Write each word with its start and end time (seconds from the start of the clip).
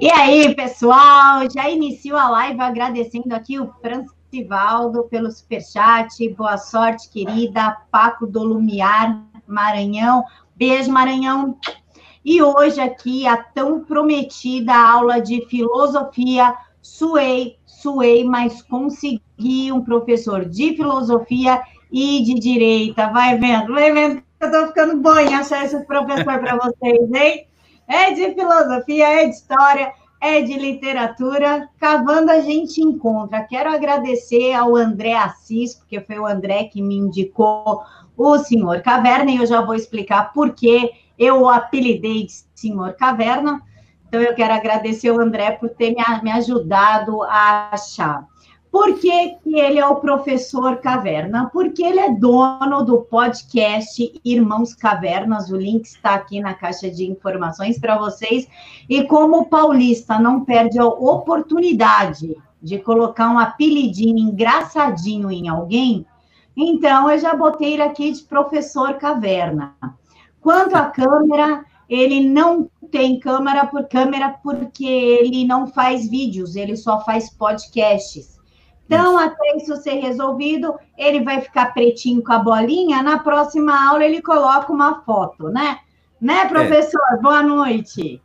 E 0.00 0.10
aí, 0.10 0.54
pessoal, 0.54 1.48
já 1.50 1.68
inicio 1.68 2.16
a 2.16 2.28
live 2.30 2.60
agradecendo 2.60 3.34
aqui 3.34 3.58
o 3.58 3.72
Francivaldo 3.80 5.04
pelo 5.04 5.30
superchat. 5.30 6.28
Boa 6.30 6.56
sorte, 6.56 7.10
querida. 7.10 7.76
Paco 7.90 8.26
do 8.26 8.42
Lumiar, 8.42 9.22
Maranhão. 9.46 10.24
Beijo, 10.56 10.90
Maranhão. 10.90 11.58
E 12.24 12.42
hoje 12.42 12.80
aqui 12.80 13.26
a 13.26 13.36
tão 13.36 13.84
prometida 13.84 14.74
aula 14.74 15.20
de 15.20 15.46
filosofia. 15.46 16.54
Suei, 16.80 17.58
suei, 17.66 18.24
mas 18.24 18.62
consegui 18.62 19.70
um 19.72 19.82
professor 19.82 20.44
de 20.44 20.76
filosofia 20.76 21.60
e 21.90 22.22
de 22.22 22.34
direita. 22.34 23.08
Vai 23.08 23.38
vendo, 23.38 23.72
vai 23.72 23.92
vendo. 23.92 24.22
Eu 24.40 24.50
tô 24.50 24.66
ficando 24.68 24.96
bom 24.96 25.18
em 25.18 25.34
achar 25.34 25.64
esse 25.64 25.78
professor 25.84 26.24
para 26.24 26.56
vocês, 26.56 27.12
hein? 27.12 27.49
É 27.90 28.12
de 28.12 28.32
filosofia, 28.34 29.08
é 29.08 29.24
de 29.24 29.34
história, 29.34 29.92
é 30.20 30.40
de 30.40 30.56
literatura. 30.56 31.68
Cavando 31.76 32.30
a 32.30 32.40
gente 32.40 32.80
encontra. 32.80 33.42
Quero 33.42 33.68
agradecer 33.68 34.54
ao 34.54 34.76
André 34.76 35.14
Assis, 35.14 35.74
porque 35.74 36.00
foi 36.00 36.20
o 36.20 36.26
André 36.26 36.64
que 36.64 36.80
me 36.80 36.96
indicou 36.96 37.82
o 38.16 38.38
Senhor 38.38 38.80
Caverna, 38.80 39.32
e 39.32 39.38
eu 39.38 39.46
já 39.46 39.60
vou 39.60 39.74
explicar 39.74 40.32
por 40.32 40.54
que 40.54 40.92
eu 41.18 41.40
o 41.42 41.48
apelidei 41.48 42.26
de 42.26 42.32
Senhor 42.54 42.92
Caverna. 42.92 43.60
Então, 44.06 44.20
eu 44.20 44.36
quero 44.36 44.54
agradecer 44.54 45.10
o 45.10 45.20
André 45.20 45.50
por 45.50 45.70
ter 45.70 45.92
me 46.22 46.30
ajudado 46.30 47.24
a 47.24 47.70
achar. 47.72 48.24
Por 48.70 49.00
que, 49.00 49.30
que, 49.42 49.58
ele 49.58 49.80
é 49.80 49.86
o 49.86 49.96
professor 49.96 50.76
Caverna? 50.76 51.50
Porque 51.52 51.82
ele 51.82 51.98
é 51.98 52.14
dono 52.14 52.84
do 52.84 53.02
podcast 53.02 54.20
Irmãos 54.24 54.74
Cavernas. 54.74 55.50
O 55.50 55.56
link 55.56 55.84
está 55.86 56.14
aqui 56.14 56.40
na 56.40 56.54
caixa 56.54 56.88
de 56.88 57.04
informações 57.04 57.80
para 57.80 57.98
vocês. 57.98 58.46
E 58.88 59.02
como 59.04 59.46
paulista 59.46 60.20
não 60.20 60.44
perde 60.44 60.78
a 60.78 60.86
oportunidade 60.86 62.36
de 62.62 62.78
colocar 62.78 63.28
um 63.30 63.38
apelidinho 63.38 64.18
engraçadinho 64.18 65.32
em 65.32 65.48
alguém, 65.48 66.06
então 66.56 67.10
eu 67.10 67.18
já 67.18 67.34
botei 67.34 67.72
ele 67.72 67.82
aqui 67.82 68.12
de 68.12 68.22
professor 68.22 68.94
Caverna. 68.94 69.74
Quanto 70.40 70.74
à 70.76 70.86
câmera, 70.86 71.64
ele 71.88 72.28
não 72.28 72.70
tem 72.90 73.18
câmera 73.18 73.66
por 73.66 73.88
câmera 73.88 74.38
porque 74.42 74.84
ele 74.84 75.44
não 75.44 75.66
faz 75.66 76.08
vídeos, 76.08 76.54
ele 76.54 76.76
só 76.76 77.04
faz 77.04 77.30
podcasts. 77.30 78.39
Então, 78.90 79.16
até 79.16 79.56
isso 79.56 79.76
ser 79.76 80.00
resolvido, 80.00 80.74
ele 80.98 81.22
vai 81.22 81.40
ficar 81.40 81.66
pretinho 81.72 82.20
com 82.24 82.32
a 82.32 82.40
bolinha. 82.40 83.00
Na 83.04 83.20
próxima 83.20 83.88
aula, 83.88 84.04
ele 84.04 84.20
coloca 84.20 84.72
uma 84.72 85.02
foto, 85.02 85.48
né? 85.48 85.78
Né, 86.20 86.44
professor? 86.46 87.00
É. 87.12 87.16
Boa 87.18 87.40
noite. 87.40 88.20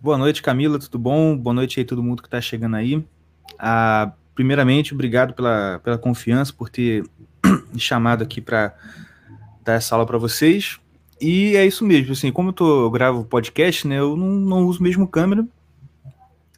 Boa 0.00 0.16
noite, 0.16 0.42
Camila, 0.42 0.78
tudo 0.78 0.98
bom? 0.98 1.36
Boa 1.36 1.52
noite 1.52 1.80
aí 1.80 1.84
todo 1.84 2.02
mundo 2.02 2.22
que 2.22 2.28
está 2.28 2.40
chegando 2.40 2.76
aí. 2.76 3.06
Ah, 3.58 4.12
primeiramente, 4.34 4.94
obrigado 4.94 5.34
pela, 5.34 5.78
pela 5.84 5.98
confiança, 5.98 6.50
por 6.50 6.70
ter 6.70 7.04
chamado 7.76 8.22
aqui 8.22 8.40
para 8.40 8.74
dar 9.62 9.74
essa 9.74 9.94
aula 9.94 10.06
para 10.06 10.16
vocês. 10.16 10.80
E 11.20 11.56
é 11.56 11.66
isso 11.66 11.84
mesmo, 11.84 12.12
assim, 12.12 12.32
como 12.32 12.48
eu, 12.48 12.52
tô, 12.54 12.84
eu 12.84 12.90
gravo 12.90 13.22
podcast, 13.22 13.86
né, 13.86 13.98
eu 13.98 14.16
não, 14.16 14.28
não 14.28 14.64
uso 14.64 14.82
mesmo 14.82 15.06
câmera, 15.06 15.46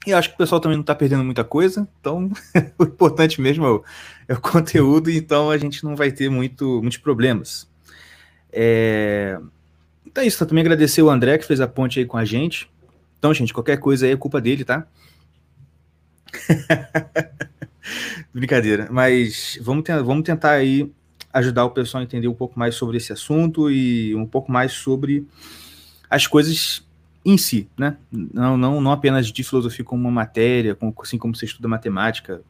e 0.06 0.12
acho 0.12 0.28
que 0.28 0.36
o 0.36 0.38
pessoal 0.38 0.60
também 0.60 0.76
não 0.76 0.82
está 0.82 0.94
perdendo 0.94 1.24
muita 1.24 1.42
coisa, 1.42 1.86
então 2.00 2.30
o 2.78 2.84
importante 2.84 3.40
mesmo 3.40 3.66
é 3.66 3.70
o, 3.70 3.84
é 4.28 4.34
o, 4.34 4.40
conteúdo, 4.40 5.10
então 5.10 5.50
a 5.50 5.58
gente 5.58 5.82
não 5.82 5.96
vai 5.96 6.12
ter 6.12 6.30
muito, 6.30 6.80
muitos 6.80 6.98
problemas. 6.98 7.68
É... 8.52 9.36
Então 10.06 10.22
é 10.22 10.26
isso, 10.26 10.46
também 10.46 10.62
agradecer 10.62 11.02
o 11.02 11.10
André 11.10 11.36
que 11.38 11.44
fez 11.44 11.60
a 11.60 11.66
ponte 11.66 11.98
aí 11.98 12.06
com 12.06 12.16
a 12.16 12.24
gente. 12.24 12.70
Então, 13.18 13.34
gente, 13.34 13.52
qualquer 13.52 13.78
coisa 13.78 14.06
aí 14.06 14.12
é 14.12 14.16
culpa 14.16 14.40
dele, 14.40 14.64
tá? 14.64 14.86
Brincadeira, 18.32 18.88
mas 18.90 19.58
vamos, 19.60 19.84
vamos 20.04 20.24
tentar 20.24 20.52
aí 20.52 20.92
ajudar 21.32 21.64
o 21.64 21.70
pessoal 21.70 22.00
a 22.00 22.04
entender 22.04 22.28
um 22.28 22.34
pouco 22.34 22.58
mais 22.58 22.76
sobre 22.76 22.96
esse 22.96 23.12
assunto 23.12 23.70
e 23.70 24.14
um 24.14 24.26
pouco 24.26 24.52
mais 24.52 24.72
sobre 24.72 25.26
as 26.08 26.26
coisas 26.26 26.85
em 27.26 27.36
si, 27.36 27.68
né? 27.76 27.96
Não, 28.12 28.56
não, 28.56 28.80
não 28.80 28.92
apenas 28.92 29.26
de 29.26 29.42
filosofia 29.42 29.84
como 29.84 30.02
uma 30.02 30.12
matéria, 30.12 30.76
como, 30.76 30.94
assim 31.02 31.18
como 31.18 31.34
você 31.34 31.44
estuda 31.44 31.66
matemática, 31.66 32.40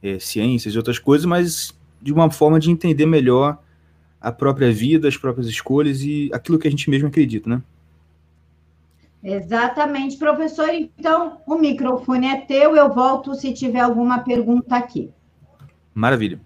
é, 0.00 0.20
ciências 0.20 0.72
e 0.72 0.78
outras 0.78 1.00
coisas, 1.00 1.26
mas 1.26 1.76
de 2.00 2.12
uma 2.12 2.30
forma 2.30 2.60
de 2.60 2.70
entender 2.70 3.06
melhor 3.06 3.58
a 4.20 4.30
própria 4.30 4.72
vida, 4.72 5.08
as 5.08 5.16
próprias 5.16 5.48
escolhas 5.48 6.02
e 6.02 6.30
aquilo 6.32 6.60
que 6.60 6.68
a 6.68 6.70
gente 6.70 6.88
mesmo 6.88 7.08
acredita, 7.08 7.50
né? 7.50 7.60
Exatamente, 9.20 10.16
professor. 10.16 10.68
Então, 10.68 11.38
o 11.44 11.58
microfone 11.58 12.28
é 12.28 12.36
teu, 12.42 12.76
eu 12.76 12.94
volto 12.94 13.34
se 13.34 13.52
tiver 13.52 13.80
alguma 13.80 14.20
pergunta 14.20 14.76
aqui. 14.76 15.10
Maravilha. 15.92 16.40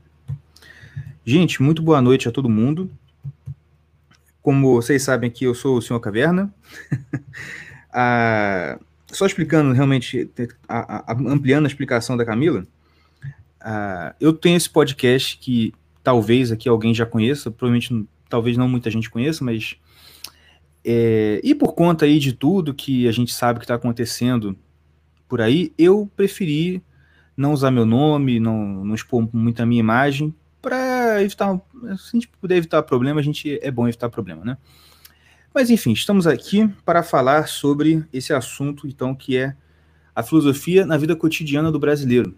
Gente, 1.22 1.62
muito 1.62 1.82
boa 1.82 2.00
noite 2.00 2.26
a 2.26 2.32
todo 2.32 2.48
mundo. 2.48 2.90
Como 4.42 4.74
vocês 4.74 5.02
sabem 5.02 5.30
aqui, 5.30 5.44
eu 5.44 5.54
sou 5.54 5.78
o 5.78 5.82
Senhor 5.82 6.00
Caverna. 6.00 6.52
ah, 7.92 8.78
só 9.12 9.24
explicando 9.24 9.72
realmente, 9.72 10.28
a, 10.68 11.12
a, 11.12 11.16
ampliando 11.26 11.64
a 11.64 11.68
explicação 11.68 12.16
da 12.16 12.24
Camila, 12.24 12.66
ah, 13.60 14.14
eu 14.20 14.32
tenho 14.32 14.56
esse 14.56 14.68
podcast 14.68 15.38
que 15.38 15.72
talvez 16.02 16.50
aqui 16.50 16.68
alguém 16.68 16.92
já 16.92 17.06
conheça, 17.06 17.50
provavelmente 17.50 18.06
talvez 18.28 18.56
não 18.56 18.68
muita 18.68 18.90
gente 18.90 19.08
conheça, 19.08 19.44
mas 19.44 19.76
é, 20.84 21.40
e 21.44 21.54
por 21.54 21.74
conta 21.74 22.04
aí 22.04 22.18
de 22.18 22.32
tudo 22.32 22.74
que 22.74 23.06
a 23.06 23.12
gente 23.12 23.32
sabe 23.32 23.60
que 23.60 23.64
está 23.64 23.74
acontecendo 23.74 24.56
por 25.28 25.40
aí, 25.40 25.72
eu 25.78 26.10
preferi 26.16 26.82
não 27.36 27.52
usar 27.52 27.70
meu 27.70 27.86
nome, 27.86 28.40
não, 28.40 28.84
não 28.84 28.94
expor 28.94 29.28
muito 29.32 29.62
a 29.62 29.66
minha 29.66 29.80
imagem, 29.80 30.34
para 30.62 31.20
evitar. 31.22 31.60
Se 31.98 32.10
a 32.10 32.16
gente 32.16 32.28
puder 32.28 32.56
evitar 32.56 32.82
problema, 32.84 33.20
a 33.20 33.22
gente 33.22 33.58
é 33.60 33.70
bom 33.70 33.88
evitar 33.88 34.08
problema, 34.08 34.44
né? 34.44 34.56
Mas 35.52 35.68
enfim, 35.68 35.92
estamos 35.92 36.26
aqui 36.26 36.66
para 36.84 37.02
falar 37.02 37.48
sobre 37.48 38.06
esse 38.12 38.32
assunto, 38.32 38.86
então, 38.86 39.14
que 39.14 39.36
é 39.36 39.54
a 40.14 40.22
filosofia 40.22 40.86
na 40.86 40.96
vida 40.96 41.14
cotidiana 41.16 41.70
do 41.70 41.78
brasileiro. 41.78 42.34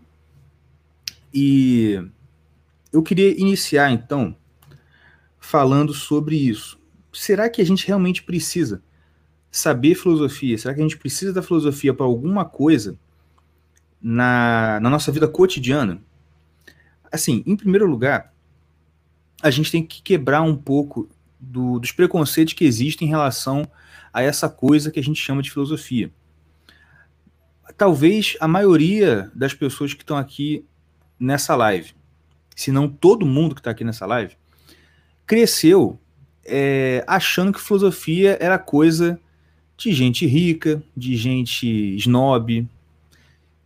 E 1.33 2.01
eu 2.93 3.03
queria 3.03 3.39
iniciar, 3.39 3.91
então, 3.91 4.35
falando 5.39 5.93
sobre 5.93 6.37
isso. 6.37 6.79
Será 7.13 7.49
que 7.49 7.61
a 7.61 7.67
gente 7.67 7.87
realmente 7.87 8.23
precisa 8.23 8.83
saber 9.51 9.95
filosofia? 9.95 10.59
Será 10.59 10.75
que 10.75 10.81
a 10.81 10.83
gente 10.83 10.97
precisa 10.97 11.33
da 11.33 11.43
filosofia 11.43 11.95
para 11.95 12.07
alguma 12.07 12.45
coisa 12.45 12.99
na, 14.01 14.81
na 14.81 14.91
nossa 14.91 15.13
vida 15.13 15.29
cotidiana? 15.29 16.03
Assim, 17.15 17.43
em 17.47 17.57
primeiro 17.57 17.87
lugar, 17.87 18.35
a 19.43 19.51
gente 19.51 19.71
tem 19.71 19.85
que 19.85 20.03
quebrar 20.03 20.43
um 20.43 20.57
pouco 20.57 21.09
do, 21.39 21.79
dos 21.79 21.93
preconceitos 21.93 22.55
que 22.55 22.65
existem 22.65 23.07
em 23.07 23.11
relação 23.11 23.69
a 24.13 24.23
essa 24.23 24.49
coisa 24.49 24.91
que 24.91 25.01
a 25.01 25.03
gente 25.03 25.21
chama 25.21 25.43
de 25.43 25.51
filosofia. 25.51 26.11
Talvez 27.77 28.37
a 28.41 28.49
maioria 28.49 29.31
das 29.35 29.53
pessoas 29.53 29.93
que 29.95 30.03
estão 30.03 30.17
aqui 30.17 30.65
nessa 31.19 31.57
live, 31.57 31.93
se 32.55 32.71
não 32.71 32.89
todo 32.89 33.27
mundo 33.27 33.55
que 33.55 33.61
está 33.61 33.71
aqui 33.71 33.85
nessa 33.85 34.07
live, 34.07 34.37
cresceu 35.27 35.99
é, 36.45 37.05
achando 37.07 37.53
que 37.53 37.61
filosofia 37.61 38.37
era 38.41 38.59
coisa 38.59 39.21
de 39.77 39.93
gente 39.93 40.27
rica, 40.27 40.83
de 40.97 41.17
gente 41.17 41.97
snob, 41.97 42.69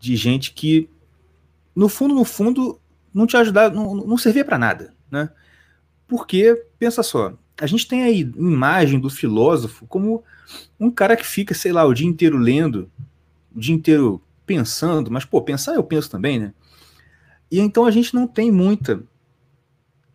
de 0.00 0.16
gente 0.16 0.52
que, 0.52 0.88
no 1.74 1.88
fundo, 1.88 2.14
no 2.14 2.24
fundo, 2.24 2.80
não 3.12 3.26
te 3.26 3.36
ajudar, 3.36 3.72
não, 3.72 3.94
não 3.94 4.18
servia 4.18 4.44
para 4.44 4.58
nada, 4.58 4.94
né? 5.10 5.30
Porque, 6.06 6.64
pensa 6.78 7.02
só, 7.02 7.34
a 7.60 7.66
gente 7.66 7.86
tem 7.86 8.02
aí 8.02 8.20
imagem 8.20 9.00
do 9.00 9.10
filósofo 9.10 9.86
como 9.86 10.22
um 10.78 10.90
cara 10.90 11.16
que 11.16 11.26
fica, 11.26 11.54
sei 11.54 11.72
lá, 11.72 11.84
o 11.84 11.92
dia 11.92 12.06
inteiro 12.06 12.38
lendo, 12.38 12.90
o 13.54 13.60
dia 13.60 13.74
inteiro 13.74 14.22
pensando, 14.46 15.10
mas, 15.10 15.24
pô, 15.24 15.42
pensar 15.42 15.74
eu 15.74 15.82
penso 15.82 16.10
também, 16.10 16.38
né? 16.38 16.54
E 17.50 17.60
então 17.60 17.84
a 17.84 17.90
gente 17.90 18.14
não 18.14 18.26
tem 18.26 18.50
muita. 18.50 19.02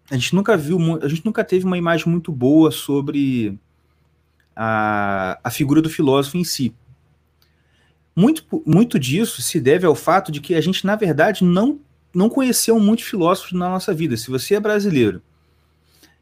A 0.09 0.15
gente 0.15 0.35
nunca 0.35 0.55
viu, 0.57 0.77
a 1.01 1.07
gente 1.07 1.25
nunca 1.25 1.43
teve 1.43 1.65
uma 1.65 1.77
imagem 1.77 2.07
muito 2.07 2.31
boa 2.31 2.71
sobre 2.71 3.59
a, 4.55 5.39
a 5.43 5.49
figura 5.49 5.81
do 5.81 5.89
filósofo 5.89 6.37
em 6.37 6.43
si. 6.43 6.75
Muito, 8.15 8.45
muito 8.65 8.99
disso 8.99 9.41
se 9.41 9.59
deve 9.59 9.85
ao 9.85 9.95
fato 9.95 10.31
de 10.31 10.39
que 10.39 10.53
a 10.53 10.61
gente, 10.61 10.85
na 10.85 10.95
verdade, 10.95 11.43
não 11.43 11.79
não 12.13 12.29
conheceu 12.29 12.79
muitos 12.79 13.05
filósofos 13.05 13.53
na 13.53 13.69
nossa 13.69 13.93
vida. 13.93 14.15
Se 14.15 14.29
você 14.29 14.55
é 14.55 14.59
brasileiro 14.59 15.21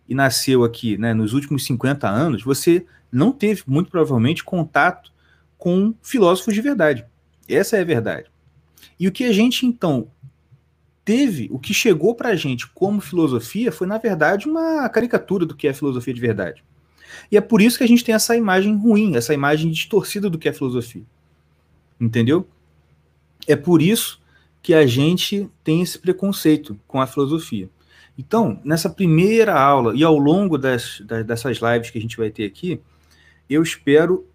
e 0.07 0.15
nasceu 0.15 0.63
aqui 0.63 0.97
né, 0.97 1.13
nos 1.13 1.33
últimos 1.33 1.65
50 1.65 2.07
anos, 2.07 2.43
você 2.43 2.85
não 3.11 3.31
teve, 3.31 3.63
muito 3.67 3.91
provavelmente, 3.91 4.43
contato 4.43 5.11
com 5.57 5.93
filósofos 6.01 6.53
de 6.53 6.61
verdade. 6.61 7.05
Essa 7.47 7.77
é 7.77 7.81
a 7.81 7.85
verdade. 7.85 8.31
E 8.99 9.07
o 9.07 9.11
que 9.11 9.25
a 9.25 9.33
gente, 9.33 9.65
então, 9.65 10.07
teve, 11.03 11.49
o 11.51 11.59
que 11.59 11.73
chegou 11.73 12.15
para 12.15 12.29
a 12.29 12.35
gente 12.35 12.67
como 12.67 13.01
filosofia, 13.01 13.71
foi, 13.71 13.85
na 13.85 13.97
verdade, 13.97 14.47
uma 14.47 14.87
caricatura 14.89 15.45
do 15.45 15.55
que 15.55 15.67
é 15.67 15.73
filosofia 15.73 16.13
de 16.13 16.21
verdade. 16.21 16.63
E 17.29 17.35
é 17.35 17.41
por 17.41 17.61
isso 17.61 17.77
que 17.77 17.83
a 17.83 17.87
gente 17.87 18.03
tem 18.03 18.15
essa 18.15 18.35
imagem 18.35 18.77
ruim, 18.77 19.15
essa 19.15 19.33
imagem 19.33 19.69
distorcida 19.69 20.29
do 20.29 20.37
que 20.37 20.47
é 20.47 20.53
filosofia. 20.53 21.03
Entendeu? 21.99 22.47
É 23.47 23.55
por 23.55 23.81
isso 23.81 24.20
que 24.61 24.73
a 24.73 24.85
gente 24.85 25.49
tem 25.63 25.81
esse 25.81 25.97
preconceito 25.97 26.79
com 26.87 27.01
a 27.01 27.07
filosofia. 27.07 27.69
Então, 28.17 28.59
nessa 28.63 28.89
primeira 28.89 29.59
aula 29.59 29.95
e 29.95 30.03
ao 30.03 30.17
longo 30.17 30.57
das, 30.57 31.01
das, 31.01 31.25
dessas 31.25 31.57
lives 31.57 31.89
que 31.89 31.97
a 31.97 32.01
gente 32.01 32.17
vai 32.17 32.29
ter 32.29 32.45
aqui, 32.45 32.79
eu 33.49 33.63
espero, 33.63 34.25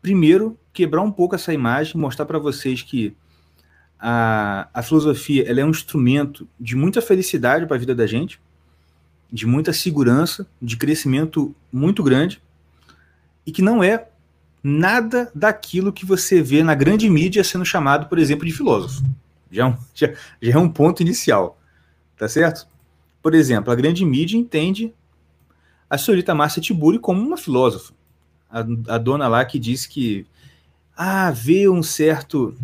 primeiro, 0.00 0.58
quebrar 0.72 1.02
um 1.02 1.10
pouco 1.10 1.34
essa 1.34 1.52
imagem, 1.52 2.00
mostrar 2.00 2.24
para 2.24 2.38
vocês 2.38 2.82
que 2.82 3.14
a, 3.98 4.68
a 4.72 4.82
filosofia 4.82 5.44
ela 5.48 5.60
é 5.60 5.64
um 5.64 5.70
instrumento 5.70 6.48
de 6.58 6.76
muita 6.76 7.02
felicidade 7.02 7.66
para 7.66 7.76
a 7.76 7.78
vida 7.78 7.94
da 7.94 8.06
gente, 8.06 8.40
de 9.30 9.46
muita 9.46 9.72
segurança, 9.72 10.46
de 10.60 10.76
crescimento 10.76 11.54
muito 11.72 12.02
grande, 12.02 12.40
e 13.44 13.52
que 13.52 13.62
não 13.62 13.82
é 13.82 14.08
nada 14.62 15.30
daquilo 15.34 15.92
que 15.92 16.04
você 16.04 16.42
vê 16.42 16.62
na 16.62 16.74
grande 16.74 17.08
mídia 17.08 17.44
sendo 17.44 17.64
chamado, 17.64 18.08
por 18.08 18.18
exemplo, 18.18 18.46
de 18.46 18.52
filósofo. 18.52 19.04
Já 19.50 19.64
é 19.64 19.66
um, 19.66 19.76
já, 19.94 20.12
já 20.40 20.52
é 20.52 20.58
um 20.58 20.68
ponto 20.68 21.02
inicial. 21.02 21.58
Tá 22.16 22.28
certo? 22.28 22.66
Por 23.22 23.34
exemplo, 23.34 23.72
a 23.72 23.74
grande 23.74 24.04
mídia 24.04 24.38
entende 24.38 24.94
a 25.88 25.98
senhorita 25.98 26.34
Márcia 26.34 26.62
Tiburi 26.62 26.98
como 26.98 27.20
uma 27.20 27.36
filósofa. 27.36 27.92
A, 28.50 28.60
a 28.94 28.98
dona 28.98 29.28
lá 29.28 29.44
que 29.44 29.58
diz 29.58 29.86
que 29.86 30.26
ah, 30.96 31.30
vê 31.30 31.68
um 31.68 31.82
certo. 31.82 32.56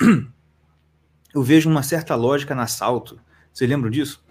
Eu 1.34 1.42
vejo 1.42 1.68
uma 1.68 1.82
certa 1.82 2.14
lógica 2.14 2.54
no 2.54 2.60
assalto. 2.60 3.18
Você 3.52 3.66
lembra 3.66 3.90
disso? 3.90 4.22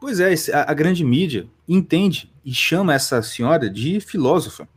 Pois 0.00 0.20
é, 0.20 0.34
a, 0.52 0.70
a 0.70 0.74
grande 0.74 1.04
mídia 1.04 1.46
entende 1.68 2.32
e 2.44 2.54
chama 2.54 2.94
essa 2.94 3.22
senhora 3.22 3.68
de 3.68 4.00
filósofa. 4.00 4.68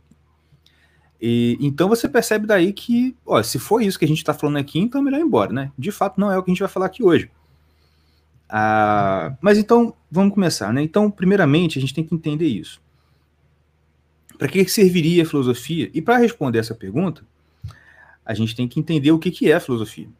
E, 1.26 1.56
então 1.58 1.88
você 1.88 2.06
percebe 2.06 2.46
daí 2.46 2.70
que, 2.70 3.16
ó, 3.24 3.42
se 3.42 3.58
for 3.58 3.80
isso 3.80 3.98
que 3.98 4.04
a 4.04 4.08
gente 4.08 4.18
está 4.18 4.34
falando 4.34 4.58
aqui, 4.58 4.78
então 4.78 5.00
é 5.00 5.04
melhor 5.04 5.20
ir 5.20 5.22
embora, 5.22 5.50
né? 5.54 5.72
De 5.78 5.90
fato, 5.90 6.20
não 6.20 6.30
é 6.30 6.36
o 6.36 6.42
que 6.42 6.50
a 6.50 6.52
gente 6.52 6.60
vai 6.60 6.68
falar 6.68 6.84
aqui 6.84 7.02
hoje. 7.02 7.30
Ah, 8.46 9.34
mas 9.40 9.56
então, 9.56 9.94
vamos 10.10 10.34
começar, 10.34 10.70
né? 10.70 10.82
Então, 10.82 11.10
primeiramente, 11.10 11.78
a 11.78 11.80
gente 11.80 11.94
tem 11.94 12.04
que 12.04 12.14
entender 12.14 12.46
isso. 12.46 12.78
Para 14.36 14.48
que 14.48 14.68
serviria 14.68 15.22
a 15.22 15.26
filosofia? 15.26 15.90
E 15.94 16.02
para 16.02 16.18
responder 16.18 16.58
essa 16.58 16.74
pergunta, 16.74 17.24
a 18.22 18.34
gente 18.34 18.54
tem 18.54 18.68
que 18.68 18.78
entender 18.78 19.10
o 19.10 19.18
que, 19.18 19.30
que 19.30 19.50
é 19.50 19.58
filosofia, 19.58 20.10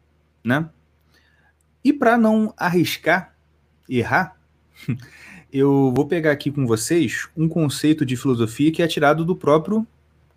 né? 0.43 0.67
E 1.83 1.93
para 1.93 2.17
não 2.17 2.51
arriscar, 2.57 3.35
errar, 3.87 4.35
eu 5.53 5.93
vou 5.95 6.07
pegar 6.07 6.31
aqui 6.31 6.49
com 6.49 6.65
vocês 6.65 7.29
um 7.37 7.47
conceito 7.47 8.03
de 8.03 8.17
filosofia 8.17 8.71
que 8.71 8.81
é 8.81 8.87
tirado 8.87 9.23
do 9.23 9.35
próprio 9.35 9.85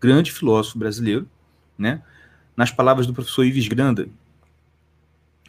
grande 0.00 0.32
filósofo 0.32 0.78
brasileiro, 0.78 1.28
né? 1.76 2.02
Nas 2.56 2.70
palavras 2.70 3.06
do 3.06 3.14
professor 3.14 3.44
Ives 3.44 3.68
Granda, 3.68 4.08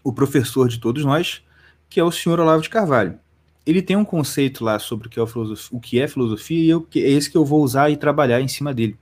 o 0.03 0.13
professor 0.13 0.67
de 0.67 0.79
todos 0.79 1.03
nós, 1.03 1.43
que 1.89 1.99
é 1.99 2.03
o 2.03 2.11
senhor 2.11 2.39
Olavo 2.39 2.61
de 2.61 2.69
Carvalho. 2.69 3.19
Ele 3.65 3.81
tem 3.81 3.95
um 3.95 4.05
conceito 4.05 4.63
lá 4.63 4.79
sobre 4.79 5.07
o 5.07 5.09
que 5.09 5.19
é, 5.19 5.27
filosofia, 5.27 5.77
o 5.77 5.79
que 5.79 5.99
é 5.99 6.07
filosofia 6.07 6.63
e 6.63 6.69
eu, 6.69 6.87
é 6.95 6.99
esse 6.99 7.29
que 7.29 7.37
eu 7.37 7.45
vou 7.45 7.61
usar 7.61 7.89
e 7.89 7.97
trabalhar 7.97 8.41
em 8.41 8.47
cima 8.47 8.73
dele. 8.73 8.97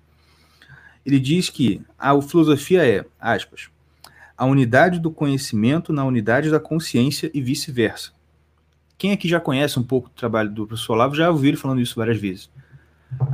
Ele 1.05 1.19
diz 1.19 1.49
que 1.49 1.81
a 1.97 2.19
filosofia 2.21 2.85
é, 2.85 3.05
aspas, 3.19 3.69
a 4.37 4.45
unidade 4.45 4.99
do 4.99 5.09
conhecimento 5.09 5.93
na 5.93 6.03
unidade 6.03 6.51
da 6.51 6.59
consciência 6.59 7.31
e 7.33 7.41
vice-versa. 7.41 8.11
Quem 8.97 9.11
aqui 9.11 9.27
já 9.27 9.39
conhece 9.39 9.79
um 9.79 9.83
pouco 9.83 10.09
do 10.09 10.15
trabalho 10.15 10.49
do 10.51 10.67
professor 10.67 10.93
Olavo 10.93 11.15
já 11.15 11.29
ouviu 11.29 11.49
ele 11.49 11.57
falando 11.57 11.79
isso 11.79 11.95
várias 11.95 12.19
vezes. 12.19 12.49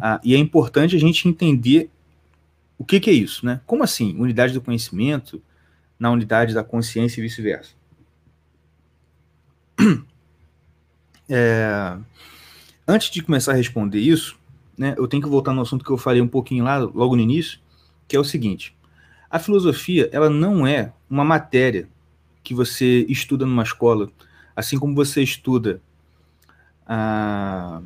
Ah, 0.01 0.19
e 0.23 0.35
é 0.35 0.37
importante 0.37 0.95
a 0.95 0.99
gente 0.99 1.27
entender 1.27 1.89
o 2.77 2.85
que, 2.85 2.99
que 2.99 3.09
é 3.09 3.13
isso, 3.13 3.45
né? 3.45 3.61
Como 3.65 3.83
assim? 3.83 4.15
Unidade 4.19 4.53
do 4.53 4.61
conhecimento 4.61 5.41
na 5.99 6.11
unidade 6.11 6.53
da 6.53 6.63
consciência 6.63 7.19
e 7.19 7.23
vice-versa. 7.23 7.73
É, 11.29 11.97
antes 12.85 13.09
de 13.09 13.23
começar 13.23 13.53
a 13.53 13.55
responder 13.55 13.97
isso, 13.97 14.37
né, 14.77 14.93
eu 14.97 15.07
tenho 15.07 15.23
que 15.23 15.29
voltar 15.29 15.53
no 15.53 15.61
assunto 15.61 15.83
que 15.83 15.89
eu 15.89 15.97
falei 15.97 16.21
um 16.21 16.27
pouquinho 16.27 16.65
lá, 16.65 16.77
logo 16.77 17.15
no 17.15 17.21
início, 17.21 17.59
que 18.09 18.15
é 18.15 18.19
o 18.19 18.25
seguinte: 18.25 18.75
a 19.29 19.39
filosofia 19.39 20.09
ela 20.11 20.29
não 20.29 20.67
é 20.67 20.91
uma 21.09 21.23
matéria 21.23 21.87
que 22.43 22.53
você 22.53 23.05
estuda 23.07 23.45
numa 23.45 23.63
escola, 23.63 24.11
assim 24.53 24.77
como 24.77 24.93
você 24.93 25.23
estuda 25.23 25.81
a 26.85 27.81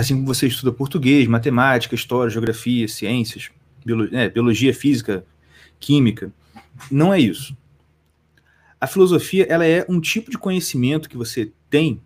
assim 0.00 0.14
como 0.14 0.26
você 0.26 0.46
estuda 0.46 0.72
português, 0.72 1.28
matemática, 1.28 1.94
história, 1.94 2.30
geografia, 2.30 2.88
ciências, 2.88 3.50
biologia, 3.84 4.18
é, 4.18 4.28
biologia 4.30 4.72
física, 4.72 5.24
química. 5.78 6.32
Não 6.90 7.12
é 7.12 7.20
isso. 7.20 7.54
A 8.80 8.86
filosofia 8.86 9.44
ela 9.48 9.66
é 9.66 9.84
um 9.88 10.00
tipo 10.00 10.30
de 10.30 10.38
conhecimento 10.38 11.08
que 11.08 11.18
você 11.18 11.52
tem. 11.68 12.00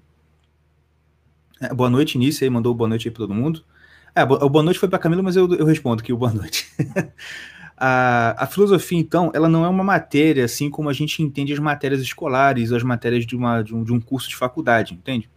É, 1.61 1.73
boa 1.73 1.89
noite, 1.89 2.17
Início 2.17 2.43
aí, 2.43 2.51
mandou 2.51 2.75
boa 2.75 2.89
noite 2.89 3.07
aí 3.07 3.13
para 3.13 3.23
todo 3.23 3.35
mundo. 3.35 3.65
É, 4.13 4.25
o 4.25 4.49
boa 4.49 4.65
noite 4.65 4.81
foi 4.81 4.89
para 4.89 4.99
Camila, 4.99 5.23
mas 5.23 5.37
eu, 5.37 5.53
eu 5.55 5.65
respondo 5.65 6.03
aqui 6.03 6.13
o 6.13 6.17
boa 6.17 6.33
noite. 6.33 6.67
a, 7.79 8.43
a 8.43 8.47
filosofia, 8.49 8.99
então, 8.99 9.31
ela 9.33 9.49
não 9.49 9.65
é 9.65 9.69
uma 9.69 9.85
matéria 9.85 10.45
assim 10.45 10.69
como 10.69 10.89
a 10.89 10.93
gente 10.93 11.23
entende 11.23 11.53
as 11.53 11.61
matérias 11.61 12.01
escolares, 12.01 12.73
as 12.73 12.83
matérias 12.83 13.25
de, 13.25 13.37
uma, 13.37 13.63
de, 13.63 13.73
um, 13.73 13.85
de 13.85 13.93
um 13.93 14.01
curso 14.01 14.29
de 14.29 14.35
faculdade, 14.35 14.95
entende? 14.95 15.31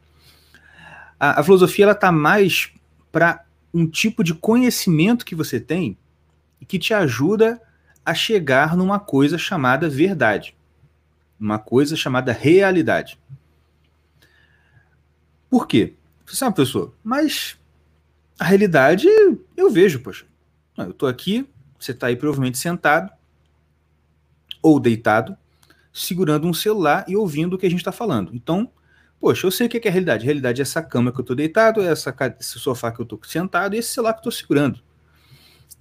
A, 1.19 1.39
a 1.39 1.43
filosofia 1.43 1.85
ela 1.85 1.91
está 1.93 2.11
mais 2.11 2.71
para 3.11 3.45
um 3.73 3.87
tipo 3.87 4.23
de 4.23 4.33
conhecimento 4.33 5.25
que 5.25 5.35
você 5.35 5.59
tem 5.59 5.97
e 6.59 6.65
que 6.65 6.79
te 6.79 6.93
ajuda 6.93 7.61
a 8.05 8.13
chegar 8.13 8.75
numa 8.75 8.99
coisa 8.99 9.37
chamada 9.37 9.89
verdade, 9.89 10.55
uma 11.39 11.59
coisa 11.59 11.95
chamada 11.95 12.31
realidade. 12.31 13.19
Por 15.49 15.67
quê? 15.67 15.93
Você 16.25 16.35
sabe, 16.35 16.55
professor, 16.55 16.93
mas 17.03 17.57
a 18.39 18.43
realidade 18.43 19.07
eu 19.55 19.69
vejo, 19.69 19.99
poxa. 19.99 20.25
Eu 20.77 20.91
estou 20.91 21.09
aqui, 21.09 21.47
você 21.79 21.91
está 21.91 22.07
aí 22.07 22.15
provavelmente 22.15 22.57
sentado 22.57 23.11
ou 24.61 24.79
deitado, 24.79 25.37
segurando 25.91 26.47
um 26.47 26.53
celular 26.53 27.05
e 27.07 27.15
ouvindo 27.15 27.55
o 27.55 27.57
que 27.57 27.65
a 27.65 27.69
gente 27.69 27.79
está 27.79 27.91
falando. 27.91 28.33
Então, 28.35 28.71
Poxa, 29.19 29.47
eu 29.47 29.51
sei 29.51 29.67
o 29.67 29.69
que 29.69 29.77
é 29.77 29.89
a 29.89 29.91
realidade. 29.91 30.23
A 30.23 30.25
realidade 30.25 30.61
é 30.61 30.63
essa 30.63 30.81
cama 30.81 31.11
que 31.11 31.19
eu 31.19 31.21
estou 31.21 31.35
deitado, 31.35 31.81
é 31.81 31.87
essa, 31.87 32.15
esse 32.39 32.59
sofá 32.59 32.91
que 32.91 32.99
eu 32.99 33.03
estou 33.03 33.19
sentado 33.23 33.75
e 33.75 33.79
esse 33.79 33.89
celular 33.89 34.13
que 34.13 34.19
eu 34.19 34.29
estou 34.29 34.31
segurando. 34.31 34.79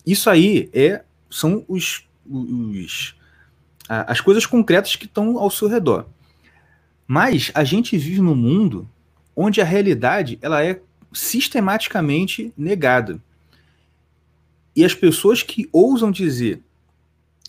Isso 0.07 0.31
aí 0.31 0.71
é, 0.73 1.05
são 1.29 1.65
os, 1.69 2.09
os, 2.25 3.15
as 3.89 4.21
coisas 4.21 4.47
concretas 4.47 4.97
que 4.97 5.05
estão 5.05 5.39
ao 5.39 5.51
seu 5.51 5.69
redor. 5.69 6.07
Mas 7.07 7.53
a 7.55 7.63
gente 7.63 7.97
vive 7.99 8.21
num 8.21 8.35
mundo 8.35 8.89
onde 9.35 9.61
a 9.61 9.65
realidade 9.65 10.39
ela 10.41 10.65
é 10.65 10.81
sistematicamente 11.13 12.53
negada. 12.57 13.21
E 14.75 14.85
as 14.85 14.95
pessoas 14.95 15.43
que 15.43 15.69
ousam 15.73 16.11
dizer 16.11 16.63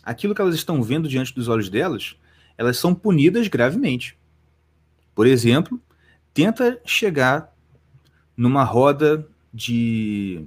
aquilo 0.03 0.33
que 0.33 0.41
elas 0.41 0.55
estão 0.55 0.81
vendo 0.81 1.07
diante 1.07 1.33
dos 1.33 1.47
olhos 1.47 1.69
delas, 1.69 2.15
elas 2.57 2.77
são 2.77 2.95
punidas 2.95 3.47
gravemente. 3.47 4.16
Por 5.17 5.25
exemplo, 5.25 5.81
tenta 6.31 6.79
chegar 6.85 7.51
numa 8.37 8.63
roda 8.63 9.27
de 9.51 10.45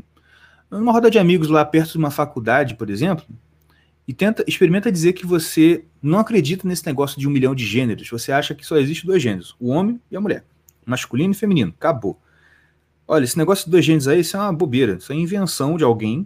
numa 0.71 0.93
roda 0.93 1.11
de 1.11 1.19
amigos 1.19 1.49
lá 1.49 1.65
perto 1.65 1.91
de 1.91 1.99
uma 1.99 2.13
faculdade, 2.13 2.77
por 2.77 2.89
exemplo, 2.89 3.27
e 4.07 4.15
tenta 4.15 4.45
experimenta 4.47 4.93
dizer 4.93 5.15
que 5.15 5.27
você 5.27 5.85
não 6.01 6.21
acredita 6.21 6.69
nesse 6.69 6.87
negócio 6.87 7.19
de 7.19 7.27
um 7.27 7.33
milhão 7.33 7.53
de 7.53 7.67
gêneros. 7.67 8.09
Você 8.11 8.31
acha 8.31 8.55
que 8.55 8.65
só 8.65 8.77
existe 8.77 9.05
dois 9.05 9.21
gêneros, 9.21 9.57
o 9.59 9.71
homem 9.71 10.01
e 10.09 10.17
a 10.17 10.21
mulher, 10.21 10.45
masculino 10.87 11.33
e 11.33 11.37
feminino. 11.37 11.75
Acabou. 11.77 12.17
Olha, 13.09 13.25
esse 13.25 13.37
negócio 13.37 13.65
de 13.65 13.73
dois 13.73 13.85
gêneros 13.85 14.07
aí, 14.07 14.21
isso 14.21 14.37
é 14.37 14.41
uma 14.41 14.53
bobeira, 14.53 14.99
isso 14.99 15.13
é 15.13 15.17
invenção 15.17 15.77
de 15.77 15.83
alguém. 15.83 16.25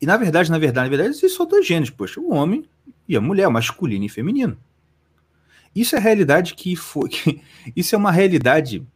E 0.00 0.06
na 0.06 0.16
verdade, 0.16 0.50
na 0.50 0.56
verdade, 0.56 0.86
na 0.86 0.96
verdade, 0.96 1.10
existem 1.10 1.28
só 1.28 1.44
dois 1.44 1.66
gêneros, 1.66 1.90
poxa, 1.90 2.18
o 2.18 2.32
homem 2.32 2.64
e 3.06 3.14
a 3.14 3.20
mulher, 3.20 3.50
masculino 3.50 4.06
e 4.06 4.08
feminino. 4.08 4.56
Isso 5.76 5.94
é 5.94 5.98
realidade 5.98 6.54
que 6.54 6.74
foi. 6.74 7.10
Que, 7.10 7.42
isso 7.76 7.94
é 7.94 7.98
uma 7.98 8.10
realidade, 8.10 8.86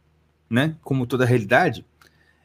né? 0.49 0.77
Como 0.83 1.07
toda 1.07 1.27
realidade, 1.27 1.85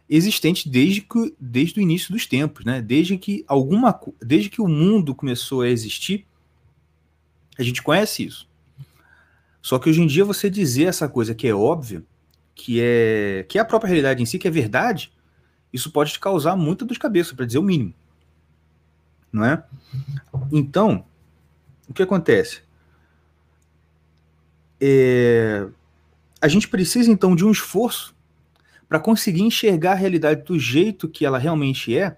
existente 0.09 0.67
desde, 0.67 1.01
que, 1.01 1.33
desde 1.39 1.79
o 1.79 1.81
início 1.81 2.11
dos 2.11 2.25
tempos, 2.25 2.65
né? 2.65 2.81
Desde 2.81 3.17
que 3.17 3.45
alguma, 3.47 3.97
desde 4.21 4.49
que 4.49 4.61
o 4.61 4.67
mundo 4.67 5.15
começou 5.15 5.61
a 5.61 5.69
existir, 5.69 6.27
a 7.57 7.63
gente 7.63 7.81
conhece 7.81 8.25
isso. 8.25 8.47
Só 9.61 9.79
que 9.79 9.89
hoje 9.89 10.01
em 10.01 10.07
dia 10.07 10.25
você 10.25 10.49
dizer 10.49 10.85
essa 10.85 11.07
coisa 11.07 11.33
que 11.33 11.47
é 11.47 11.55
óbvia, 11.55 12.03
que 12.53 12.79
é 12.81 13.45
que 13.47 13.57
é 13.57 13.61
a 13.61 13.65
própria 13.65 13.87
realidade 13.87 14.21
em 14.21 14.25
si, 14.25 14.37
que 14.37 14.47
é 14.47 14.51
verdade, 14.51 15.11
isso 15.71 15.91
pode 15.91 16.11
te 16.11 16.19
causar 16.19 16.55
muita 16.55 16.85
dor 16.85 16.93
de 16.93 16.99
cabeça, 16.99 17.33
para 17.33 17.45
dizer 17.45 17.59
o 17.59 17.63
mínimo. 17.63 17.93
Não 19.31 19.45
é? 19.45 19.63
Então, 20.51 21.05
o 21.87 21.93
que 21.93 22.03
acontece? 22.03 22.61
É, 24.79 25.67
a 26.41 26.47
gente 26.47 26.67
precisa 26.67 27.11
então 27.11 27.35
de 27.35 27.45
um 27.45 27.51
esforço 27.51 28.15
para 28.87 28.99
conseguir 28.99 29.41
enxergar 29.41 29.93
a 29.93 29.95
realidade 29.95 30.43
do 30.43 30.59
jeito 30.59 31.09
que 31.09 31.25
ela 31.25 31.37
realmente 31.37 31.97
é, 31.97 32.17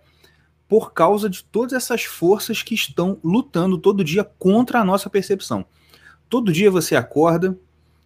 por 0.67 0.93
causa 0.93 1.29
de 1.29 1.43
todas 1.43 1.73
essas 1.73 2.03
forças 2.03 2.61
que 2.61 2.75
estão 2.75 3.19
lutando 3.23 3.77
todo 3.77 4.03
dia 4.03 4.23
contra 4.23 4.81
a 4.81 4.85
nossa 4.85 5.09
percepção. 5.09 5.65
Todo 6.29 6.51
dia 6.51 6.69
você 6.69 6.95
acorda, 6.95 7.57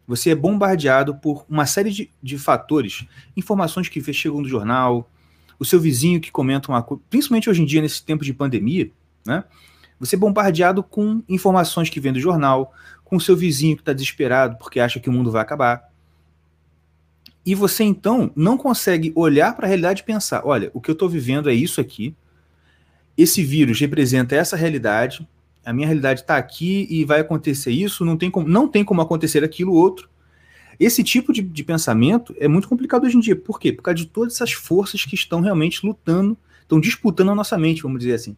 você 0.08 0.32
é 0.32 0.36
bombardeado 0.36 1.16
por 1.16 1.46
uma 1.50 1.66
série 1.66 1.90
de, 1.90 2.12
de 2.22 2.38
fatores, 2.38 3.06
informações 3.36 3.90
que 3.90 4.14
chegam 4.14 4.42
do 4.44 4.48
jornal, 4.48 5.10
o 5.58 5.66
seu 5.66 5.80
vizinho 5.80 6.22
que 6.22 6.32
comenta 6.32 6.72
uma 6.72 6.84
coisa, 6.84 7.04
principalmente 7.10 7.50
hoje 7.50 7.62
em 7.62 7.66
dia, 7.66 7.82
nesse 7.82 8.04
tempo 8.04 8.24
de 8.24 8.34
pandemia, 8.34 8.92
né? 9.26 9.44
Você 10.00 10.16
é 10.16 10.20
bombardeado 10.20 10.82
com 10.82 11.22
informações 11.30 11.88
que 11.88 12.00
vêm 12.00 12.12
do 12.12 12.20
jornal, 12.20 12.74
com 13.12 13.20
seu 13.20 13.36
vizinho 13.36 13.76
que 13.76 13.82
está 13.82 13.92
desesperado 13.92 14.56
porque 14.58 14.80
acha 14.80 14.98
que 14.98 15.10
o 15.10 15.12
mundo 15.12 15.30
vai 15.30 15.42
acabar. 15.42 15.92
E 17.46 17.54
você 17.54 17.84
então 17.84 18.32
não 18.38 18.58
consegue 18.58 19.12
olhar 19.16 19.54
para 19.54 19.66
a 19.66 19.68
realidade 19.68 20.02
e 20.02 20.06
pensar: 20.06 20.44
olha, 20.46 20.72
o 20.74 20.80
que 20.80 20.90
eu 20.90 20.94
estou 20.94 21.10
vivendo 21.10 21.50
é 21.50 21.54
isso 21.54 21.82
aqui, 21.82 22.16
esse 23.18 23.44
vírus 23.44 23.78
representa 23.82 24.34
essa 24.34 24.56
realidade, 24.56 25.28
a 25.66 25.74
minha 25.74 25.88
realidade 25.88 26.22
está 26.22 26.38
aqui 26.38 26.88
e 26.90 27.04
vai 27.04 27.20
acontecer 27.20 27.72
isso, 27.72 28.06
não 28.06 28.16
tem 28.16 28.32
como, 28.32 28.48
não 28.48 28.66
tem 28.66 28.86
como 28.86 29.02
acontecer 29.02 29.44
aquilo 29.44 29.74
outro. 29.74 30.10
Esse 30.80 31.04
tipo 31.04 31.34
de, 31.34 31.42
de 31.42 31.64
pensamento 31.66 32.34
é 32.40 32.48
muito 32.48 32.70
complicado 32.70 33.04
hoje 33.04 33.18
em 33.18 33.20
dia. 33.20 33.36
Por 33.36 33.60
quê? 33.60 33.74
Por 33.74 33.82
causa 33.84 33.98
de 33.98 34.06
todas 34.06 34.36
essas 34.36 34.54
forças 34.54 35.04
que 35.04 35.16
estão 35.16 35.42
realmente 35.42 35.86
lutando, 35.86 36.38
estão 36.62 36.80
disputando 36.80 37.30
a 37.30 37.36
nossa 37.36 37.58
mente, 37.58 37.84
vamos 37.84 38.00
dizer 38.00 38.14
assim. 38.14 38.38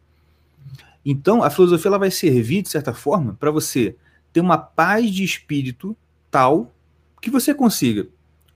Então, 1.06 1.42
a 1.44 1.48
filosofia 1.48 1.90
ela 1.90 1.98
vai 1.98 2.10
servir, 2.10 2.62
de 2.62 2.68
certa 2.68 2.92
forma, 2.92 3.34
para 3.38 3.50
você 3.50 3.96
ter 4.34 4.40
uma 4.40 4.58
paz 4.58 5.10
de 5.10 5.22
espírito 5.24 5.96
tal 6.30 6.74
que 7.22 7.30
você 7.30 7.54
consiga 7.54 8.08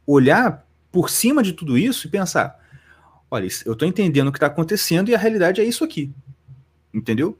olhar 0.05 0.67
por 0.91 1.09
cima 1.09 1.43
de 1.43 1.53
tudo 1.53 1.79
isso 1.79 2.07
e 2.07 2.11
pensar: 2.11 2.59
olha, 3.31 3.47
eu 3.65 3.73
estou 3.73 3.87
entendendo 3.87 4.29
o 4.29 4.33
que 4.33 4.39
está 4.39 4.49
acontecendo 4.49 5.09
e 5.09 5.15
a 5.15 5.19
realidade 5.19 5.61
é 5.61 5.65
isso 5.65 5.85
aqui. 5.85 6.13
Entendeu? 6.93 7.39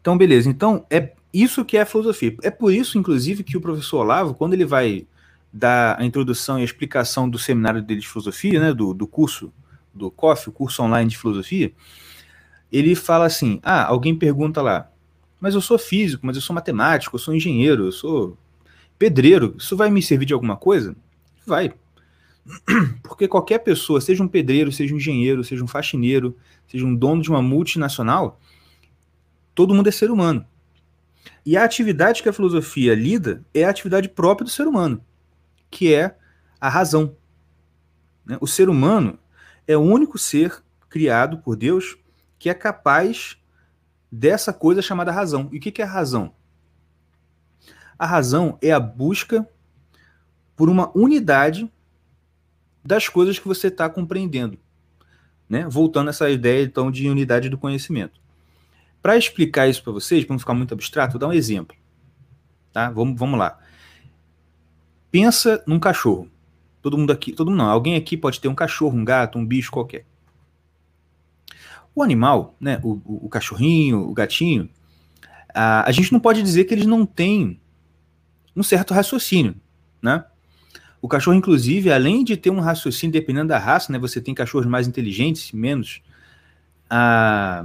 Então, 0.00 0.18
beleza. 0.18 0.50
Então, 0.50 0.84
é 0.90 1.12
isso 1.32 1.64
que 1.64 1.76
é 1.76 1.84
filosofia. 1.84 2.36
É 2.42 2.50
por 2.50 2.72
isso, 2.72 2.98
inclusive, 2.98 3.44
que 3.44 3.56
o 3.56 3.60
professor 3.60 4.00
Olavo, 4.00 4.34
quando 4.34 4.54
ele 4.54 4.64
vai 4.64 5.06
dar 5.52 6.00
a 6.00 6.04
introdução 6.04 6.58
e 6.58 6.62
a 6.62 6.64
explicação 6.64 7.28
do 7.28 7.38
seminário 7.38 7.80
dele 7.80 8.00
de 8.00 8.08
filosofia, 8.08 8.58
né, 8.58 8.74
do, 8.74 8.92
do 8.92 9.06
curso 9.06 9.52
do 9.94 10.10
COF, 10.10 10.48
o 10.48 10.52
curso 10.52 10.82
online 10.82 11.10
de 11.10 11.16
filosofia, 11.16 11.72
ele 12.72 12.96
fala 12.96 13.26
assim: 13.26 13.60
ah, 13.62 13.86
alguém 13.86 14.16
pergunta 14.16 14.60
lá, 14.60 14.90
mas 15.40 15.54
eu 15.54 15.60
sou 15.60 15.78
físico, 15.78 16.26
mas 16.26 16.36
eu 16.36 16.42
sou 16.42 16.54
matemático, 16.54 17.16
eu 17.16 17.20
sou 17.20 17.34
engenheiro, 17.34 17.86
eu 17.86 17.92
sou 17.92 18.36
pedreiro, 18.98 19.54
isso 19.58 19.76
vai 19.76 19.90
me 19.90 20.02
servir 20.02 20.26
de 20.26 20.34
alguma 20.34 20.56
coisa? 20.56 20.96
Vai. 21.46 21.74
Porque 23.02 23.28
qualquer 23.28 23.58
pessoa, 23.58 24.00
seja 24.00 24.22
um 24.22 24.28
pedreiro, 24.28 24.72
seja 24.72 24.94
um 24.94 24.96
engenheiro, 24.96 25.44
seja 25.44 25.62
um 25.62 25.66
faxineiro, 25.66 26.36
seja 26.68 26.86
um 26.86 26.94
dono 26.94 27.22
de 27.22 27.28
uma 27.28 27.42
multinacional, 27.42 28.40
Todo 29.56 29.74
mundo 29.74 29.88
é 29.88 29.90
ser 29.90 30.10
humano. 30.10 30.46
E 31.44 31.56
a 31.56 31.64
atividade 31.64 32.22
que 32.22 32.28
a 32.28 32.32
filosofia 32.32 32.94
lida 32.94 33.42
é 33.54 33.64
a 33.64 33.70
atividade 33.70 34.06
própria 34.06 34.44
do 34.44 34.50
ser 34.50 34.68
humano, 34.68 35.02
que 35.70 35.94
é 35.94 36.14
a 36.60 36.68
razão. 36.68 37.16
Né? 38.24 38.36
O 38.38 38.46
ser 38.46 38.68
humano 38.68 39.18
é 39.66 39.74
o 39.74 39.80
único 39.80 40.18
ser 40.18 40.62
criado 40.90 41.38
por 41.38 41.56
Deus 41.56 41.96
que 42.38 42.50
é 42.50 42.54
capaz 42.54 43.38
dessa 44.16 44.52
coisa 44.52 44.80
chamada 44.80 45.12
razão. 45.12 45.48
E 45.52 45.58
o 45.58 45.60
que 45.60 45.82
é 45.82 45.84
a 45.84 45.88
razão? 45.88 46.32
A 47.98 48.06
razão 48.06 48.58
é 48.62 48.72
a 48.72 48.80
busca 48.80 49.46
por 50.56 50.70
uma 50.70 50.90
unidade 50.96 51.70
das 52.82 53.08
coisas 53.08 53.38
que 53.38 53.46
você 53.46 53.68
está 53.68 53.88
compreendendo. 53.88 54.58
Né? 55.48 55.66
Voltando 55.68 56.08
a 56.08 56.10
essa 56.10 56.30
ideia, 56.30 56.64
então, 56.64 56.90
de 56.90 57.08
unidade 57.08 57.48
do 57.48 57.58
conhecimento. 57.58 58.20
Para 59.02 59.16
explicar 59.16 59.68
isso 59.68 59.82
para 59.82 59.92
vocês, 59.92 60.24
para 60.24 60.34
não 60.34 60.38
ficar 60.38 60.54
muito 60.54 60.72
abstrato, 60.72 61.12
vou 61.12 61.20
dar 61.20 61.28
um 61.28 61.32
exemplo. 61.32 61.76
Tá? 62.72 62.90
Vamos, 62.90 63.18
vamos 63.18 63.38
lá. 63.38 63.58
Pensa 65.10 65.62
num 65.66 65.78
cachorro. 65.78 66.28
Todo 66.80 66.96
mundo 66.96 67.12
aqui, 67.12 67.32
todo 67.32 67.50
mundo 67.50 67.58
não, 67.58 67.70
alguém 67.70 67.96
aqui 67.96 68.16
pode 68.16 68.40
ter 68.40 68.48
um 68.48 68.54
cachorro, 68.54 68.96
um 68.96 69.04
gato, 69.04 69.38
um 69.38 69.46
bicho 69.46 69.70
qualquer. 69.70 70.06
O 71.96 72.02
animal, 72.02 72.54
né, 72.60 72.78
o, 72.84 73.00
o, 73.24 73.28
cachorrinho, 73.30 74.06
o 74.06 74.12
gatinho, 74.12 74.68
a, 75.54 75.88
a 75.88 75.90
gente 75.90 76.12
não 76.12 76.20
pode 76.20 76.42
dizer 76.42 76.64
que 76.64 76.74
eles 76.74 76.84
não 76.84 77.06
têm 77.06 77.58
um 78.54 78.62
certo 78.62 78.92
raciocínio, 78.92 79.56
né? 80.02 80.22
O 81.00 81.08
cachorro, 81.08 81.36
inclusive, 81.36 81.90
além 81.90 82.22
de 82.22 82.36
ter 82.36 82.50
um 82.50 82.60
raciocínio 82.60 83.12
dependendo 83.12 83.48
da 83.48 83.58
raça, 83.58 83.90
né? 83.90 83.98
Você 83.98 84.20
tem 84.20 84.34
cachorros 84.34 84.66
mais 84.66 84.86
inteligentes, 84.86 85.52
menos. 85.52 86.02
A, 86.90 87.64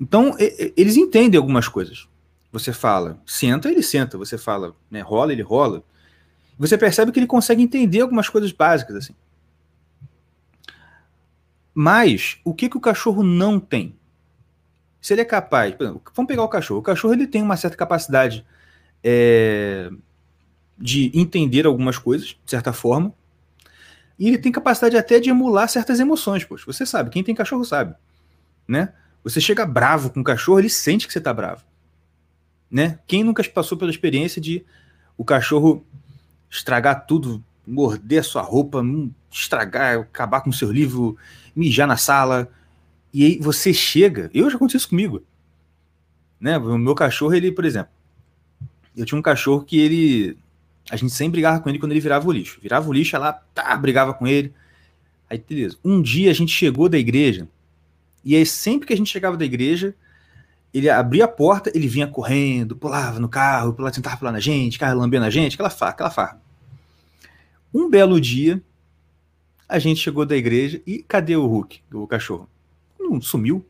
então, 0.00 0.34
eles 0.74 0.96
entendem 0.96 1.36
algumas 1.36 1.68
coisas. 1.68 2.08
Você 2.50 2.72
fala, 2.72 3.20
senta, 3.26 3.70
ele 3.70 3.82
senta. 3.82 4.16
Você 4.16 4.38
fala, 4.38 4.74
né, 4.90 5.00
rola, 5.02 5.32
ele 5.32 5.42
rola. 5.42 5.82
Você 6.58 6.78
percebe 6.78 7.12
que 7.12 7.18
ele 7.18 7.26
consegue 7.26 7.62
entender 7.62 8.00
algumas 8.00 8.30
coisas 8.30 8.50
básicas, 8.50 8.96
assim. 8.96 9.14
Mas, 11.80 12.38
o 12.42 12.52
que, 12.52 12.68
que 12.68 12.76
o 12.76 12.80
cachorro 12.80 13.22
não 13.22 13.60
tem? 13.60 13.94
Se 15.00 15.14
ele 15.14 15.20
é 15.20 15.24
capaz... 15.24 15.76
Exemplo, 15.78 16.02
vamos 16.12 16.28
pegar 16.28 16.42
o 16.42 16.48
cachorro. 16.48 16.80
O 16.80 16.82
cachorro 16.82 17.14
ele 17.14 17.24
tem 17.24 17.40
uma 17.40 17.56
certa 17.56 17.76
capacidade 17.76 18.44
é, 19.00 19.88
de 20.76 21.12
entender 21.14 21.66
algumas 21.66 21.96
coisas, 21.96 22.30
de 22.44 22.50
certa 22.50 22.72
forma. 22.72 23.14
E 24.18 24.26
ele 24.26 24.38
tem 24.38 24.50
capacidade 24.50 24.96
até 24.96 25.20
de 25.20 25.30
emular 25.30 25.68
certas 25.68 26.00
emoções, 26.00 26.42
poxa. 26.42 26.64
Você 26.66 26.84
sabe, 26.84 27.10
quem 27.10 27.22
tem 27.22 27.32
cachorro 27.32 27.64
sabe, 27.64 27.94
né? 28.66 28.92
Você 29.22 29.40
chega 29.40 29.64
bravo 29.64 30.10
com 30.10 30.18
o 30.18 30.24
cachorro, 30.24 30.58
ele 30.58 30.68
sente 30.68 31.06
que 31.06 31.12
você 31.12 31.20
tá 31.20 31.32
bravo. 31.32 31.62
Né? 32.68 32.98
Quem 33.06 33.22
nunca 33.22 33.48
passou 33.50 33.78
pela 33.78 33.92
experiência 33.92 34.42
de 34.42 34.66
o 35.16 35.24
cachorro 35.24 35.86
estragar 36.50 37.06
tudo, 37.06 37.40
morder 37.64 38.18
a 38.18 38.24
sua 38.24 38.42
roupa, 38.42 38.82
estragar, 39.30 39.98
acabar 40.00 40.40
com 40.40 40.50
o 40.50 40.52
seu 40.52 40.70
livro, 40.70 41.16
mijar 41.54 41.86
na 41.86 41.96
sala, 41.96 42.50
e 43.12 43.24
aí 43.24 43.38
você 43.40 43.72
chega, 43.72 44.30
eu 44.32 44.48
já 44.50 44.56
aconteceu 44.56 44.78
isso 44.78 44.88
comigo. 44.88 45.22
Né? 46.40 46.56
O 46.58 46.78
meu 46.78 46.94
cachorro, 46.94 47.34
ele, 47.34 47.50
por 47.52 47.64
exemplo, 47.64 47.90
eu 48.96 49.04
tinha 49.04 49.18
um 49.18 49.22
cachorro 49.22 49.64
que 49.64 49.78
ele 49.78 50.36
a 50.90 50.96
gente 50.96 51.12
sempre 51.12 51.32
brigava 51.32 51.60
com 51.60 51.68
ele 51.68 51.78
quando 51.78 51.92
ele 51.92 52.00
virava 52.00 52.26
o 52.26 52.32
lixo. 52.32 52.58
Virava 52.62 52.88
o 52.88 52.92
lixo, 52.92 53.14
ela 53.14 53.32
tá, 53.32 53.76
brigava 53.76 54.14
com 54.14 54.26
ele. 54.26 54.54
Aí, 55.28 55.42
beleza. 55.46 55.76
Um 55.84 56.00
dia 56.00 56.30
a 56.30 56.34
gente 56.34 56.50
chegou 56.50 56.88
da 56.88 56.96
igreja 56.96 57.46
e 58.24 58.36
aí, 58.36 58.44
sempre 58.44 58.86
que 58.86 58.92
a 58.92 58.96
gente 58.96 59.10
chegava 59.10 59.36
da 59.36 59.44
igreja, 59.44 59.94
ele 60.72 60.90
abria 60.90 61.24
a 61.24 61.28
porta, 61.28 61.72
ele 61.74 61.88
vinha 61.88 62.06
correndo, 62.06 62.76
pulava 62.76 63.18
no 63.18 63.28
carro, 63.28 63.72
pulava, 63.72 63.94
tentava 63.94 64.16
pular 64.16 64.32
na 64.32 64.40
gente, 64.40 64.78
carro 64.78 64.98
lambendo 64.98 65.24
a 65.24 65.30
gente, 65.30 65.54
aquela 65.54 65.70
farra, 65.70 65.92
aquela 65.92 66.10
farra. 66.10 66.40
Um 67.72 67.88
belo 67.88 68.20
dia, 68.20 68.62
a 69.68 69.78
gente 69.78 70.00
chegou 70.00 70.24
da 70.24 70.36
igreja 70.36 70.80
e 70.86 71.02
cadê 71.02 71.36
o 71.36 71.46
Hulk, 71.46 71.82
o 71.92 72.06
cachorro? 72.06 72.48
Não 72.98 73.20
sumiu. 73.20 73.64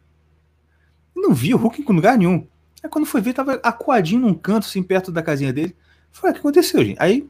Não 1.14 1.34
via 1.34 1.56
o 1.56 1.58
Hulk 1.58 1.82
em 1.82 1.94
lugar 1.94 2.16
nenhum. 2.16 2.46
Aí 2.82 2.88
quando 2.88 3.06
foi 3.06 3.20
ver, 3.20 3.32
tava 3.32 3.54
acuadinho 3.62 4.20
num 4.20 4.34
canto, 4.34 4.66
assim, 4.66 4.82
perto 4.82 5.10
da 5.10 5.22
casinha 5.22 5.52
dele. 5.52 5.74
Foi, 6.12 6.30
o 6.30 6.32
que 6.32 6.38
aconteceu, 6.38 6.84
gente? 6.84 6.96
Aí, 7.00 7.28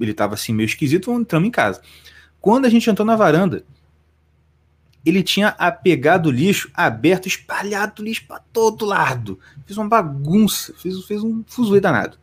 ele 0.00 0.14
tava 0.14 0.34
assim, 0.34 0.52
meio 0.52 0.66
esquisito, 0.66 1.12
entramos 1.12 1.48
em 1.48 1.52
casa. 1.52 1.82
Quando 2.40 2.64
a 2.64 2.70
gente 2.70 2.88
entrou 2.88 3.06
na 3.06 3.14
varanda, 3.14 3.64
ele 5.04 5.22
tinha 5.22 5.48
apegado 5.48 6.26
o 6.26 6.30
lixo 6.30 6.70
aberto, 6.72 7.26
espalhado 7.28 8.02
lixo 8.02 8.26
para 8.26 8.40
todo 8.52 8.86
lado. 8.86 9.38
Fez 9.66 9.76
uma 9.76 9.88
bagunça, 9.88 10.72
fez, 10.78 11.04
fez 11.04 11.22
um 11.22 11.44
fuzuê 11.46 11.80
danado. 11.80 12.18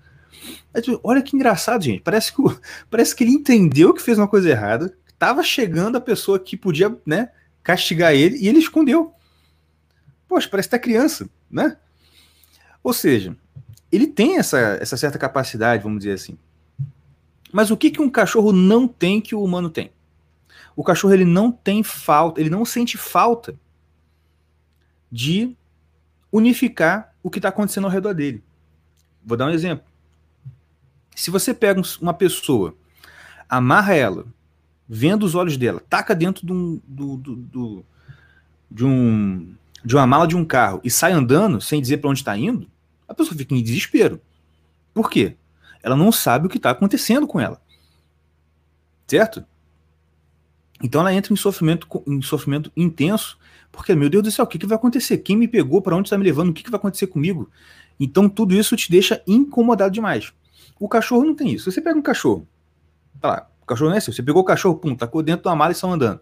Aí, 0.74 0.82
olha 1.04 1.22
que 1.22 1.36
engraçado, 1.36 1.84
gente. 1.84 2.02
Parece 2.02 2.34
que, 2.34 2.42
parece 2.90 3.16
que 3.16 3.24
ele 3.24 3.34
entendeu 3.34 3.94
que 3.94 4.02
fez 4.02 4.18
uma 4.18 4.28
coisa 4.28 4.50
errada, 4.50 4.98
estava 5.20 5.44
chegando 5.44 5.98
a 5.98 6.02
pessoa 6.02 6.40
que 6.40 6.56
podia 6.56 6.98
né, 7.06 7.32
castigar 7.62 8.14
ele 8.14 8.38
e 8.38 8.48
ele 8.48 8.60
escondeu. 8.60 9.14
Poxa, 10.28 10.48
parece 10.50 10.70
que 10.70 10.72
tá 10.72 10.80
criança, 10.80 11.30
né? 11.50 11.78
Ou 12.84 12.94
seja, 12.94 13.36
ele 13.92 14.08
tem 14.08 14.38
essa, 14.38 14.58
essa 14.80 14.96
certa 14.96 15.18
capacidade, 15.18 15.84
vamos 15.84 16.00
dizer 16.00 16.14
assim. 16.14 16.38
Mas 17.52 17.70
o 17.70 17.78
que, 17.78 17.92
que 17.92 18.02
um 18.02 18.10
cachorro 18.10 18.52
não 18.54 18.88
tem 18.88 19.20
que 19.20 19.36
o 19.36 19.44
humano 19.44 19.70
tem? 19.70 19.92
o 20.80 20.84
cachorro 20.84 21.14
ele 21.14 21.26
não 21.26 21.52
tem 21.52 21.84
falta, 21.84 22.40
ele 22.40 22.50
não 22.50 22.64
sente 22.64 22.98
falta 22.98 23.54
de 25.12 25.54
unificar 26.32 27.14
o 27.22 27.30
que 27.30 27.38
está 27.38 27.50
acontecendo 27.50 27.84
ao 27.84 27.92
redor 27.92 28.14
dele. 28.14 28.42
Vou 29.22 29.36
dar 29.36 29.48
um 29.48 29.52
exemplo. 29.52 29.86
Se 31.14 31.30
você 31.30 31.54
pega 31.54 31.82
uma 32.00 32.14
pessoa, 32.14 32.74
amarra 33.50 33.94
ela, 33.94 34.26
vendo 34.90 35.24
os 35.24 35.36
olhos 35.36 35.56
dela, 35.56 35.84
taca 35.88 36.16
dentro 36.16 36.48
de, 36.48 36.52
um, 36.52 36.82
do, 36.88 37.18
do, 37.18 37.36
do, 37.36 37.86
de, 38.72 38.84
um, 38.84 39.54
de 39.86 39.96
uma 39.96 40.08
mala 40.08 40.28
de 40.28 40.36
um 40.36 40.44
carro 40.44 40.82
e 40.84 40.90
sai 40.90 41.12
andando 41.12 41.62
sem 41.62 41.80
dizer 41.80 41.98
para 41.98 42.10
onde 42.10 42.22
está 42.22 42.36
indo, 42.36 42.68
a 43.08 43.14
pessoa 43.14 43.38
fica 43.38 43.54
em 43.54 43.62
desespero. 43.62 44.20
Por 44.92 45.10
quê? 45.12 45.38
Ela 45.84 45.96
não 45.96 46.12
sabe 46.12 46.48
o 46.48 46.50
que 46.50 46.58
está 46.58 46.72
acontecendo 46.72 47.28
com 47.28 47.40
ela. 47.40 47.62
Certo? 49.08 49.46
Então 50.82 51.02
ela 51.02 51.14
entra 51.14 51.32
em 51.32 51.36
sofrimento, 51.36 51.88
em 52.08 52.22
sofrimento 52.22 52.72
intenso, 52.76 53.38
porque, 53.72 53.94
meu 53.94 54.10
Deus 54.10 54.24
do 54.24 54.32
céu, 54.32 54.46
o 54.46 54.48
que, 54.48 54.58
que 54.58 54.66
vai 54.66 54.76
acontecer? 54.76 55.20
Quem 55.20 55.38
me 55.38 55.48
pegou? 55.48 55.82
Para 55.82 55.96
onde 55.96 56.08
está 56.08 56.18
me 56.18 56.24
levando? 56.24 56.50
O 56.50 56.54
que, 56.54 56.64
que 56.64 56.72
vai 56.72 56.80
acontecer 56.80 57.08
comigo? 57.08 57.50
Então 58.00 58.28
tudo 58.28 58.56
isso 58.56 58.76
te 58.76 58.90
deixa 58.90 59.22
incomodado 59.28 59.94
demais. 59.94 60.34
O 60.80 60.90
cachorro 60.90 61.26
não 61.26 61.36
tem 61.36 61.54
isso. 61.54 61.72
Você 61.72 61.80
pega 61.80 61.98
um 61.98 62.02
cachorro, 62.02 62.48
tá 63.22 63.28
lá, 63.28 63.49
cachorro 63.70 63.90
não 63.90 63.98
é 63.98 64.00
seu. 64.00 64.14
Você 64.14 64.24
pegou 64.24 64.42
o 64.42 64.46
cachorro, 64.46 64.76
pum, 64.76 64.96
tacou 64.96 65.24
dentro 65.24 65.44
da 65.44 65.56
mala 65.56 65.72
e 65.72 65.74
estão 65.74 65.94
andando. 65.94 66.20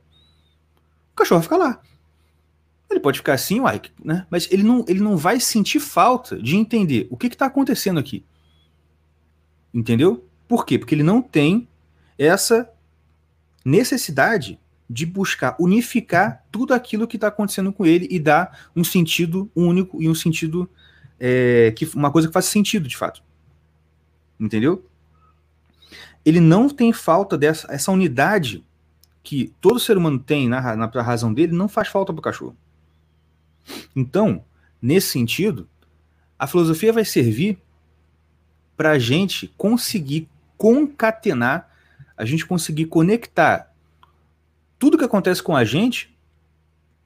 O 1.14 1.16
cachorro 1.16 1.42
fica 1.42 1.58
lá. 1.58 1.82
Ele 2.90 3.00
pode 3.00 3.20
ficar 3.20 3.34
assim, 3.34 3.60
uai, 3.60 3.82
né? 4.04 4.26
Mas 4.30 4.48
ele 4.52 4.64
não, 4.64 4.86
ele 4.88 5.00
não 5.00 5.18
vai 5.18 5.40
sentir 5.40 5.80
falta 5.80 6.42
de 6.42 6.56
entender 6.56 7.08
o 7.10 7.18
que 7.18 7.28
está 7.28 7.46
acontecendo 7.46 8.00
aqui. 8.00 8.24
Entendeu? 9.74 10.26
Por 10.48 10.66
quê? 10.66 10.80
Porque 10.80 10.96
ele 10.96 11.04
não 11.04 11.22
tem 11.22 11.68
essa 12.18 12.70
necessidade 13.64 14.60
de 14.90 15.06
buscar 15.06 15.56
unificar 15.60 16.46
tudo 16.50 16.74
aquilo 16.74 17.08
que 17.08 17.18
está 17.18 17.28
acontecendo 17.28 17.74
com 17.74 17.86
ele 17.86 18.08
e 18.10 18.20
dar 18.20 18.70
um 18.76 18.84
sentido 18.84 19.52
único 19.54 20.02
e 20.02 20.08
um 20.08 20.16
sentido 20.16 20.70
é, 21.20 21.74
que 21.76 21.86
uma 21.94 22.10
coisa 22.10 22.30
que 22.30 22.34
faz 22.34 22.46
sentido 22.46 22.88
de 22.88 22.96
fato. 22.96 23.22
Entendeu? 24.40 24.86
Ele 26.28 26.42
não 26.42 26.68
tem 26.68 26.92
falta 26.92 27.38
dessa 27.38 27.72
essa 27.72 27.90
unidade 27.90 28.62
que 29.24 29.54
todo 29.62 29.80
ser 29.80 29.96
humano 29.96 30.20
tem 30.20 30.50
na, 30.50 30.76
na, 30.76 30.92
na 30.94 31.02
razão 31.02 31.34
dele, 31.34 31.54
não 31.54 31.70
faz 31.70 31.88
falta 31.88 32.12
para 32.12 32.20
o 32.20 32.22
cachorro. 32.22 32.58
Então, 33.96 34.44
nesse 34.82 35.08
sentido, 35.08 35.70
a 36.38 36.46
filosofia 36.46 36.92
vai 36.92 37.06
servir 37.06 37.58
para 38.76 38.92
a 38.92 39.00
gente 39.00 39.48
conseguir 39.58 40.28
concatenar, 40.58 41.70
a 42.18 42.26
gente 42.26 42.46
conseguir 42.46 42.88
conectar 42.88 43.74
tudo 44.78 44.98
que 44.98 45.06
acontece 45.06 45.42
com 45.42 45.56
a 45.56 45.64
gente 45.64 46.14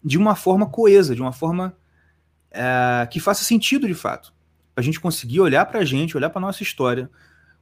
de 0.03 0.17
uma 0.17 0.35
forma 0.35 0.65
coesa, 0.65 1.13
de 1.13 1.21
uma 1.21 1.31
forma 1.31 1.77
é, 2.49 3.07
que 3.11 3.19
faça 3.19 3.43
sentido 3.43 3.85
de 3.85 3.93
fato. 3.93 4.33
Para 4.73 4.81
a 4.81 4.83
gente 4.83 4.99
conseguir 4.99 5.41
olhar 5.41 5.67
para 5.67 5.81
a 5.81 5.85
gente, 5.85 6.17
olhar 6.17 6.31
para 6.31 6.41
nossa 6.41 6.63
história, 6.63 7.07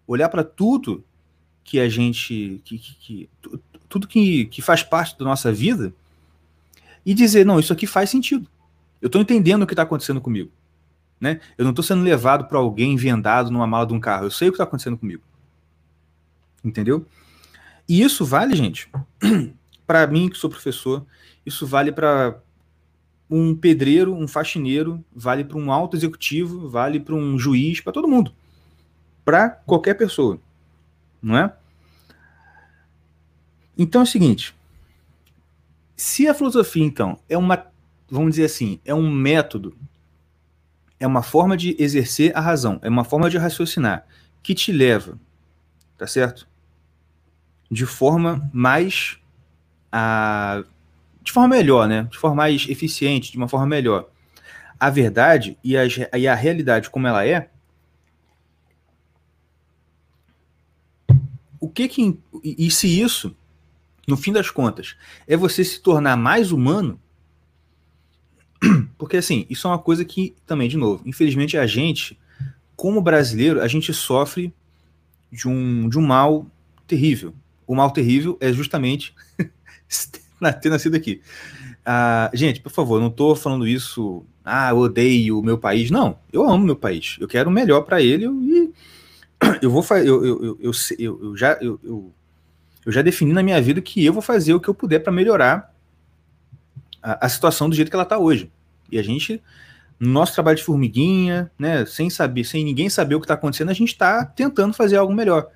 olhar 0.07 0.29
para 0.29 0.45
tudo 0.45 1.03
que 1.69 1.79
a 1.79 1.87
gente. 1.87 2.59
Que, 2.65 2.79
que, 2.79 2.95
que, 2.95 3.29
tudo 3.87 4.07
que, 4.07 4.45
que 4.45 4.59
faz 4.59 4.81
parte 4.81 5.17
da 5.19 5.23
nossa 5.23 5.53
vida 5.53 5.93
e 7.05 7.13
dizer: 7.13 7.45
não, 7.45 7.59
isso 7.59 7.71
aqui 7.71 7.85
faz 7.85 8.09
sentido. 8.09 8.47
Eu 8.99 9.05
estou 9.05 9.21
entendendo 9.21 9.61
o 9.61 9.67
que 9.67 9.73
está 9.73 9.83
acontecendo 9.83 10.19
comigo. 10.19 10.51
Né? 11.21 11.39
Eu 11.57 11.63
não 11.63 11.69
estou 11.69 11.83
sendo 11.83 12.01
levado 12.01 12.45
para 12.45 12.57
alguém 12.57 12.95
vendado 12.95 13.51
numa 13.51 13.67
mala 13.67 13.85
de 13.85 13.93
um 13.93 13.99
carro. 13.99 14.25
Eu 14.25 14.31
sei 14.31 14.49
o 14.49 14.51
que 14.51 14.55
está 14.55 14.63
acontecendo 14.63 14.97
comigo. 14.97 15.21
Entendeu? 16.63 17.05
E 17.87 18.01
isso 18.01 18.25
vale, 18.25 18.55
gente, 18.55 18.89
para 19.85 20.07
mim 20.07 20.27
que 20.27 20.37
sou 20.37 20.49
professor, 20.49 21.05
isso 21.45 21.67
vale 21.67 21.91
para 21.91 22.39
um 23.29 23.55
pedreiro, 23.55 24.13
um 24.13 24.27
faxineiro, 24.27 25.03
vale 25.15 25.43
para 25.43 25.57
um 25.57 25.71
alto 25.71 25.95
executivo, 25.95 26.67
vale 26.67 26.99
para 26.99 27.13
um 27.13 27.37
juiz, 27.37 27.79
para 27.79 27.93
todo 27.93 28.07
mundo. 28.07 28.33
Para 29.23 29.49
qualquer 29.49 29.93
pessoa. 29.93 30.39
Não 31.21 31.37
é? 31.37 31.53
Então 33.79 34.01
é 34.01 34.03
o 34.03 34.07
seguinte: 34.07 34.53
se 35.95 36.27
a 36.27 36.33
filosofia, 36.33 36.83
então, 36.83 37.17
é 37.29 37.37
uma, 37.37 37.65
vamos 38.11 38.31
dizer 38.31 38.45
assim, 38.45 38.81
é 38.83 38.93
um 38.93 39.09
método, 39.09 39.75
é 40.99 41.07
uma 41.07 41.23
forma 41.23 41.55
de 41.55 41.77
exercer 41.79 42.35
a 42.35 42.41
razão, 42.41 42.77
é 42.83 42.89
uma 42.89 43.05
forma 43.05 43.29
de 43.29 43.37
raciocinar 43.37 44.05
que 44.43 44.53
te 44.53 44.73
leva, 44.73 45.17
tá 45.97 46.05
certo? 46.05 46.45
De 47.71 47.85
forma 47.85 48.49
mais 48.53 49.17
a 49.91 50.63
de 51.23 51.31
forma 51.31 51.55
melhor, 51.55 51.87
né? 51.87 52.03
De 52.03 52.17
forma 52.17 52.35
mais 52.35 52.67
eficiente, 52.67 53.31
de 53.31 53.37
uma 53.37 53.47
forma 53.47 53.65
melhor. 53.65 54.09
A 54.79 54.89
verdade 54.89 55.57
e 55.63 55.77
a, 55.77 55.83
e 56.17 56.27
a 56.27 56.35
realidade 56.35 56.89
como 56.89 57.07
ela 57.07 57.25
é, 57.25 57.49
o 61.59 61.69
que 61.69 61.87
que 61.87 62.19
e 62.43 62.71
se 62.71 62.99
isso, 62.99 63.35
no 64.09 64.17
fim 64.17 64.33
das 64.33 64.49
contas, 64.49 64.95
é 65.27 65.37
você 65.37 65.63
se 65.63 65.79
tornar 65.79 66.17
mais 66.17 66.51
humano? 66.51 66.99
Porque 68.97 69.17
assim, 69.17 69.45
isso 69.49 69.67
é 69.67 69.71
uma 69.71 69.79
coisa 69.79 70.03
que 70.03 70.35
também 70.45 70.67
de 70.67 70.75
novo, 70.75 71.01
infelizmente 71.05 71.57
a 71.57 71.67
gente, 71.67 72.19
como 72.75 73.01
brasileiro, 73.01 73.61
a 73.61 73.67
gente 73.67 73.93
sofre 73.93 74.53
de 75.31 75.47
um 75.47 75.87
de 75.87 75.97
um 75.97 76.01
mal 76.01 76.45
terrível. 76.87 77.33
O 77.67 77.75
mal 77.75 77.91
terrível 77.91 78.35
é 78.41 78.51
justamente 78.51 79.13
ter 80.61 80.69
nascido 80.69 80.95
aqui. 80.95 81.21
Ah, 81.85 82.31
gente, 82.33 82.59
por 82.61 82.71
favor, 82.71 82.99
não 82.99 83.07
estou 83.07 83.35
falando 83.35 83.67
isso. 83.67 84.25
Ah, 84.43 84.71
eu 84.71 84.77
odeio 84.77 85.39
o 85.39 85.43
meu 85.43 85.57
país. 85.57 85.91
Não, 85.91 86.17
eu 86.33 86.49
amo 86.49 86.65
meu 86.65 86.75
país. 86.75 87.17
Eu 87.19 87.27
quero 87.27 87.49
o 87.49 87.53
melhor 87.53 87.81
para 87.81 88.01
ele 88.01 88.25
e 88.25 88.73
eu 89.61 89.69
vou 89.69 89.85
eu, 89.97 90.25
eu, 90.25 90.57
eu, 90.59 90.71
eu, 90.97 91.37
já 91.37 91.57
eu, 91.61 91.79
eu, 92.89 92.91
já 92.91 93.03
defini 93.03 93.31
na 93.31 93.43
minha 93.43 93.61
vida 93.61 93.79
que 93.81 94.03
eu 94.03 94.11
vou 94.11 94.21
fazer 94.21 94.55
o 94.55 94.59
que 94.59 94.67
eu 94.67 94.73
puder 94.73 94.99
para 94.99 95.13
melhorar 95.13 95.71
a, 97.03 97.27
a, 97.27 97.29
situação 97.29 97.69
do 97.69 97.75
jeito 97.75 97.89
que 97.89 97.95
ela 97.95 98.01
está 98.01 98.17
hoje. 98.17 98.51
E 98.91 98.97
a 98.97 99.03
gente, 99.03 99.41
no 99.99 100.09
nosso 100.09 100.33
trabalho 100.33 100.57
de 100.57 100.63
formiguinha, 100.63 101.51
né, 101.57 101.85
sem 101.85 102.09
saber, 102.09 102.43
sem 102.43 102.65
ninguém 102.65 102.89
saber 102.89 103.13
o 103.13 103.19
que 103.19 103.25
está 103.25 103.35
acontecendo, 103.35 103.69
a 103.69 103.75
gente 103.75 103.89
está 103.89 104.25
tentando 104.25 104.73
fazer 104.73 104.97
algo 104.97 105.13
melhor 105.13 105.49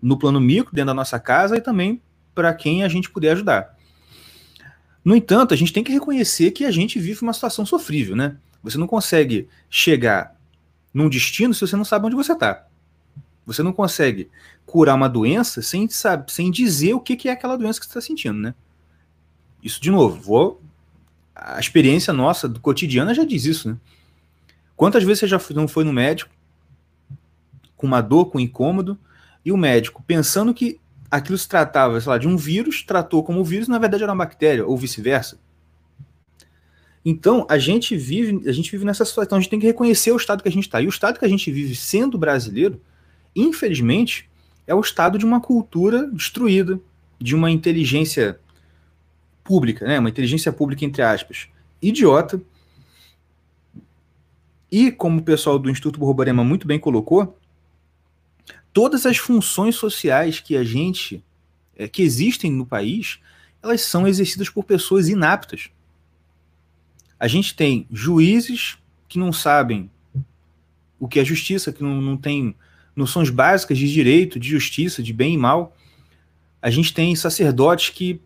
no 0.00 0.18
plano 0.18 0.40
micro, 0.40 0.74
dentro 0.74 0.86
da 0.86 0.94
nossa 0.94 1.20
casa 1.20 1.58
e 1.58 1.60
também 1.60 2.00
para 2.34 2.54
quem 2.54 2.84
a 2.84 2.88
gente 2.88 3.10
puder 3.10 3.32
ajudar. 3.32 3.76
No 5.04 5.14
entanto, 5.14 5.52
a 5.52 5.56
gente 5.58 5.74
tem 5.74 5.84
que 5.84 5.92
reconhecer 5.92 6.52
que 6.52 6.64
a 6.64 6.70
gente 6.70 6.98
vive 6.98 7.20
uma 7.20 7.34
situação 7.34 7.66
sofrível, 7.66 8.16
né? 8.16 8.38
Você 8.62 8.78
não 8.78 8.86
consegue 8.86 9.46
chegar 9.68 10.34
num 10.92 11.10
destino 11.10 11.52
se 11.52 11.60
você 11.60 11.76
não 11.76 11.84
sabe 11.84 12.06
onde 12.06 12.16
você 12.16 12.32
está. 12.32 12.66
Você 13.52 13.62
não 13.62 13.72
consegue 13.72 14.30
curar 14.64 14.94
uma 14.94 15.08
doença 15.08 15.62
sem, 15.62 15.88
sabe, 15.88 16.32
sem 16.32 16.50
dizer 16.50 16.94
o 16.94 17.00
que, 17.00 17.16
que 17.16 17.28
é 17.28 17.32
aquela 17.32 17.56
doença 17.56 17.80
que 17.80 17.86
você 17.86 17.90
está 17.90 18.00
sentindo, 18.00 18.38
né? 18.38 18.54
Isso, 19.62 19.80
de 19.80 19.90
novo, 19.90 20.20
vou. 20.20 20.62
A 21.34 21.58
experiência 21.58 22.12
nossa 22.12 22.48
do 22.48 22.60
cotidiano 22.60 23.12
já 23.14 23.24
diz 23.24 23.44
isso, 23.44 23.70
né? 23.70 23.76
Quantas 24.76 25.02
vezes 25.02 25.20
você 25.20 25.26
já 25.26 25.40
não 25.54 25.68
foi 25.68 25.84
no 25.84 25.92
médico 25.92 26.30
com 27.76 27.86
uma 27.86 28.00
dor, 28.00 28.26
com 28.26 28.38
um 28.38 28.40
incômodo, 28.40 28.98
e 29.44 29.50
o 29.50 29.56
médico, 29.56 30.02
pensando 30.06 30.52
que 30.52 30.78
aquilo 31.10 31.36
se 31.36 31.48
tratava, 31.48 32.00
sei 32.00 32.10
lá, 32.10 32.18
de 32.18 32.28
um 32.28 32.36
vírus, 32.36 32.82
tratou 32.82 33.24
como 33.24 33.42
vírus, 33.42 33.68
na 33.68 33.78
verdade 33.78 34.02
era 34.02 34.12
uma 34.12 34.24
bactéria, 34.24 34.66
ou 34.66 34.76
vice-versa. 34.76 35.38
Então, 37.04 37.46
a 37.48 37.58
gente 37.58 37.96
vive, 37.96 38.48
a 38.48 38.52
gente 38.52 38.70
vive 38.70 38.84
nessa 38.84 39.04
situação, 39.04 39.38
a 39.38 39.40
gente 39.40 39.50
tem 39.50 39.58
que 39.58 39.66
reconhecer 39.66 40.12
o 40.12 40.16
estado 40.16 40.42
que 40.42 40.48
a 40.48 40.52
gente 40.52 40.64
está. 40.64 40.80
E 40.82 40.86
o 40.86 40.90
estado 40.90 41.18
que 41.18 41.24
a 41.24 41.28
gente 41.28 41.50
vive 41.50 41.74
sendo 41.74 42.18
brasileiro, 42.18 42.80
infelizmente, 43.40 44.28
é 44.66 44.74
o 44.74 44.80
estado 44.80 45.18
de 45.18 45.24
uma 45.24 45.40
cultura 45.40 46.06
destruída, 46.10 46.80
de 47.18 47.34
uma 47.34 47.50
inteligência 47.50 48.38
pública, 49.42 49.86
né? 49.86 49.98
Uma 49.98 50.08
inteligência 50.08 50.52
pública 50.52 50.84
entre 50.84 51.02
aspas, 51.02 51.48
idiota. 51.82 52.40
E 54.70 54.92
como 54.92 55.18
o 55.18 55.22
pessoal 55.22 55.58
do 55.58 55.70
Instituto 55.70 55.98
Borborema 55.98 56.44
muito 56.44 56.66
bem 56.66 56.78
colocou, 56.78 57.36
todas 58.72 59.04
as 59.04 59.16
funções 59.16 59.74
sociais 59.74 60.38
que 60.38 60.56
a 60.56 60.62
gente 60.62 61.24
é, 61.76 61.88
que 61.88 62.02
existem 62.02 62.52
no 62.52 62.64
país, 62.64 63.18
elas 63.62 63.80
são 63.80 64.06
exercidas 64.06 64.48
por 64.48 64.64
pessoas 64.64 65.08
inaptas. 65.08 65.70
A 67.18 67.26
gente 67.26 67.54
tem 67.54 67.86
juízes 67.90 68.78
que 69.08 69.18
não 69.18 69.32
sabem 69.32 69.90
o 70.98 71.08
que 71.08 71.18
é 71.18 71.24
justiça, 71.24 71.72
que 71.72 71.82
não, 71.82 72.00
não 72.00 72.16
tem 72.16 72.54
noções 72.94 73.30
básicas 73.30 73.78
de 73.78 73.90
direito, 73.90 74.38
de 74.38 74.48
justiça, 74.48 75.02
de 75.02 75.12
bem 75.12 75.34
e 75.34 75.38
mal. 75.38 75.76
A 76.60 76.70
gente 76.70 76.92
tem 76.92 77.14
sacerdotes 77.16 77.90
que, 77.90 78.20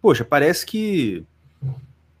poxa, 0.00 0.24
parece 0.24 0.66
que, 0.66 1.24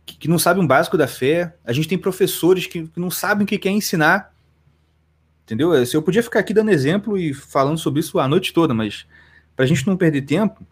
que 0.06 0.28
não 0.28 0.38
sabem 0.38 0.64
o 0.64 0.66
básico 0.66 0.96
da 0.96 1.06
fé. 1.06 1.54
A 1.64 1.72
gente 1.72 1.88
tem 1.88 1.98
professores 1.98 2.66
que, 2.66 2.86
que 2.86 3.00
não 3.00 3.10
sabem 3.10 3.44
o 3.44 3.46
que 3.46 3.58
quer 3.58 3.70
ensinar 3.70 4.32
Entendeu? 5.48 5.72
É, 5.72 5.82
eu 5.94 6.02
podia 6.02 6.22
ficar 6.22 6.40
aqui 6.40 6.52
dando 6.52 6.70
exemplo 6.70 7.16
e 7.16 7.32
falando 7.32 7.78
sobre 7.78 8.00
isso 8.00 8.18
a 8.18 8.28
noite 8.28 8.52
toda, 8.52 8.74
mas 8.74 9.06
para 9.56 9.64
a 9.64 9.68
gente 9.68 9.86
não 9.86 9.96
perder 9.96 10.20
tempo, 10.20 10.62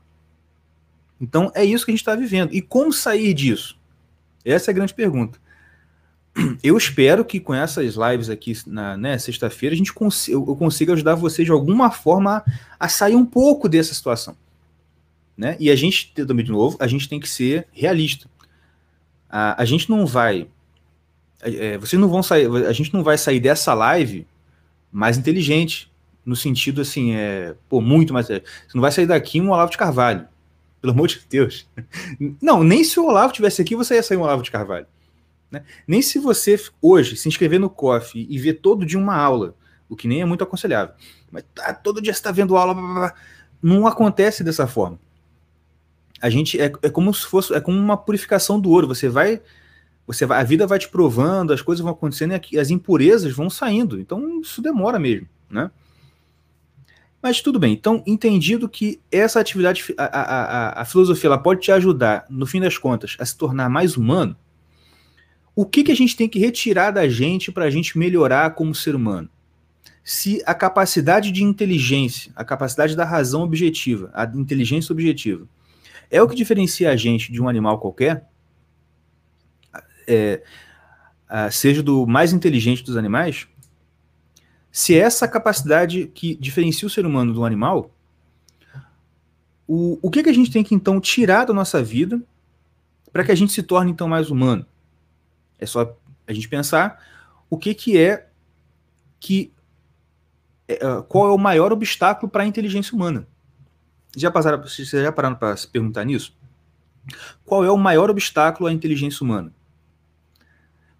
então 1.18 1.50
é 1.54 1.64
isso 1.64 1.82
que 1.82 1.90
a 1.90 1.94
gente 1.94 2.02
está 2.02 2.14
vivendo. 2.14 2.52
E 2.52 2.60
como 2.60 2.92
sair 2.92 3.32
disso? 3.32 3.78
Essa 4.44 4.70
é 4.70 4.72
a 4.72 4.74
grande 4.74 4.92
pergunta. 4.92 5.38
Eu 6.62 6.76
espero 6.76 7.24
que 7.24 7.40
com 7.40 7.54
essas 7.54 7.94
lives 7.94 8.28
aqui 8.28 8.52
na 8.66 8.96
né, 8.96 9.16
sexta-feira 9.18 9.74
a 9.74 9.78
gente 9.78 9.92
cons 9.92 10.28
eu, 10.28 10.44
consiga 10.56 10.92
ajudar 10.92 11.14
vocês 11.14 11.46
de 11.46 11.52
alguma 11.52 11.90
forma 11.90 12.44
a, 12.78 12.88
sair 12.88 13.16
um 13.16 13.24
pouco 13.24 13.68
dessa 13.68 13.94
situação. 13.94 14.36
Né? 15.36 15.56
E 15.58 15.70
a 15.70 15.76
gente, 15.76 16.12
também 16.26 16.44
de 16.44 16.52
novo, 16.52 16.76
a 16.80 16.86
gente 16.86 17.08
tem 17.08 17.20
que 17.20 17.28
ser 17.28 17.66
realista. 17.72 18.28
A, 19.28 19.62
a 19.62 19.64
gente 19.64 19.88
não 19.88 20.06
vai. 20.06 20.46
É, 21.40 21.78
vocês 21.78 22.00
não 22.00 22.08
vão 22.08 22.22
sair. 22.22 22.46
A 22.66 22.72
gente 22.72 22.92
não 22.92 23.02
vai 23.02 23.18
sair 23.18 23.40
dessa 23.40 23.72
live 23.74 24.26
mais 24.90 25.18
inteligente, 25.18 25.90
no 26.24 26.34
sentido 26.34 26.80
assim, 26.80 27.12
é, 27.12 27.54
pô, 27.68 27.80
muito 27.80 28.12
mais. 28.12 28.28
É, 28.30 28.40
você 28.40 28.74
não 28.74 28.80
vai 28.80 28.92
sair 28.92 29.06
daqui 29.06 29.40
um 29.40 29.50
Olavo 29.50 29.70
de 29.70 29.78
Carvalho. 29.78 30.26
Pelo 30.80 30.92
amor 30.92 31.08
de 31.08 31.20
Deus. 31.28 31.66
Não, 32.40 32.62
nem 32.62 32.84
se 32.84 33.00
o 33.00 33.06
Olavo 33.06 33.32
tivesse 33.32 33.60
aqui, 33.62 33.74
você 33.74 33.94
ia 33.94 34.02
sair 34.02 34.18
um 34.18 34.22
Olavo 34.22 34.42
de 34.42 34.50
Carvalho. 34.50 34.86
Né? 35.50 35.64
Nem 35.86 36.02
se 36.02 36.18
você 36.18 36.58
hoje 36.80 37.16
se 37.16 37.28
inscrever 37.28 37.60
no 37.60 37.70
COF 37.70 38.26
e 38.28 38.38
ver 38.38 38.54
todo 38.54 38.86
dia 38.86 38.98
uma 38.98 39.16
aula, 39.16 39.54
o 39.88 39.96
que 39.96 40.08
nem 40.08 40.20
é 40.20 40.24
muito 40.24 40.42
aconselhável. 40.42 40.94
Mas 41.30 41.44
tá, 41.54 41.72
todo 41.74 42.00
dia 42.00 42.12
está 42.12 42.32
vendo 42.32 42.56
aula, 42.56 42.74
blá, 42.74 42.82
blá, 42.82 42.94
blá. 42.94 43.14
não 43.62 43.86
acontece 43.86 44.42
dessa 44.42 44.66
forma. 44.66 44.98
A 46.20 46.30
gente 46.30 46.60
é, 46.60 46.72
é 46.82 46.90
como 46.90 47.12
se 47.12 47.26
fosse 47.26 47.54
é 47.54 47.60
como 47.60 47.78
uma 47.78 47.96
purificação 47.96 48.58
do 48.58 48.70
ouro. 48.70 48.88
Você 48.88 49.08
vai, 49.08 49.40
você 50.06 50.24
vai, 50.24 50.40
a 50.40 50.44
vida 50.44 50.66
vai 50.66 50.78
te 50.78 50.88
provando, 50.88 51.52
as 51.52 51.62
coisas 51.62 51.82
vão 51.82 51.92
acontecendo 51.92 52.40
e 52.50 52.58
as 52.58 52.70
impurezas 52.70 53.32
vão 53.32 53.50
saindo. 53.50 54.00
Então 54.00 54.40
isso 54.40 54.62
demora 54.62 54.98
mesmo, 54.98 55.28
né? 55.50 55.70
Mas 57.22 57.40
tudo 57.40 57.58
bem. 57.58 57.72
Então, 57.72 58.04
entendido 58.06 58.68
que 58.68 59.00
essa 59.10 59.40
atividade, 59.40 59.84
a, 59.98 60.04
a, 60.04 60.82
a, 60.82 60.84
filosofia, 60.84 61.26
ela 61.26 61.38
pode 61.38 61.60
te 61.60 61.72
ajudar, 61.72 62.24
no 62.30 62.46
fim 62.46 62.60
das 62.60 62.78
contas, 62.78 63.16
a 63.18 63.26
se 63.26 63.36
tornar 63.36 63.68
mais 63.68 63.96
humano. 63.96 64.36
O 65.58 65.64
que, 65.64 65.82
que 65.82 65.90
a 65.90 65.96
gente 65.96 66.14
tem 66.14 66.28
que 66.28 66.38
retirar 66.38 66.90
da 66.90 67.08
gente 67.08 67.50
para 67.50 67.64
a 67.64 67.70
gente 67.70 67.96
melhorar 67.96 68.54
como 68.54 68.74
ser 68.74 68.94
humano? 68.94 69.30
Se 70.04 70.42
a 70.44 70.54
capacidade 70.54 71.32
de 71.32 71.42
inteligência, 71.42 72.30
a 72.36 72.44
capacidade 72.44 72.94
da 72.94 73.06
razão 73.06 73.40
objetiva, 73.40 74.10
a 74.12 74.24
inteligência 74.24 74.92
objetiva, 74.92 75.48
é 76.10 76.20
o 76.20 76.28
que 76.28 76.36
diferencia 76.36 76.90
a 76.90 76.96
gente 76.96 77.32
de 77.32 77.40
um 77.40 77.48
animal 77.48 77.80
qualquer, 77.80 78.28
é, 80.06 80.42
seja 81.50 81.82
do 81.82 82.06
mais 82.06 82.34
inteligente 82.34 82.84
dos 82.84 82.96
animais, 82.96 83.48
se 84.70 84.94
essa 84.94 85.26
capacidade 85.26 86.06
que 86.14 86.34
diferencia 86.36 86.86
o 86.86 86.90
ser 86.90 87.06
humano 87.06 87.32
do 87.32 87.46
animal, 87.46 87.90
o, 89.66 89.98
o 90.02 90.10
que, 90.10 90.22
que 90.22 90.28
a 90.28 90.34
gente 90.34 90.50
tem 90.50 90.62
que 90.62 90.74
então 90.74 91.00
tirar 91.00 91.46
da 91.46 91.54
nossa 91.54 91.82
vida 91.82 92.22
para 93.10 93.24
que 93.24 93.32
a 93.32 93.34
gente 93.34 93.54
se 93.54 93.62
torne 93.62 93.90
então 93.90 94.06
mais 94.06 94.30
humano? 94.30 94.66
É 95.58 95.66
só 95.66 95.96
a 96.26 96.32
gente 96.32 96.48
pensar 96.48 97.02
o 97.48 97.56
que, 97.56 97.74
que 97.74 97.98
é 97.98 98.28
que 99.18 99.52
é, 100.68 100.74
é 100.74 101.02
qual 101.08 101.28
é 101.28 101.32
o 101.32 101.38
maior 101.38 101.72
obstáculo 101.72 102.30
para 102.30 102.42
a 102.42 102.46
inteligência 102.46 102.94
humana. 102.94 103.26
Já 104.16 104.30
passaram, 104.30 104.62
vocês 104.62 104.88
já 104.88 105.12
pararam 105.12 105.36
para 105.36 105.56
se 105.56 105.68
perguntar 105.68 106.04
nisso? 106.04 106.36
Qual 107.44 107.64
é 107.64 107.70
o 107.70 107.76
maior 107.76 108.10
obstáculo 108.10 108.68
à 108.68 108.72
inteligência 108.72 109.22
humana? 109.22 109.52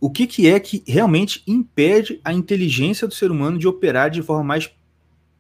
o 0.01 0.11
que, 0.11 0.27
que 0.27 0.49
é 0.49 0.61
que 0.61 0.85
realmente 0.87 1.42
impede 1.47 2.21
a 2.25 2.33
inteligência 2.33 3.09
do 3.09 3.14
ser 3.14 3.31
humano 3.31 3.59
de 3.59 3.66
operar 3.66 4.11
de 4.11 4.23
forma 4.23 4.45
mais 4.45 4.71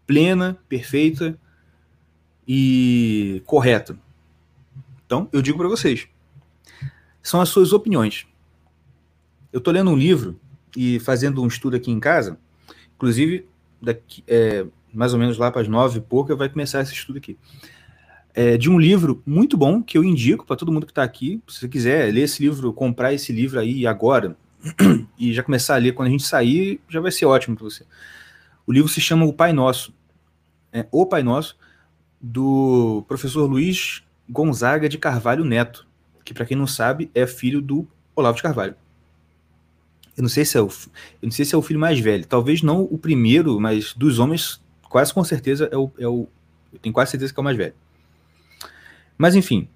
plena, 0.06 0.58
perfeita 0.68 1.38
e 2.46 3.42
correta. 3.44 3.98
Então, 5.04 5.28
eu 5.32 5.42
digo 5.42 5.58
para 5.58 5.68
vocês, 5.68 6.08
são 7.22 7.40
as 7.40 7.48
suas 7.48 7.72
opiniões. 7.72 8.26
Eu 9.56 9.58
estou 9.58 9.72
lendo 9.72 9.90
um 9.90 9.96
livro 9.96 10.38
e 10.76 11.00
fazendo 11.00 11.42
um 11.42 11.46
estudo 11.46 11.76
aqui 11.76 11.90
em 11.90 11.98
casa, 11.98 12.38
inclusive, 12.94 13.46
daqui, 13.80 14.22
é, 14.28 14.66
mais 14.92 15.14
ou 15.14 15.18
menos 15.18 15.38
lá 15.38 15.50
para 15.50 15.62
as 15.62 15.66
nove 15.66 15.96
e 15.96 16.02
pouca 16.02 16.36
vai 16.36 16.46
começar 16.46 16.82
esse 16.82 16.92
estudo 16.92 17.16
aqui. 17.16 17.38
É, 18.34 18.58
de 18.58 18.68
um 18.68 18.78
livro 18.78 19.22
muito 19.24 19.56
bom 19.56 19.82
que 19.82 19.96
eu 19.96 20.04
indico 20.04 20.44
para 20.44 20.56
todo 20.56 20.70
mundo 20.70 20.84
que 20.84 20.92
está 20.92 21.02
aqui. 21.02 21.40
Se 21.48 21.60
você 21.60 21.68
quiser 21.68 22.12
ler 22.12 22.24
esse 22.24 22.42
livro, 22.42 22.70
comprar 22.70 23.14
esse 23.14 23.32
livro 23.32 23.58
aí 23.58 23.86
agora, 23.86 24.36
e 25.18 25.32
já 25.32 25.42
começar 25.42 25.76
a 25.76 25.78
ler 25.78 25.92
quando 25.92 26.08
a 26.08 26.10
gente 26.10 26.24
sair, 26.24 26.78
já 26.86 27.00
vai 27.00 27.10
ser 27.10 27.24
ótimo 27.24 27.56
para 27.56 27.64
você. 27.64 27.82
O 28.66 28.72
livro 28.74 28.90
se 28.90 29.00
chama 29.00 29.24
O 29.24 29.32
Pai 29.32 29.54
Nosso, 29.54 29.90
é, 30.70 30.86
O 30.92 31.06
Pai 31.06 31.22
Nosso, 31.22 31.56
do 32.20 33.06
professor 33.08 33.46
Luiz 33.46 34.02
Gonzaga 34.28 34.86
de 34.86 34.98
Carvalho 34.98 35.46
Neto, 35.46 35.86
que 36.22 36.34
para 36.34 36.44
quem 36.44 36.58
não 36.58 36.66
sabe 36.66 37.10
é 37.14 37.26
filho 37.26 37.62
do 37.62 37.88
Olavo 38.14 38.36
de 38.36 38.42
Carvalho. 38.42 38.76
Eu 40.16 40.22
não 40.22 40.28
sei 40.28 40.44
se 40.44 40.56
é 40.56 40.60
o, 40.60 40.66
eu 40.66 41.24
não 41.24 41.30
sei 41.30 41.44
se 41.44 41.54
é 41.54 41.58
o 41.58 41.62
filho 41.62 41.78
mais 41.78 41.98
velho, 42.00 42.26
talvez 42.26 42.62
não 42.62 42.82
o 42.82 42.96
primeiro, 42.96 43.60
mas 43.60 43.92
dos 43.92 44.18
homens, 44.18 44.60
quase 44.88 45.12
com 45.12 45.22
certeza 45.22 45.68
é 45.70 45.76
o, 45.76 45.90
é 45.98 46.08
o 46.08 46.26
eu 46.72 46.78
tenho 46.78 46.92
quase 46.92 47.10
certeza 47.10 47.32
que 47.32 47.38
é 47.38 47.42
o 47.42 47.44
mais 47.44 47.56
velho. 47.56 47.74
Mas 49.18 49.34
enfim, 49.34 49.68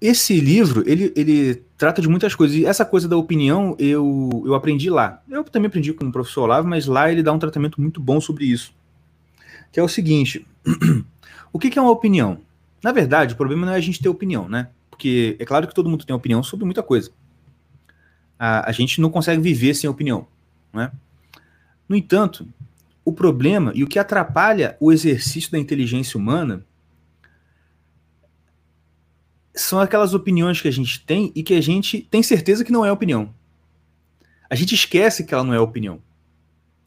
esse 0.00 0.38
livro, 0.38 0.84
ele, 0.86 1.12
ele 1.16 1.62
trata 1.76 2.00
de 2.00 2.08
muitas 2.08 2.34
coisas. 2.34 2.56
E 2.56 2.64
essa 2.64 2.84
coisa 2.84 3.08
da 3.08 3.16
opinião, 3.16 3.74
eu, 3.78 4.42
eu 4.46 4.54
aprendi 4.54 4.88
lá. 4.90 5.22
Eu 5.28 5.42
também 5.44 5.68
aprendi 5.68 5.92
com 5.92 6.04
o 6.06 6.12
professor 6.12 6.42
Olavo, 6.42 6.68
mas 6.68 6.86
lá 6.86 7.10
ele 7.10 7.22
dá 7.22 7.32
um 7.32 7.38
tratamento 7.38 7.80
muito 7.80 8.00
bom 8.00 8.20
sobre 8.20 8.44
isso. 8.44 8.72
Que 9.72 9.80
é 9.80 9.82
o 9.82 9.88
seguinte: 9.88 10.46
o 11.52 11.58
que, 11.58 11.70
que 11.70 11.78
é 11.78 11.82
uma 11.82 11.90
opinião? 11.90 12.38
Na 12.82 12.92
verdade, 12.92 13.34
o 13.34 13.36
problema 13.36 13.66
não 13.66 13.72
é 13.72 13.76
a 13.76 13.80
gente 13.80 14.00
ter 14.00 14.08
opinião, 14.08 14.48
né? 14.48 14.68
Porque 14.88 15.36
é 15.38 15.44
claro 15.44 15.66
que 15.66 15.74
todo 15.74 15.88
mundo 15.88 16.04
tem 16.04 16.14
opinião 16.14 16.42
sobre 16.42 16.64
muita 16.64 16.82
coisa. 16.82 17.10
A, 18.38 18.68
a 18.68 18.72
gente 18.72 19.00
não 19.00 19.10
consegue 19.10 19.40
viver 19.40 19.74
sem 19.74 19.88
opinião, 19.88 20.26
né? 20.72 20.92
No 21.88 21.96
entanto, 21.96 22.46
o 23.04 23.12
problema 23.12 23.72
e 23.74 23.82
o 23.82 23.86
que 23.88 23.98
atrapalha 23.98 24.76
o 24.78 24.92
exercício 24.92 25.50
da 25.50 25.58
inteligência 25.58 26.18
humana 26.18 26.64
são 29.54 29.80
aquelas 29.80 30.14
opiniões 30.14 30.60
que 30.60 30.68
a 30.68 30.72
gente 30.72 31.04
tem 31.04 31.32
e 31.34 31.42
que 31.42 31.54
a 31.54 31.60
gente 31.60 32.02
tem 32.10 32.22
certeza 32.22 32.64
que 32.64 32.70
não 32.70 32.84
é 32.84 32.92
opinião. 32.92 33.34
A 34.48 34.54
gente 34.54 34.74
esquece 34.74 35.24
que 35.24 35.34
ela 35.34 35.42
não 35.42 35.52
é 35.54 35.60
opinião. 35.60 36.00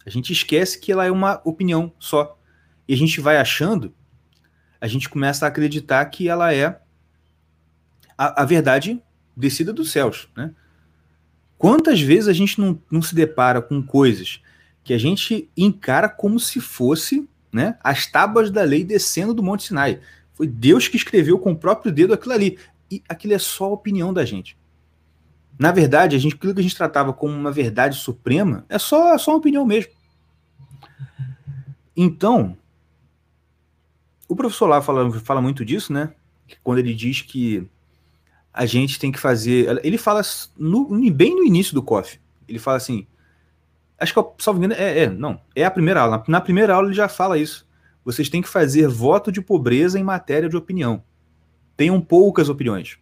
A 0.06 0.10
gente 0.10 0.32
esquece 0.32 0.80
que 0.80 0.92
ela 0.92 1.06
é 1.06 1.12
uma 1.12 1.42
opinião 1.44 1.92
só. 2.00 2.40
E 2.88 2.94
a 2.94 2.98
gente 2.98 3.20
vai 3.20 3.38
achando, 3.38 3.94
a 4.80 4.88
gente 4.88 5.10
começa 5.10 5.46
a 5.46 5.50
acreditar 5.50 6.04
que 6.06 6.28
ela 6.28 6.54
é 6.54 6.80
a, 8.18 8.42
a 8.42 8.46
verdade 8.46 9.02
descida 9.36 9.72
dos 9.74 9.92
céus. 9.92 10.28
Né? 10.36 10.54
Quantas 11.62 12.02
vezes 12.02 12.28
a 12.28 12.34
gente 12.34 12.60
não, 12.60 12.82
não 12.90 13.04
se 13.04 13.14
depara 13.14 13.62
com 13.62 13.84
coisas 13.84 14.42
que 14.84 14.96
a 14.96 14.98
gente 14.98 15.48
encara 15.56 16.10
como 16.10 16.40
se 16.40 16.60
fosse 16.60 17.30
né, 17.54 17.78
as 17.84 18.08
tábuas 18.08 18.50
da 18.50 18.64
lei 18.64 18.84
descendo 18.84 19.32
do 19.32 19.44
Monte 19.44 19.66
Sinai. 19.66 20.00
Foi 20.34 20.48
Deus 20.48 20.88
que 20.88 20.98
escreveu 20.98 21.38
com 21.38 21.52
o 21.52 21.56
próprio 21.56 21.92
dedo 21.92 22.16
aquilo 22.16 22.34
ali. 22.34 22.58
E 22.90 23.04
aquilo 23.08 23.36
é 23.36 23.38
só 23.38 23.66
a 23.66 23.74
opinião 23.74 24.12
da 24.12 24.26
gente. 24.26 24.58
Na 25.60 25.72
verdade, 25.72 26.16
a 26.16 26.20
gente, 26.20 26.34
aquilo 26.34 26.56
que 26.56 26.62
a 26.62 26.64
gente 26.64 26.76
tratava 26.76 27.14
como 27.14 27.32
uma 27.32 27.52
verdade 27.52 27.96
suprema 27.96 28.66
é 28.68 28.80
só, 28.80 29.14
é 29.14 29.18
só 29.20 29.30
uma 29.30 29.38
opinião 29.38 29.64
mesmo. 29.64 29.92
Então, 31.96 32.58
o 34.28 34.36
professor 34.36 34.66
lá 34.66 34.82
fala, 34.82 35.12
fala 35.20 35.40
muito 35.40 35.64
disso, 35.64 35.94
né? 35.94 36.12
Quando 36.64 36.80
ele 36.80 36.96
diz 36.96 37.22
que 37.22 37.70
a 38.54 38.66
gente 38.66 39.00
tem 39.00 39.12
que 39.12 39.20
fazer. 39.20 39.80
Ele 39.84 39.98
fala 39.98 40.22
no, 40.58 40.88
bem 41.12 41.36
no 41.36 41.44
início 41.44 41.74
do 41.74 41.84
COF. 41.84 42.20
Ele 42.48 42.60
fala 42.60 42.78
assim. 42.78 43.08
Acho 43.98 44.14
que, 44.14 44.44
salvo 44.44 44.60
engano, 44.60 44.74
é, 44.74 45.04
é, 45.04 45.10
não. 45.10 45.40
É 45.56 45.64
a 45.64 45.72
primeira 45.72 46.02
aula. 46.02 46.24
Na 46.28 46.42
primeira 46.42 46.74
aula 46.74 46.88
ele 46.88 46.96
já 46.96 47.08
fala 47.08 47.38
isso 47.38 47.70
vocês 48.04 48.30
têm 48.30 48.42
que 48.42 48.50
fazer 48.50 48.88
voto 48.88 49.32
de 49.32 49.42
pobreza 49.42 50.00
em 50.00 50.04
matéria 50.04 50.50
de 50.50 50.58
opinião. 50.58 51.04
Tenham 51.78 52.02
poucas 52.02 52.50
opiniões. 52.50 52.98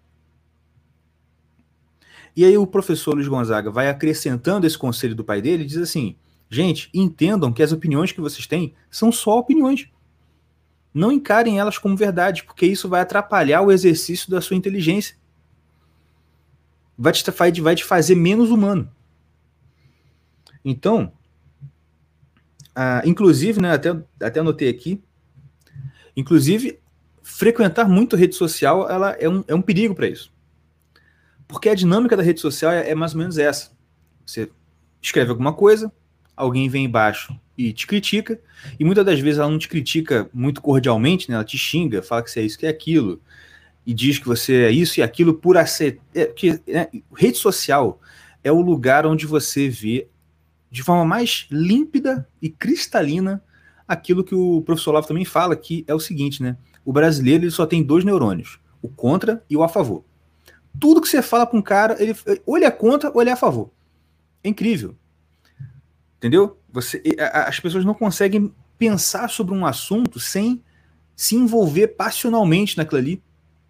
E 2.35 2.45
aí 2.45 2.57
o 2.57 2.67
professor 2.67 3.15
Luiz 3.15 3.27
Gonzaga 3.27 3.71
vai 3.71 3.89
acrescentando 3.89 4.67
esse 4.67 4.77
conselho 4.77 5.15
do 5.15 5.23
pai 5.23 5.41
dele 5.41 5.63
e 5.63 5.65
diz 5.65 5.77
assim: 5.77 6.15
gente, 6.49 6.89
entendam 6.93 7.51
que 7.51 7.63
as 7.63 7.71
opiniões 7.71 8.12
que 8.12 8.21
vocês 8.21 8.45
têm 8.45 8.73
são 8.89 9.12
só 9.12 9.39
opiniões. 9.39 9.89
Não 10.93 11.12
encarem 11.12 11.59
elas 11.59 11.77
como 11.77 11.95
verdade, 11.95 12.43
porque 12.43 12.65
isso 12.65 12.89
vai 12.89 13.01
atrapalhar 13.01 13.62
o 13.62 13.71
exercício 13.71 14.29
da 14.29 14.41
sua 14.41 14.55
inteligência. 14.55 15.15
Vai 17.01 17.13
te, 17.13 17.62
vai 17.62 17.75
te 17.75 17.85
fazer 17.85 18.13
menos 18.13 18.51
humano. 18.51 18.91
Então, 20.65 21.13
ah, 22.75 23.01
inclusive, 23.05 23.62
né, 23.62 23.71
até, 23.71 23.97
até 24.21 24.41
anotei 24.41 24.67
aqui, 24.67 25.01
inclusive, 26.15 26.77
frequentar 27.23 27.88
muito 27.88 28.17
rede 28.17 28.35
social 28.35 28.89
ela 28.89 29.12
é 29.12 29.29
um, 29.29 29.43
é 29.47 29.55
um 29.55 29.62
perigo 29.62 29.95
para 29.95 30.07
isso. 30.07 30.29
Porque 31.47 31.69
a 31.69 31.75
dinâmica 31.75 32.17
da 32.17 32.21
rede 32.23 32.41
social 32.41 32.71
é, 32.71 32.89
é 32.89 32.95
mais 32.95 33.13
ou 33.13 33.19
menos 33.19 33.38
essa. 33.38 33.71
Você 34.25 34.51
escreve 35.01 35.31
alguma 35.31 35.53
coisa, 35.53 35.91
alguém 36.35 36.67
vem 36.67 36.83
embaixo 36.83 37.33
e 37.57 37.71
te 37.71 37.88
critica, 37.88 38.39
e 38.77 38.83
muitas 38.83 39.05
das 39.05 39.19
vezes 39.19 39.39
ela 39.39 39.49
não 39.49 39.57
te 39.57 39.69
critica 39.69 40.29
muito 40.33 40.62
cordialmente, 40.62 41.29
né? 41.29 41.35
ela 41.35 41.45
te 41.45 41.57
xinga, 41.57 42.03
fala 42.03 42.23
que 42.23 42.29
você 42.29 42.41
é 42.41 42.43
isso, 42.43 42.59
que 42.59 42.65
é 42.65 42.69
aquilo, 42.69 43.21
e 43.85 43.93
diz 43.93 44.19
que 44.19 44.27
você 44.27 44.63
é 44.63 44.71
isso 44.71 44.99
e 44.99 45.03
aquilo 45.03 45.33
por 45.33 45.57
aceitar. 45.57 46.03
É, 46.13 46.25
porque, 46.25 46.59
né, 46.67 46.87
rede 47.15 47.37
social 47.37 47.99
é 48.43 48.51
o 48.51 48.61
lugar 48.61 49.05
onde 49.05 49.25
você 49.25 49.69
vê 49.69 50.07
de 50.71 50.83
forma 50.83 51.03
mais 51.03 51.47
límpida 51.49 52.27
e 52.41 52.49
cristalina 52.49 53.43
aquilo 53.87 54.23
que 54.23 54.35
o 54.35 54.61
professor 54.61 54.91
Lavo 54.91 55.07
também 55.07 55.25
fala, 55.25 55.55
que 55.55 55.83
é 55.87 55.95
o 55.95 55.99
seguinte, 55.99 56.43
né? 56.43 56.55
O 56.85 56.93
brasileiro 56.93 57.43
ele 57.43 57.51
só 57.51 57.65
tem 57.65 57.83
dois 57.83 58.03
neurônios, 58.05 58.59
o 58.81 58.87
contra 58.87 59.43
e 59.49 59.57
o 59.57 59.63
a 59.63 59.67
favor. 59.67 60.03
Tudo 60.79 61.01
que 61.01 61.09
você 61.09 61.21
fala 61.23 61.45
para 61.45 61.57
um 61.57 61.61
cara, 61.61 61.95
ele, 61.99 62.15
ou 62.45 62.55
ele 62.55 62.65
é 62.65 62.71
contra 62.71 63.11
ou 63.11 63.19
ele 63.19 63.31
é 63.31 63.33
a 63.33 63.37
favor. 63.37 63.71
É 64.43 64.49
incrível. 64.49 64.95
Entendeu? 66.17 66.59
Você, 66.71 67.01
as 67.17 67.59
pessoas 67.59 67.83
não 67.83 67.95
conseguem 67.95 68.53
pensar 68.77 69.29
sobre 69.29 69.55
um 69.55 69.65
assunto 69.65 70.19
sem 70.19 70.63
se 71.15 71.35
envolver 71.35 71.89
passionalmente 71.89 72.77
naquilo 72.77 72.99
ali. 72.99 73.23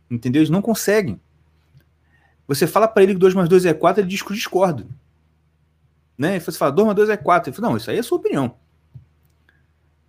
Entendeu? 0.09 0.41
Eles 0.41 0.49
não 0.49 0.61
conseguem. 0.61 1.19
Você 2.47 2.65
fala 2.65 2.87
para 2.87 3.03
ele 3.03 3.13
que 3.13 3.19
2 3.19 3.35
mais 3.35 3.47
2 3.47 3.65
é 3.65 3.73
4, 3.73 4.01
ele 4.01 4.09
diz 4.09 4.21
que 4.21 4.33
discorda. 4.33 4.87
Né? 6.17 6.37
E 6.37 6.39
você 6.39 6.57
fala, 6.57 6.71
2 6.71 6.85
mais 6.87 6.95
2 6.95 7.09
é 7.09 7.17
4. 7.17 7.49
Ele 7.49 7.55
fala, 7.55 7.69
não, 7.69 7.77
isso 7.77 7.91
aí 7.91 7.97
é 7.97 8.03
sua 8.03 8.17
opinião. 8.17 8.55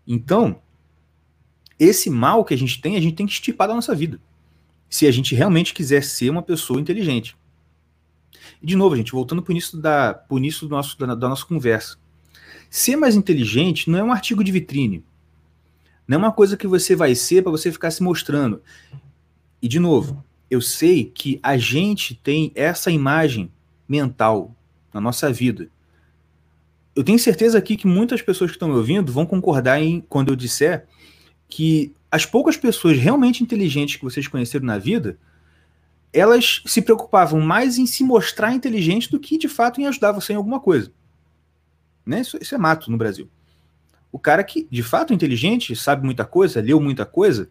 Então, 0.07 0.61
esse 1.79 2.11
mal 2.11 2.45
que 2.45 2.55
a 2.55 2.59
gente 2.59 2.81
tem, 2.81 2.97
a 2.97 3.01
gente 3.01 3.15
tem 3.15 3.27
que 3.27 3.33
estipar 3.33 3.69
da 3.69 3.75
nossa 3.75 3.95
vida. 3.95 4.21
Se 4.89 5.07
a 5.07 5.11
gente 5.11 5.35
realmente 5.35 5.73
quiser 5.73 6.03
ser 6.03 6.31
uma 6.31 6.43
pessoa 6.43 6.81
inteligente. 6.81 7.37
E 8.61 8.67
de 8.67 8.77
novo, 8.77 8.97
gente, 8.97 9.13
voltando 9.13 9.43
para 9.43 9.51
o 9.51 9.53
início, 9.53 9.79
da, 9.79 10.15
pro 10.15 10.39
início 10.39 10.67
do 10.67 10.75
nosso, 10.75 10.99
da, 10.99 11.15
da 11.15 11.29
nossa 11.29 11.45
conversa. 11.45 11.97
Ser 12.69 12.97
mais 12.97 13.17
inteligente 13.17 13.91
não 13.91 13.99
é 13.99 14.03
um 14.03 14.13
artigo 14.13 14.43
de 14.43 14.53
vitrine. 14.53 15.05
Não 16.07 16.17
é 16.17 16.19
uma 16.19 16.33
coisa 16.33 16.57
que 16.57 16.67
você 16.67 16.97
vai 16.97 17.15
ser 17.15 17.43
para 17.43 17.53
você 17.53 17.71
ficar 17.71 17.91
se 17.91 18.03
mostrando. 18.03 18.63
E 19.63 19.69
de 19.69 19.79
novo, 19.79 20.25
eu 20.51 20.61
sei 20.61 21.05
que 21.05 21.39
a 21.43 21.57
gente 21.57 22.15
tem 22.15 22.51
essa 22.55 22.91
imagem 22.91 23.51
mental 23.89 24.55
na 24.93 25.01
nossa 25.01 25.33
vida. 25.33 25.69
Eu 26.95 27.05
tenho 27.05 27.19
certeza 27.19 27.59
aqui 27.59 27.77
que 27.77 27.87
muitas 27.87 28.21
pessoas 28.21 28.51
que 28.51 28.57
estão 28.57 28.69
me 28.69 28.75
ouvindo 28.75 29.13
vão 29.13 29.25
concordar 29.25 29.81
em 29.81 30.01
quando 30.01 30.31
eu 30.31 30.37
disser 30.37 30.87
que 31.49 31.95
as 32.11 32.27
poucas 32.27 32.57
pessoas 32.57 32.99
realmente 32.99 33.43
inteligentes 33.43 33.97
que 33.97 34.05
vocês 34.05 34.27
conheceram 34.27 34.67
na 34.67 34.79
vida, 34.79 35.17
elas 36.13 36.63
se 36.67 36.83
preocupavam 36.83 37.41
mais 37.41 37.79
em 37.79 37.87
se 37.87 38.03
mostrar 38.03 38.53
inteligente 38.53 39.11
do 39.11 39.21
que 39.21 39.39
de 39.39 39.49
fato 39.49 39.81
em 39.81 39.87
ajudar 39.87 40.13
você 40.13 40.33
em 40.33 40.37
alguma 40.37 40.59
coisa. 40.59 40.93
Né? 42.05 42.21
Isso, 42.21 42.37
isso 42.41 42.55
é 42.55 42.59
mato 42.59 42.91
no 42.91 42.99
Brasil. 42.99 43.29
O 44.11 44.19
cara 44.19 44.43
que 44.43 44.67
de 44.69 44.83
fato 44.83 45.13
é 45.13 45.17
inteligente, 45.17 45.77
sabe 45.77 46.05
muita 46.05 46.25
coisa, 46.25 46.61
leu 46.61 46.81
muita 46.81 47.07
coisa, 47.07 47.49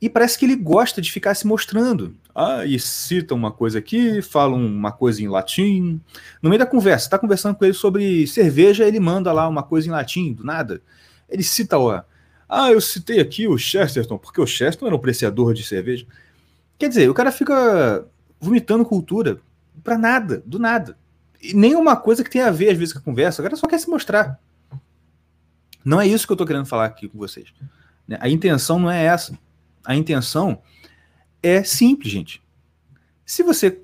e 0.00 0.10
parece 0.10 0.38
que 0.38 0.44
ele 0.44 0.56
gosta 0.56 1.00
de 1.00 1.10
ficar 1.10 1.34
se 1.34 1.46
mostrando. 1.46 2.14
Ah, 2.34 2.66
e 2.66 2.78
cita 2.78 3.34
uma 3.34 3.50
coisa 3.50 3.78
aqui, 3.78 4.20
fala 4.20 4.54
uma 4.54 4.92
coisa 4.92 5.22
em 5.22 5.28
latim. 5.28 6.00
No 6.42 6.50
meio 6.50 6.58
da 6.58 6.66
conversa, 6.66 7.06
está 7.06 7.18
conversando 7.18 7.54
com 7.54 7.64
ele 7.64 7.72
sobre 7.72 8.26
cerveja, 8.26 8.84
ele 8.84 9.00
manda 9.00 9.32
lá 9.32 9.48
uma 9.48 9.62
coisa 9.62 9.88
em 9.88 9.90
latim, 9.90 10.34
do 10.34 10.44
nada. 10.44 10.82
Ele 11.28 11.42
cita, 11.42 11.78
ó, 11.78 12.02
ah, 12.48 12.70
eu 12.70 12.80
citei 12.80 13.20
aqui 13.20 13.48
o 13.48 13.56
Chesterton, 13.56 14.18
porque 14.18 14.40
o 14.40 14.46
Chesterton 14.46 14.86
era 14.86 14.94
um 14.94 14.98
apreciador 14.98 15.54
de 15.54 15.62
cerveja. 15.62 16.06
Quer 16.78 16.88
dizer, 16.88 17.08
o 17.08 17.14
cara 17.14 17.32
fica 17.32 18.06
vomitando 18.38 18.84
cultura 18.84 19.40
para 19.82 19.96
nada, 19.96 20.42
do 20.44 20.58
nada. 20.58 20.96
E 21.42 21.54
nem 21.54 21.74
uma 21.74 21.96
coisa 21.96 22.22
que 22.22 22.30
tem 22.30 22.42
a 22.42 22.50
ver, 22.50 22.70
às 22.70 22.78
vezes, 22.78 22.92
com 22.92 23.00
a 23.00 23.02
conversa. 23.02 23.40
O 23.40 23.44
cara 23.44 23.56
só 23.56 23.66
quer 23.66 23.78
se 23.78 23.88
mostrar. 23.88 24.38
Não 25.82 26.00
é 26.00 26.06
isso 26.06 26.26
que 26.26 26.32
eu 26.32 26.34
estou 26.34 26.46
querendo 26.46 26.66
falar 26.66 26.84
aqui 26.84 27.08
com 27.08 27.16
vocês. 27.16 27.52
A 28.20 28.28
intenção 28.28 28.78
não 28.78 28.90
é 28.90 29.04
essa 29.04 29.36
a 29.86 29.94
intenção 29.94 30.60
é 31.42 31.62
simples, 31.62 32.12
gente. 32.12 32.42
Se 33.24 33.42
você 33.42 33.80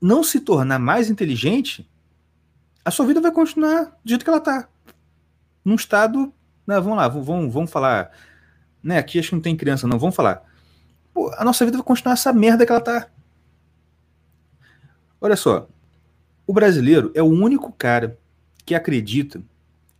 não 0.00 0.22
se 0.24 0.40
tornar 0.40 0.78
mais 0.78 1.08
inteligente, 1.08 1.88
a 2.84 2.90
sua 2.90 3.06
vida 3.06 3.20
vai 3.20 3.30
continuar 3.30 3.84
do 4.04 4.08
jeito 4.08 4.24
que 4.24 4.28
ela 4.28 4.38
está. 4.38 4.68
Num 5.64 5.76
estado. 5.76 6.32
Né, 6.66 6.78
vamos 6.80 6.96
lá, 6.96 7.08
vamos, 7.08 7.52
vamos 7.52 7.70
falar. 7.70 8.10
Né, 8.82 8.98
aqui 8.98 9.18
acho 9.18 9.30
que 9.30 9.34
não 9.36 9.42
tem 9.42 9.56
criança, 9.56 9.86
não. 9.86 9.98
Vamos 9.98 10.16
falar. 10.16 10.42
Pô, 11.12 11.32
a 11.38 11.44
nossa 11.44 11.64
vida 11.64 11.78
vai 11.78 11.86
continuar 11.86 12.14
essa 12.14 12.32
merda 12.32 12.66
que 12.66 12.72
ela 12.72 12.80
está. 12.80 13.08
Olha 15.20 15.36
só. 15.36 15.68
O 16.46 16.52
brasileiro 16.52 17.10
é 17.14 17.22
o 17.22 17.26
único 17.26 17.72
cara 17.72 18.18
que 18.66 18.74
acredita 18.74 19.40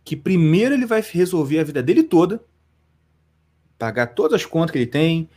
que 0.03 0.15
primeiro 0.15 0.75
ele 0.75 0.85
vai 0.85 1.01
resolver 1.01 1.59
a 1.59 1.63
vida 1.63 1.81
dele 1.81 2.03
toda 2.03 2.43
pagar 3.77 4.07
todas 4.07 4.41
as 4.41 4.45
contas 4.45 4.71
que 4.71 4.77
ele 4.77 4.87
tem. 4.87 5.29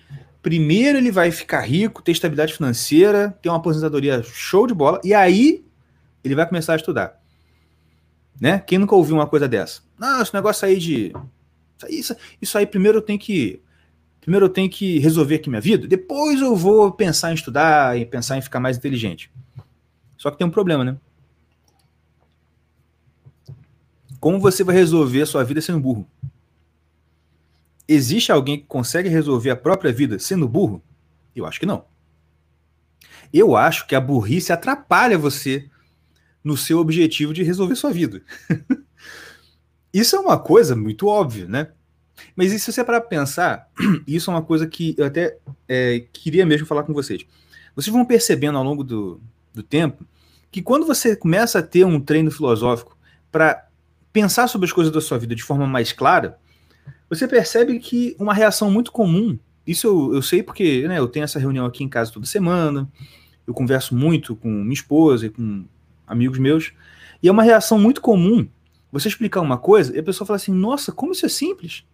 Primeiro 0.42 0.98
ele 0.98 1.10
vai 1.10 1.30
ficar 1.30 1.60
rico, 1.60 2.02
ter 2.02 2.12
estabilidade 2.12 2.54
financeira, 2.54 3.36
ter 3.42 3.48
uma 3.48 3.58
aposentadoria 3.58 4.22
show 4.22 4.66
de 4.66 4.74
bola, 4.74 5.00
e 5.04 5.12
aí 5.12 5.64
ele 6.22 6.34
vai 6.34 6.46
começar 6.46 6.74
a 6.74 6.76
estudar. 6.76 7.20
Né? 8.40 8.58
Quem 8.60 8.78
nunca 8.78 8.94
ouviu 8.94 9.16
uma 9.16 9.26
coisa 9.26 9.48
dessa? 9.48 9.82
Não, 9.98 10.22
esse 10.22 10.32
negócio 10.32 10.66
aí 10.66 10.78
de. 10.78 11.12
Isso, 11.88 12.14
isso 12.40 12.56
aí 12.56 12.66
primeiro 12.66 12.98
eu 12.98 13.02
tenho 13.02 13.18
que. 13.18 13.60
Primeiro 14.20 14.46
eu 14.46 14.50
tenho 14.50 14.68
que 14.68 14.98
resolver 14.98 15.36
aqui 15.36 15.48
minha 15.48 15.60
vida, 15.60 15.88
depois 15.88 16.40
eu 16.40 16.54
vou 16.54 16.92
pensar 16.92 17.30
em 17.30 17.34
estudar 17.34 17.98
e 17.98 18.04
pensar 18.04 18.36
em 18.36 18.42
ficar 18.42 18.60
mais 18.60 18.76
inteligente. 18.76 19.30
Só 20.18 20.30
que 20.30 20.36
tem 20.36 20.46
um 20.46 20.50
problema, 20.50 20.84
né? 20.84 20.96
Como 24.20 24.38
você 24.38 24.64
vai 24.64 24.74
resolver 24.74 25.22
a 25.22 25.26
sua 25.26 25.44
vida 25.44 25.60
sendo 25.60 25.80
burro? 25.80 26.06
Existe 27.88 28.30
alguém 28.30 28.58
que 28.58 28.66
consegue 28.66 29.08
resolver 29.08 29.50
a 29.50 29.56
própria 29.56 29.90
vida 29.90 30.18
sendo 30.18 30.46
burro? 30.46 30.82
Eu 31.34 31.46
acho 31.46 31.58
que 31.58 31.66
não. 31.66 31.84
Eu 33.32 33.56
acho 33.56 33.86
que 33.86 33.94
a 33.94 34.00
burrice 34.00 34.52
atrapalha 34.52 35.16
você 35.16 35.68
no 36.44 36.56
seu 36.56 36.78
objetivo 36.78 37.32
de 37.32 37.42
resolver 37.42 37.76
sua 37.76 37.90
vida. 37.90 38.22
isso 39.92 40.16
é 40.16 40.20
uma 40.20 40.38
coisa 40.38 40.76
muito 40.76 41.06
óbvia, 41.06 41.46
né? 41.46 41.68
Mas 42.34 42.52
se 42.52 42.72
você 42.72 42.80
é 42.80 42.84
para 42.84 43.00
pensar, 43.00 43.68
isso 44.06 44.30
é 44.30 44.34
uma 44.34 44.42
coisa 44.42 44.66
que 44.66 44.94
eu 44.98 45.06
até 45.06 45.38
é, 45.68 46.04
queria 46.12 46.44
mesmo 46.44 46.66
falar 46.66 46.82
com 46.82 46.92
vocês. 46.92 47.24
Vocês 47.74 47.92
vão 47.92 48.04
percebendo 48.04 48.58
ao 48.58 48.64
longo 48.64 48.82
do, 48.82 49.20
do 49.54 49.62
tempo 49.62 50.06
que 50.50 50.62
quando 50.62 50.86
você 50.86 51.14
começa 51.14 51.58
a 51.58 51.62
ter 51.62 51.84
um 51.84 52.00
treino 52.00 52.30
filosófico 52.30 52.96
para 53.30 53.68
pensar 54.12 54.48
sobre 54.48 54.66
as 54.66 54.72
coisas 54.72 54.92
da 54.92 55.00
sua 55.00 55.18
vida 55.18 55.34
de 55.34 55.42
forma 55.42 55.66
mais 55.66 55.92
clara, 55.92 56.38
você 57.08 57.26
percebe 57.26 57.78
que 57.78 58.14
uma 58.18 58.34
reação 58.34 58.70
muito 58.70 58.92
comum, 58.92 59.38
isso 59.66 59.86
eu, 59.86 60.14
eu 60.14 60.22
sei 60.22 60.42
porque 60.42 60.86
né, 60.86 60.98
eu 60.98 61.08
tenho 61.08 61.24
essa 61.24 61.38
reunião 61.38 61.66
aqui 61.66 61.82
em 61.82 61.88
casa 61.88 62.12
toda 62.12 62.26
semana, 62.26 62.88
eu 63.46 63.54
converso 63.54 63.94
muito 63.94 64.36
com 64.36 64.48
minha 64.48 64.74
esposa 64.74 65.26
e 65.26 65.30
com 65.30 65.64
amigos 66.06 66.38
meus, 66.38 66.72
e 67.22 67.28
é 67.28 67.32
uma 67.32 67.42
reação 67.42 67.78
muito 67.78 68.00
comum 68.00 68.46
você 68.90 69.08
explicar 69.08 69.40
uma 69.40 69.58
coisa 69.58 69.94
e 69.94 69.98
a 69.98 70.02
pessoa 70.02 70.26
fala 70.26 70.36
assim: 70.36 70.52
nossa, 70.52 70.92
como 70.92 71.12
isso 71.12 71.26
é 71.26 71.28
simples? 71.28 71.84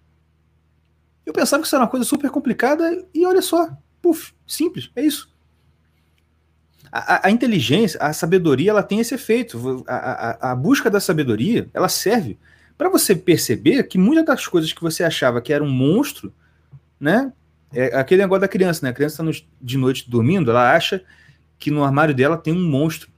Eu 1.24 1.32
pensava 1.32 1.62
que 1.62 1.66
isso 1.66 1.74
era 1.74 1.84
uma 1.84 1.90
coisa 1.90 2.04
super 2.04 2.30
complicada 2.30 3.04
e 3.14 3.24
olha 3.24 3.40
só, 3.40 3.70
puf, 4.02 4.34
simples, 4.46 4.90
é 4.94 5.02
isso. 5.02 5.32
A, 6.92 7.26
a, 7.26 7.30
inteligência, 7.30 7.98
a 8.00 8.12
sabedoria, 8.12 8.70
ela 8.70 8.82
tem 8.82 9.00
esse 9.00 9.14
efeito. 9.14 9.84
A, 9.88 9.96
a, 9.96 10.52
a 10.52 10.54
busca 10.54 10.88
da 10.88 11.00
sabedoria, 11.00 11.68
ela 11.74 11.88
serve 11.88 12.38
para 12.76 12.88
você 12.88 13.14
perceber 13.14 13.82
que 13.84 13.98
muitas 13.98 14.24
das 14.24 14.46
coisas 14.46 14.72
que 14.72 14.82
você 14.82 15.04
achava 15.04 15.40
que 15.40 15.52
era 15.52 15.62
um 15.62 15.70
monstro, 15.70 16.32
né? 16.98 17.32
É 17.72 17.96
aquele 17.98 18.22
negócio 18.22 18.42
da 18.42 18.48
criança, 18.48 18.84
né? 18.84 18.90
A 18.90 18.94
criança 18.94 19.22
está 19.22 19.46
de 19.60 19.78
noite 19.78 20.08
dormindo, 20.08 20.50
ela 20.50 20.74
acha 20.74 21.02
que 21.58 21.70
no 21.70 21.84
armário 21.84 22.14
dela 22.14 22.36
tem 22.36 22.52
um 22.52 22.68
monstro, 22.68 23.10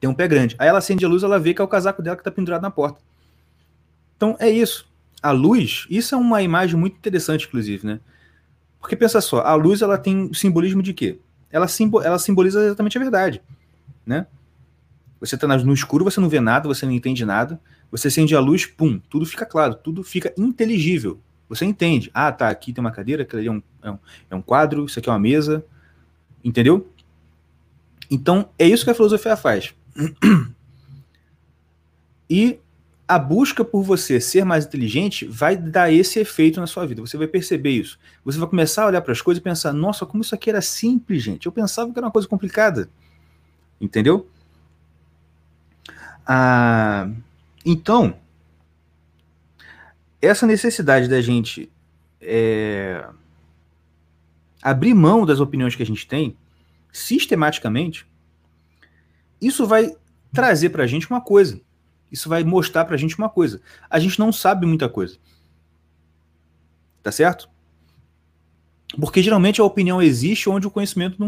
tem 0.00 0.08
um 0.08 0.14
pé 0.14 0.28
grande. 0.28 0.54
Aí 0.58 0.68
ela 0.68 0.78
acende 0.78 1.04
a 1.04 1.08
luz, 1.08 1.22
ela 1.22 1.38
vê 1.38 1.54
que 1.54 1.60
é 1.60 1.64
o 1.64 1.68
casaco 1.68 2.02
dela 2.02 2.16
que 2.16 2.20
está 2.20 2.30
pendurado 2.30 2.62
na 2.62 2.70
porta. 2.70 3.00
Então 4.16 4.36
é 4.38 4.48
isso. 4.48 4.88
A 5.22 5.30
luz, 5.30 5.86
isso 5.90 6.14
é 6.14 6.18
uma 6.18 6.42
imagem 6.42 6.76
muito 6.76 6.96
interessante, 6.96 7.46
inclusive, 7.46 7.86
né? 7.86 8.00
Porque 8.80 8.94
pensa 8.94 9.20
só, 9.20 9.40
a 9.40 9.54
luz 9.54 9.82
ela 9.82 9.98
tem 9.98 10.32
simbolismo 10.32 10.82
de 10.82 10.92
quê? 10.92 11.18
Ela, 11.50 11.66
simbo 11.66 12.02
ela 12.02 12.18
simboliza 12.18 12.64
exatamente 12.64 12.98
a 12.98 13.00
verdade, 13.00 13.42
né? 14.04 14.26
Você 15.18 15.34
está 15.34 15.48
no 15.48 15.72
escuro, 15.72 16.04
você 16.04 16.20
não 16.20 16.28
vê 16.28 16.40
nada, 16.40 16.68
você 16.68 16.84
não 16.84 16.92
entende 16.92 17.24
nada. 17.24 17.58
Você 17.90 18.08
acende 18.08 18.34
a 18.34 18.40
luz, 18.40 18.66
pum, 18.66 18.98
tudo 18.98 19.24
fica 19.26 19.46
claro, 19.46 19.74
tudo 19.74 20.02
fica 20.02 20.32
inteligível. 20.36 21.20
Você 21.48 21.64
entende. 21.64 22.10
Ah, 22.12 22.32
tá, 22.32 22.48
aqui 22.48 22.72
tem 22.72 22.82
uma 22.82 22.90
cadeira, 22.90 23.22
aquilo 23.22 23.40
ali 23.40 23.48
é 23.48 23.52
um, 23.52 23.62
é 23.82 23.90
um, 23.90 23.98
é 24.30 24.34
um 24.34 24.42
quadro, 24.42 24.84
isso 24.84 24.98
aqui 24.98 25.08
é 25.08 25.12
uma 25.12 25.18
mesa. 25.18 25.64
Entendeu? 26.44 26.88
Então, 28.10 28.48
é 28.58 28.66
isso 28.66 28.84
que 28.84 28.90
a 28.90 28.94
filosofia 28.94 29.36
faz. 29.36 29.74
E 32.28 32.58
a 33.06 33.20
busca 33.20 33.64
por 33.64 33.84
você 33.84 34.20
ser 34.20 34.44
mais 34.44 34.66
inteligente 34.66 35.26
vai 35.26 35.56
dar 35.56 35.92
esse 35.92 36.18
efeito 36.18 36.60
na 36.60 36.66
sua 36.66 36.84
vida. 36.84 37.00
Você 37.00 37.16
vai 37.16 37.28
perceber 37.28 37.70
isso. 37.70 37.98
Você 38.24 38.36
vai 38.36 38.48
começar 38.48 38.82
a 38.82 38.86
olhar 38.86 39.00
para 39.00 39.12
as 39.12 39.22
coisas 39.22 39.40
e 39.40 39.44
pensar: 39.44 39.72
nossa, 39.72 40.04
como 40.04 40.22
isso 40.22 40.34
aqui 40.34 40.50
era 40.50 40.60
simples, 40.60 41.22
gente. 41.22 41.46
Eu 41.46 41.52
pensava 41.52 41.92
que 41.92 41.98
era 41.98 42.06
uma 42.06 42.12
coisa 42.12 42.26
complicada. 42.26 42.90
Entendeu? 43.80 44.28
Ah, 46.26 47.08
então, 47.68 48.16
essa 50.22 50.46
necessidade 50.46 51.08
da 51.08 51.20
gente 51.20 51.68
é, 52.20 53.04
abrir 54.62 54.94
mão 54.94 55.26
das 55.26 55.40
opiniões 55.40 55.74
que 55.74 55.82
a 55.82 55.86
gente 55.86 56.06
tem, 56.06 56.36
sistematicamente, 56.92 58.06
isso 59.42 59.66
vai 59.66 59.90
trazer 60.32 60.70
para 60.70 60.84
a 60.84 60.86
gente 60.86 61.10
uma 61.10 61.20
coisa. 61.20 61.60
Isso 62.10 62.28
vai 62.28 62.44
mostrar 62.44 62.84
para 62.84 62.94
a 62.94 62.98
gente 62.98 63.18
uma 63.18 63.28
coisa. 63.28 63.60
A 63.90 63.98
gente 63.98 64.16
não 64.16 64.32
sabe 64.32 64.64
muita 64.64 64.88
coisa. 64.88 65.18
Tá 67.02 67.10
certo? 67.10 67.50
Porque 69.00 69.20
geralmente 69.20 69.60
a 69.60 69.64
opinião 69.64 70.00
existe 70.00 70.48
onde 70.48 70.68
o 70.68 70.70
conhecimento 70.70 71.18
não, 71.18 71.26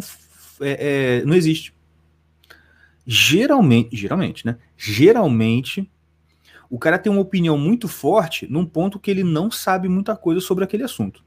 é, 0.60 1.18
é, 1.20 1.24
não 1.24 1.34
existe. 1.34 1.74
Geralmente, 3.04 3.96
geralmente, 3.96 4.46
né? 4.46 4.56
Geralmente 4.76 5.90
o 6.70 6.78
cara 6.78 6.98
tem 6.98 7.10
uma 7.10 7.22
opinião 7.22 7.56
muito 7.56 7.88
forte 7.88 8.46
num 8.50 8.66
ponto 8.66 8.98
que 8.98 9.10
ele 9.10 9.24
não 9.24 9.50
sabe 9.50 9.88
muita 9.88 10.14
coisa 10.16 10.40
sobre 10.40 10.64
aquele 10.64 10.82
assunto. 10.82 11.24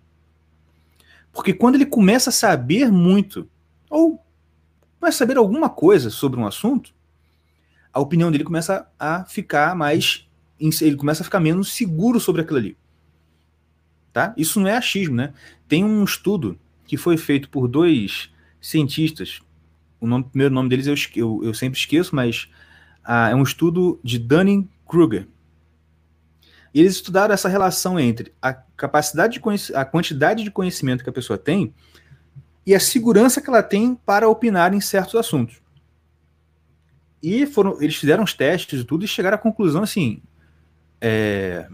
Porque 1.31 1.53
quando 1.53 1.75
ele 1.75 1.85
começa 1.85 2.29
a 2.29 2.33
saber 2.33 2.91
muito, 2.91 3.49
ou 3.89 4.23
começa 4.99 5.17
a 5.17 5.19
saber 5.19 5.37
alguma 5.37 5.69
coisa 5.69 6.09
sobre 6.09 6.39
um 6.39 6.45
assunto, 6.45 6.93
a 7.91 7.99
opinião 7.99 8.31
dele 8.31 8.43
começa 8.43 8.87
a 8.99 9.25
ficar 9.25 9.75
mais. 9.75 10.27
Ele 10.59 10.95
começa 10.95 11.23
a 11.23 11.25
ficar 11.25 11.39
menos 11.39 11.73
seguro 11.73 12.19
sobre 12.19 12.41
aquilo 12.41 12.59
ali. 12.59 12.77
Tá? 14.13 14.33
Isso 14.37 14.59
não 14.59 14.67
é 14.67 14.77
achismo, 14.77 15.15
né? 15.15 15.33
Tem 15.67 15.83
um 15.83 16.03
estudo 16.03 16.59
que 16.85 16.97
foi 16.97 17.17
feito 17.17 17.49
por 17.49 17.67
dois 17.67 18.29
cientistas. 18.59 19.39
O, 19.99 20.05
nome, 20.05 20.25
primeiro 20.25 20.53
nome 20.53 20.69
deles 20.69 20.87
eu, 20.87 20.95
eu, 21.15 21.43
eu 21.45 21.53
sempre 21.53 21.79
esqueço, 21.79 22.15
mas 22.15 22.49
ah, 23.03 23.29
é 23.29 23.35
um 23.35 23.43
estudo 23.43 23.99
de 24.03 24.19
Dunning-Kruger. 24.91 25.27
E 26.73 26.79
eles 26.79 26.93
estudaram 26.93 27.33
essa 27.33 27.49
relação 27.49 27.99
entre 27.99 28.33
a 28.41 28.53
capacidade 28.53 29.39
de 29.39 29.75
a 29.75 29.85
quantidade 29.85 30.43
de 30.43 30.51
conhecimento 30.51 31.03
que 31.03 31.09
a 31.09 31.13
pessoa 31.13 31.37
tem 31.37 31.73
e 32.65 32.75
a 32.75 32.79
segurança 32.79 33.41
que 33.41 33.49
ela 33.49 33.63
tem 33.63 33.95
para 33.95 34.29
opinar 34.29 34.73
em 34.73 34.79
certos 34.79 35.15
assuntos. 35.15 35.61
E 37.21 37.45
foram, 37.45 37.81
eles 37.81 37.95
fizeram 37.95 38.23
os 38.23 38.33
testes 38.33 38.81
e 38.81 38.83
tudo 38.83 39.03
e 39.03 39.07
chegaram 39.07 39.35
à 39.35 39.37
conclusão 39.37 39.83
assim, 39.83 40.21
é, 40.99 41.67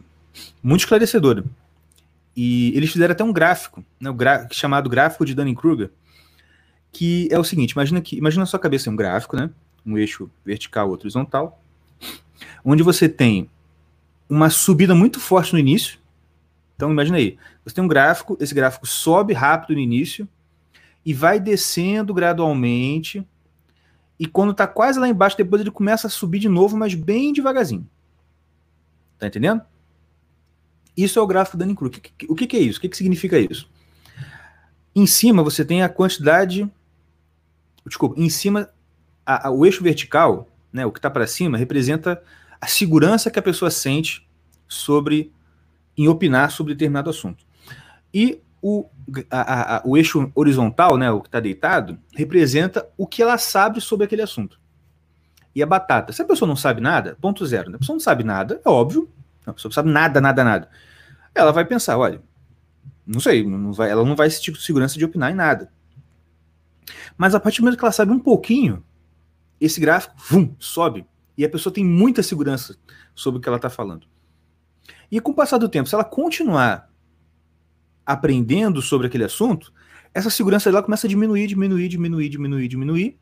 muito 0.64 0.82
esclarecedora. 0.82 1.44
E 2.36 2.76
eles 2.76 2.92
fizeram 2.92 3.14
até 3.14 3.24
um 3.24 3.34
gráfico, 3.34 3.84
né, 4.00 4.10
o 4.10 4.18
chamado 4.54 4.90
gráfico 4.90 5.26
de 5.26 5.34
Dunning-Kruger, 5.34 5.92
que 6.92 7.28
é 7.32 7.38
o 7.38 7.44
seguinte: 7.44 7.72
imagina 7.72 8.02
que 8.02 8.18
imagina 8.18 8.42
na 8.42 8.46
sua 8.46 8.60
cabeça 8.60 8.90
um 8.90 8.96
gráfico, 8.96 9.36
né, 9.36 9.50
um 9.86 9.98
eixo 9.98 10.30
vertical, 10.46 10.90
outro 10.90 11.06
horizontal, 11.06 11.62
onde 12.64 12.84
você 12.84 13.08
tem 13.08 13.50
uma 14.30 14.50
subida 14.50 14.94
muito 14.94 15.20
forte 15.20 15.54
no 15.54 15.60
início. 15.60 16.00
Então 16.76 16.92
imagina 16.92 17.18
aí, 17.18 17.38
você 17.64 17.76
tem 17.76 17.84
um 17.84 17.88
gráfico, 17.88 18.38
esse 18.40 18.54
gráfico 18.54 18.86
sobe 18.86 19.34
rápido 19.34 19.76
no 19.76 19.82
início 19.82 20.28
e 21.06 21.14
vai 21.14 21.40
descendo 21.40 22.14
gradualmente. 22.14 23.26
E 24.20 24.26
quando 24.26 24.52
está 24.52 24.68
quase 24.68 25.00
lá 25.00 25.08
embaixo, 25.08 25.38
depois 25.38 25.62
ele 25.62 25.72
começa 25.72 26.08
a 26.08 26.10
subir 26.10 26.40
de 26.40 26.50
novo, 26.50 26.78
mas 26.78 26.94
bem 26.94 27.34
devagarzinho. 27.34 27.88
Tá 29.18 29.28
entendendo? 29.28 29.62
Isso 30.96 31.20
é 31.20 31.22
o 31.22 31.28
gráfico 31.28 31.58
Dunning-Kruger. 31.58 32.02
O 32.28 32.36
que, 32.36 32.48
que, 32.48 32.58
é 32.58 32.60
isso? 32.60 32.80
O 32.80 32.82
que, 32.82 32.90
que 32.90 32.98
significa 32.98 33.38
isso? 33.40 33.70
Em 34.96 35.06
cima 35.06 35.44
você 35.44 35.64
tem 35.64 35.84
a 35.84 35.90
quantidade. 35.90 36.70
Desculpa, 37.86 38.20
em 38.20 38.30
cima, 38.30 38.70
a, 39.26 39.48
a, 39.48 39.52
o 39.52 39.66
eixo 39.66 39.84
vertical, 39.84 40.48
né, 40.72 40.86
o 40.86 40.92
que 40.92 41.00
está 41.00 41.10
para 41.10 41.28
cima, 41.28 41.58
representa 41.58 42.22
a 42.60 42.68
segurança 42.68 43.32
que 43.32 43.40
a 43.40 43.42
pessoa 43.42 43.72
sente 43.72 44.28
sobre 44.68 45.32
em 45.98 46.08
opinar 46.08 46.52
sobre 46.52 46.74
determinado 46.74 47.10
assunto. 47.10 47.46
E 48.14 48.42
o, 48.62 48.88
a, 49.32 49.78
a, 49.78 49.82
o 49.86 49.98
eixo 49.98 50.32
horizontal, 50.36 50.98
né, 50.98 51.10
o 51.12 51.22
que 51.22 51.28
está 51.28 51.40
deitado, 51.40 51.98
representa 52.16 52.88
o 52.98 53.08
que 53.08 53.22
ela 53.22 53.38
sabe 53.38 53.82
sobre 53.82 54.06
aquele 54.06 54.22
assunto. 54.22 54.60
E 55.56 55.64
a 55.64 55.66
batata. 55.66 56.14
Se 56.14 56.22
a 56.22 56.26
pessoa 56.26 56.48
não 56.48 56.56
sabe 56.56 56.82
nada, 56.82 57.18
ponto 57.20 57.46
zero. 57.46 57.70
Né? 57.70 57.78
A 57.78 57.80
pessoa 57.80 57.96
não 57.96 58.00
sabe 58.00 58.24
nada, 58.24 58.62
é 58.64 58.70
óbvio. 58.70 59.10
A 59.46 59.54
pessoa 59.54 59.70
não 59.70 59.74
sabe 59.74 59.90
nada, 59.90 60.22
nada, 60.22 60.44
nada 60.44 60.70
ela 61.38 61.52
vai 61.52 61.66
pensar, 61.66 61.98
olha, 61.98 62.22
não 63.06 63.20
sei, 63.20 63.46
não 63.46 63.72
vai, 63.72 63.90
ela 63.90 64.04
não 64.04 64.16
vai 64.16 64.30
sentir 64.30 64.52
tipo 64.52 64.58
segurança 64.58 64.98
de 64.98 65.06
opinar 65.06 65.32
em 65.32 65.36
nada. 65.36 65.72
Mas 67.18 67.36
a 67.36 67.40
partir 67.40 67.60
do 67.60 67.66
momento 67.66 67.78
que 67.78 67.86
ela 67.86 67.92
sabe 67.92 68.12
um 68.12 68.20
pouquinho, 68.20 68.84
esse 69.60 69.80
gráfico 69.80 70.16
vum, 70.30 70.56
sobe 70.60 71.06
e 71.38 71.46
a 71.46 71.50
pessoa 71.50 71.74
tem 71.74 71.86
muita 71.86 72.24
segurança 72.24 72.78
sobre 73.14 73.38
o 73.38 73.42
que 73.42 73.48
ela 73.48 73.58
está 73.58 73.70
falando. 73.70 74.08
E 75.12 75.20
com 75.20 75.32
o 75.32 75.36
passar 75.36 75.58
do 75.58 75.70
tempo, 75.70 75.88
se 75.88 75.96
ela 75.96 76.04
continuar 76.04 76.90
aprendendo 78.06 78.82
sobre 78.82 79.08
aquele 79.08 79.24
assunto, 79.24 79.72
essa 80.14 80.30
segurança 80.30 80.72
dela 80.72 80.84
começa 80.84 81.06
a 81.06 81.10
diminuir, 81.10 81.48
diminuir, 81.48 81.88
diminuir, 81.88 82.30
diminuir, 82.30 82.68
diminuir. 82.68 83.20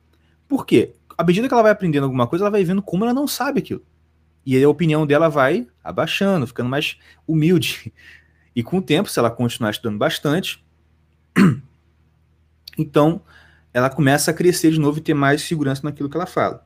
Por 0.48 0.66
quê? 0.66 0.94
À 1.18 1.24
medida 1.24 1.48
que 1.48 1.54
ela 1.54 1.64
vai 1.64 1.72
aprendendo 1.72 2.04
alguma 2.04 2.28
coisa, 2.28 2.44
ela 2.44 2.52
vai 2.52 2.64
vendo 2.64 2.82
como 2.82 3.04
ela 3.04 3.14
não 3.14 3.28
sabe 3.28 3.60
aquilo. 3.60 3.84
E 4.46 4.56
aí 4.56 4.64
a 4.64 4.70
opinião 4.70 5.06
dela 5.06 5.28
vai 5.28 5.68
abaixando, 5.84 6.48
ficando 6.48 6.70
mais 6.70 6.98
humilde. 7.28 7.92
E 8.56 8.64
com 8.64 8.78
o 8.78 8.82
tempo, 8.82 9.10
se 9.10 9.20
ela 9.20 9.30
continuar 9.30 9.72
estudando 9.72 9.98
bastante, 9.98 10.64
então 12.78 13.22
ela 13.76 13.90
começa 13.90 14.32
a 14.32 14.34
crescer 14.34 14.72
de 14.72 14.80
novo 14.80 15.00
e 15.00 15.02
ter 15.02 15.14
mais 15.14 15.42
segurança 15.42 15.82
naquilo 15.84 16.10
que 16.10 16.16
ela 16.16 16.26
fala. 16.26 16.66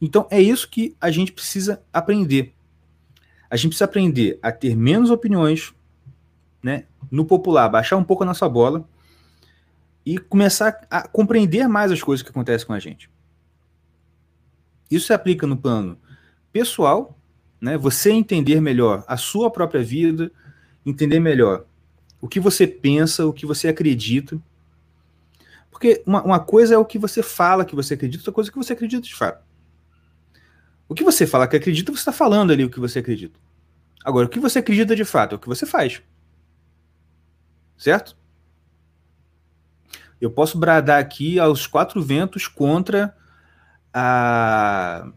Então 0.00 0.26
é 0.30 0.40
isso 0.40 0.66
que 0.66 0.96
a 0.98 1.10
gente 1.10 1.30
precisa 1.30 1.82
aprender. 1.92 2.54
A 3.50 3.56
gente 3.56 3.68
precisa 3.68 3.84
aprender 3.84 4.38
a 4.40 4.50
ter 4.50 4.74
menos 4.74 5.10
opiniões, 5.10 5.74
né? 6.62 6.86
No 7.10 7.26
popular, 7.26 7.68
baixar 7.68 7.98
um 7.98 8.02
pouco 8.02 8.22
a 8.22 8.26
nossa 8.26 8.48
bola 8.48 8.88
e 10.06 10.16
começar 10.16 10.86
a 10.90 11.06
compreender 11.06 11.68
mais 11.68 11.92
as 11.92 12.02
coisas 12.02 12.22
que 12.22 12.30
acontecem 12.30 12.66
com 12.66 12.72
a 12.72 12.78
gente. 12.78 13.10
Isso 14.90 15.08
se 15.08 15.12
aplica 15.12 15.46
no 15.46 15.58
plano 15.58 15.98
pessoal, 16.50 17.14
né? 17.60 17.76
Você 17.76 18.10
entender 18.10 18.58
melhor 18.62 19.04
a 19.06 19.18
sua 19.18 19.50
própria 19.50 19.82
vida, 19.82 20.32
entender 20.86 21.20
melhor 21.20 21.66
o 22.22 22.26
que 22.26 22.40
você 22.40 22.66
pensa, 22.66 23.26
o 23.26 23.34
que 23.34 23.44
você 23.44 23.68
acredita. 23.68 24.40
Porque 25.70 26.02
uma, 26.06 26.22
uma 26.22 26.40
coisa 26.40 26.74
é 26.74 26.78
o 26.78 26.84
que 26.84 26.98
você 26.98 27.22
fala 27.22 27.64
que 27.64 27.74
você 27.74 27.94
acredita, 27.94 28.22
outra 28.22 28.32
coisa 28.32 28.48
é 28.48 28.50
o 28.50 28.52
que 28.52 28.58
você 28.58 28.72
acredita 28.72 29.02
de 29.02 29.14
fato. 29.14 29.44
O 30.88 30.94
que 30.94 31.04
você 31.04 31.26
fala 31.26 31.46
que 31.46 31.56
acredita, 31.56 31.92
você 31.92 31.98
está 31.98 32.12
falando 32.12 32.52
ali 32.52 32.64
o 32.64 32.70
que 32.70 32.80
você 32.80 33.00
acredita. 33.00 33.38
Agora, 34.04 34.26
o 34.26 34.28
que 34.28 34.40
você 34.40 34.58
acredita 34.60 34.96
de 34.96 35.04
fato 35.04 35.34
é 35.34 35.36
o 35.36 35.38
que 35.38 35.48
você 35.48 35.66
faz. 35.66 36.02
Certo? 37.76 38.16
Eu 40.20 40.30
posso 40.30 40.58
bradar 40.58 40.98
aqui 40.98 41.38
aos 41.38 41.66
quatro 41.66 42.02
ventos 42.02 42.48
contra 42.48 43.16
a 43.92 45.10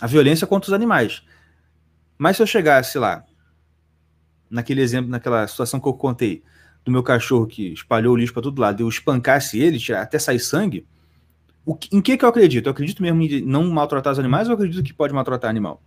a 0.00 0.06
violência 0.06 0.46
contra 0.46 0.68
os 0.68 0.74
animais. 0.74 1.22
Mas 2.18 2.36
se 2.36 2.42
eu 2.42 2.46
chegasse 2.46 2.98
lá, 2.98 3.24
naquele 4.50 4.82
exemplo, 4.82 5.10
naquela 5.10 5.46
situação 5.46 5.80
que 5.80 5.88
eu 5.88 5.94
contei, 5.94 6.42
do 6.84 6.90
meu 6.90 7.02
cachorro 7.02 7.46
que 7.46 7.72
espalhou 7.72 8.14
o 8.14 8.16
lixo 8.16 8.32
para 8.32 8.42
todo 8.42 8.60
lado, 8.60 8.82
eu 8.82 8.88
espancasse 8.88 9.58
ele, 9.58 9.80
até 9.94 10.18
sair 10.18 10.38
sangue, 10.38 10.86
o 11.64 11.74
que, 11.74 11.94
em 11.96 12.02
que, 12.02 12.16
que 12.16 12.24
eu 12.24 12.28
acredito? 12.28 12.66
Eu 12.66 12.72
acredito 12.72 13.02
mesmo 13.02 13.22
em 13.22 13.40
não 13.40 13.68
maltratar 13.70 14.12
os 14.12 14.18
animais 14.18 14.48
ou 14.48 14.52
eu 14.52 14.56
acredito 14.56 14.84
que 14.84 14.92
pode 14.92 15.14
maltratar 15.14 15.48
animal? 15.48 15.82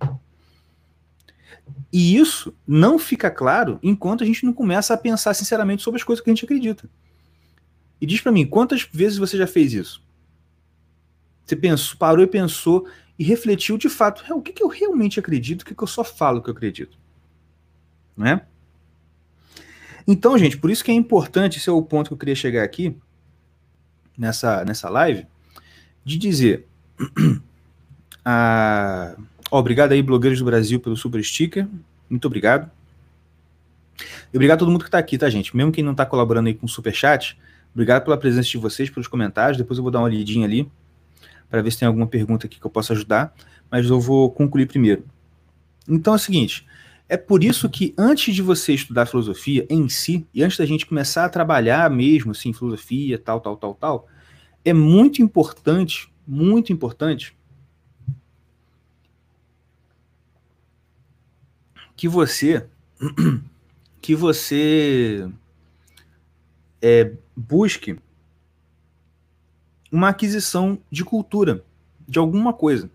E 1.93 2.17
isso 2.17 2.55
não 2.65 2.97
fica 2.97 3.29
claro 3.29 3.79
enquanto 3.83 4.23
a 4.23 4.27
gente 4.27 4.43
não 4.45 4.53
começa 4.53 4.93
a 4.93 4.97
pensar 4.97 5.33
sinceramente 5.33 5.83
sobre 5.83 5.99
as 5.99 6.03
coisas 6.03 6.23
que 6.23 6.29
a 6.29 6.33
gente 6.33 6.45
acredita. 6.45 6.89
E 8.01 8.05
diz 8.05 8.21
para 8.21 8.31
mim, 8.31 8.45
quantas 8.45 8.88
vezes 8.91 9.17
você 9.17 9.38
já 9.38 9.45
fez 9.45 9.73
isso? 9.73 10.03
Você 11.45 11.55
pensou, 11.55 11.97
parou 11.97 12.23
e 12.23 12.27
pensou 12.27 12.88
e 13.17 13.23
refletiu 13.23 13.77
de 13.77 13.89
fato 13.89 14.23
o 14.33 14.41
que, 14.41 14.51
que 14.51 14.63
eu 14.63 14.67
realmente 14.67 15.19
acredito, 15.19 15.62
o 15.62 15.65
que, 15.65 15.75
que 15.75 15.83
eu 15.83 15.88
só 15.88 16.03
falo 16.03 16.41
que 16.41 16.49
eu 16.49 16.53
acredito. 16.53 16.97
Né? 18.15 18.45
Então, 20.07 20.37
gente, 20.37 20.57
por 20.57 20.71
isso 20.71 20.83
que 20.83 20.89
é 20.89 20.93
importante, 20.93 21.57
esse 21.57 21.67
é 21.67 21.71
o 21.71 21.81
ponto 21.81 22.07
que 22.07 22.13
eu 22.13 22.17
queria 22.17 22.35
chegar 22.35 22.63
aqui, 22.63 22.95
nessa, 24.17 24.63
nessa 24.63 24.89
live, 24.89 25.27
de 26.05 26.17
dizer. 26.17 26.65
a... 28.23 29.15
obrigado 29.51 29.91
aí, 29.91 30.01
blogueiros 30.01 30.39
do 30.39 30.45
Brasil, 30.45 30.79
pelo 30.79 30.95
super 30.95 31.21
sticker. 31.23 31.67
Muito 32.09 32.25
obrigado. 32.25 32.71
E 34.33 34.37
obrigado 34.37 34.57
a 34.57 34.59
todo 34.59 34.71
mundo 34.71 34.83
que 34.83 34.87
está 34.87 34.97
aqui, 34.97 35.17
tá, 35.17 35.29
gente? 35.29 35.55
Mesmo 35.55 35.71
quem 35.71 35.83
não 35.83 35.91
está 35.91 36.05
colaborando 36.05 36.47
aí 36.47 36.53
com 36.53 36.65
o 36.65 36.69
super 36.69 36.93
chat, 36.93 37.37
obrigado 37.73 38.03
pela 38.05 38.17
presença 38.17 38.47
de 38.47 38.57
vocês, 38.57 38.89
pelos 38.89 39.07
comentários. 39.07 39.57
Depois 39.57 39.77
eu 39.77 39.83
vou 39.83 39.91
dar 39.91 39.99
uma 39.99 40.09
lidinha 40.09 40.45
ali 40.45 40.71
para 41.49 41.61
ver 41.61 41.71
se 41.71 41.79
tem 41.79 41.87
alguma 41.87 42.07
pergunta 42.07 42.47
aqui 42.47 42.59
que 42.59 42.65
eu 42.65 42.71
possa 42.71 42.93
ajudar, 42.93 43.33
mas 43.69 43.89
eu 43.89 43.99
vou 43.99 44.31
concluir 44.31 44.67
primeiro. 44.67 45.03
Então 45.87 46.13
é 46.13 46.15
o 46.15 46.19
seguinte, 46.19 46.65
é 47.09 47.15
por 47.15 47.43
isso 47.43 47.69
que 47.69 47.93
antes 47.97 48.35
de 48.35 48.41
você 48.41 48.73
estudar 48.73 49.05
filosofia 49.05 49.65
em 49.69 49.87
si, 49.87 50.27
e 50.33 50.43
antes 50.43 50.58
da 50.58 50.65
gente 50.65 50.85
começar 50.85 51.25
a 51.25 51.29
trabalhar 51.29 51.89
mesmo 51.89 52.31
assim, 52.31 52.51
filosofia, 52.51 53.17
tal, 53.17 53.39
tal, 53.39 53.55
tal, 53.55 53.73
tal, 53.75 54.08
é 54.65 54.73
muito 54.73 55.21
importante, 55.21 56.12
muito 56.27 56.73
importante 56.73 57.35
que 61.95 62.08
você 62.08 62.67
que 64.01 64.15
você 64.15 65.29
é, 66.81 67.13
busque 67.35 67.97
uma 69.91 70.10
aquisição 70.10 70.79
de 70.91 71.03
cultura, 71.03 71.63
de 72.08 72.19
alguma 72.19 72.53
coisa. 72.53 72.89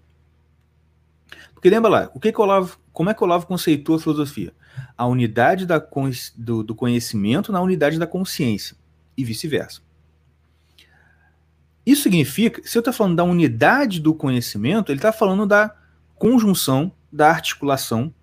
Porque 1.54 1.70
lembra 1.70 1.90
lá, 1.90 2.10
o 2.14 2.20
que, 2.20 2.32
que 2.32 2.40
Olavo, 2.40 2.78
como 2.92 3.10
é 3.10 3.14
que 3.14 3.24
Olavo 3.24 3.46
conceitua 3.46 3.96
a 3.96 4.00
filosofia? 4.00 4.52
A 4.96 5.06
unidade 5.06 5.66
da, 5.66 5.82
do, 6.36 6.62
do 6.62 6.74
conhecimento 6.74 7.52
na 7.52 7.60
unidade 7.60 7.98
da 7.98 8.06
consciência, 8.06 8.76
e 9.16 9.24
vice-versa. 9.24 9.80
Isso 11.84 12.02
significa, 12.02 12.62
se 12.64 12.78
eu 12.78 12.80
estou 12.80 12.94
falando 12.94 13.16
da 13.16 13.24
unidade 13.24 14.00
do 14.00 14.14
conhecimento, 14.14 14.92
ele 14.92 14.98
está 14.98 15.12
falando 15.12 15.46
da 15.46 15.76
conjunção, 16.14 16.92
da 17.10 17.28
articulação 17.28 18.14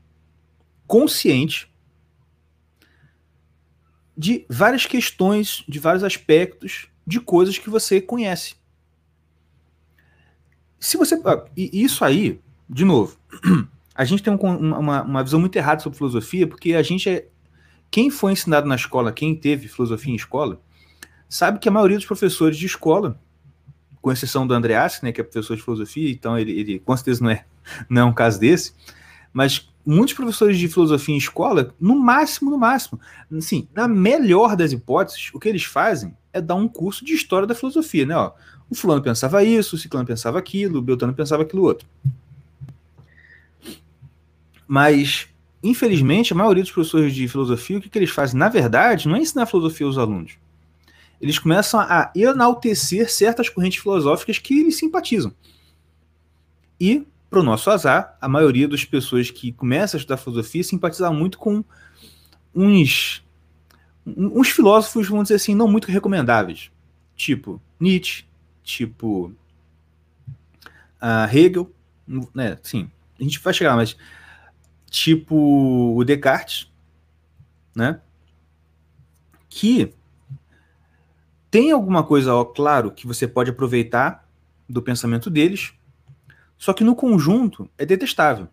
consciente 0.87 1.69
de 4.17 4.45
várias 4.49 4.85
questões, 4.85 5.63
de 5.67 5.79
vários 5.79 6.03
aspectos 6.03 6.87
de 7.05 7.19
coisas 7.19 7.57
que 7.57 7.69
você 7.69 7.99
conhece. 8.01 8.55
Se 10.79 10.95
você. 10.95 11.21
E 11.55 11.83
isso 11.83 12.05
aí, 12.05 12.39
de 12.69 12.85
novo, 12.85 13.17
a 13.99 14.05
gente 14.05 14.23
tem 14.23 14.31
um, 14.31 14.37
uma, 14.79 15.01
uma 15.01 15.21
visão 15.21 15.41
muito 15.41 15.57
errada 15.57 15.81
sobre 15.81 15.97
filosofia, 15.97 16.47
porque 16.47 16.73
a 16.73 16.81
gente 16.81 17.09
é. 17.09 17.27
Quem 17.91 18.09
foi 18.09 18.31
ensinado 18.31 18.65
na 18.65 18.75
escola, 18.75 19.11
quem 19.11 19.35
teve 19.35 19.67
filosofia 19.67 20.13
em 20.13 20.15
escola, 20.15 20.61
sabe 21.27 21.59
que 21.59 21.67
a 21.67 21.71
maioria 21.71 21.97
dos 21.97 22.05
professores 22.05 22.55
de 22.55 22.65
escola, 22.65 23.19
com 24.01 24.09
exceção 24.09 24.47
do 24.47 24.53
Andreas, 24.53 25.01
né, 25.01 25.11
que 25.11 25.19
é 25.19 25.23
professor 25.23 25.57
de 25.57 25.61
filosofia, 25.61 26.09
então 26.09 26.39
ele, 26.39 26.57
ele 26.57 26.79
com 26.79 26.95
certeza 26.95 27.21
não 27.21 27.29
é, 27.29 27.43
não 27.89 28.01
é 28.03 28.05
um 28.05 28.13
caso 28.13 28.39
desse, 28.39 28.73
mas 29.33 29.69
muitos 29.85 30.13
professores 30.13 30.57
de 30.57 30.69
filosofia 30.69 31.15
em 31.15 31.17
escola, 31.17 31.75
no 31.77 31.99
máximo, 31.99 32.49
no 32.49 32.57
máximo, 32.57 33.01
assim, 33.37 33.67
na 33.75 33.85
melhor 33.85 34.55
das 34.55 34.71
hipóteses, 34.71 35.29
o 35.33 35.39
que 35.39 35.49
eles 35.49 35.65
fazem 35.65 36.15
é 36.31 36.39
dar 36.39 36.55
um 36.55 36.69
curso 36.69 37.03
de 37.03 37.13
história 37.13 37.45
da 37.45 37.55
filosofia, 37.55 38.05
né? 38.05 38.15
Ó, 38.15 38.31
o 38.69 38.75
fulano 38.75 39.01
pensava 39.01 39.43
isso, 39.43 39.75
o 39.75 39.79
ciclano 39.79 40.07
pensava 40.07 40.39
aquilo, 40.39 40.79
o 40.79 40.81
beltrano 40.81 41.13
pensava 41.13 41.43
aquilo 41.43 41.63
outro. 41.63 41.85
Mas, 44.71 45.27
infelizmente, 45.63 46.31
a 46.31 46.35
maioria 46.35 46.61
dos 46.61 46.71
professores 46.71 47.15
de 47.15 47.27
filosofia, 47.27 47.79
o 47.79 47.81
que, 47.81 47.89
que 47.89 47.97
eles 47.97 48.11
fazem, 48.11 48.39
na 48.39 48.49
verdade, 48.49 49.07
não 49.07 49.15
é 49.15 49.19
ensinar 49.19 49.47
filosofia 49.47 49.87
aos 49.87 49.97
alunos. 49.97 50.33
Eles 51.19 51.39
começam 51.39 51.79
a 51.79 52.11
enaltecer 52.15 53.09
certas 53.09 53.49
correntes 53.49 53.81
filosóficas 53.81 54.37
que 54.37 54.59
eles 54.59 54.77
simpatizam. 54.77 55.33
E 56.79 57.03
para 57.31 57.39
o 57.39 57.43
nosso 57.43 57.71
azar, 57.71 58.15
a 58.21 58.29
maioria 58.29 58.67
das 58.67 58.85
pessoas 58.85 59.31
que 59.31 59.51
começam 59.51 59.97
a 59.97 59.99
estudar 59.99 60.17
filosofia 60.17 60.63
simpatiza 60.63 61.11
muito 61.11 61.39
com 61.39 61.63
uns, 62.53 63.23
uns 64.05 64.49
filósofos, 64.49 65.07
vamos 65.07 65.23
dizer 65.23 65.35
assim, 65.35 65.55
não 65.55 65.67
muito 65.67 65.87
recomendáveis. 65.87 66.69
Tipo 67.15 67.59
Nietzsche, 67.79 68.23
tipo 68.61 69.33
uh, 71.01 71.35
Hegel, 71.35 71.71
né? 72.35 72.59
Sim, 72.61 72.91
a 73.19 73.23
gente 73.23 73.39
vai 73.39 73.51
chegar, 73.51 73.75
mas 73.75 73.97
tipo 74.89 75.95
o 75.95 76.03
Descartes, 76.03 76.71
né? 77.75 78.01
Que 79.47 79.93
tem 81.49 81.71
alguma 81.71 82.03
coisa, 82.03 82.33
ó, 82.33 82.45
claro, 82.45 82.91
que 82.91 83.07
você 83.07 83.27
pode 83.27 83.49
aproveitar 83.49 84.27
do 84.67 84.81
pensamento 84.81 85.29
deles, 85.29 85.73
só 86.57 86.73
que 86.73 86.83
no 86.83 86.95
conjunto 86.95 87.69
é 87.77 87.85
detestável. 87.85 88.47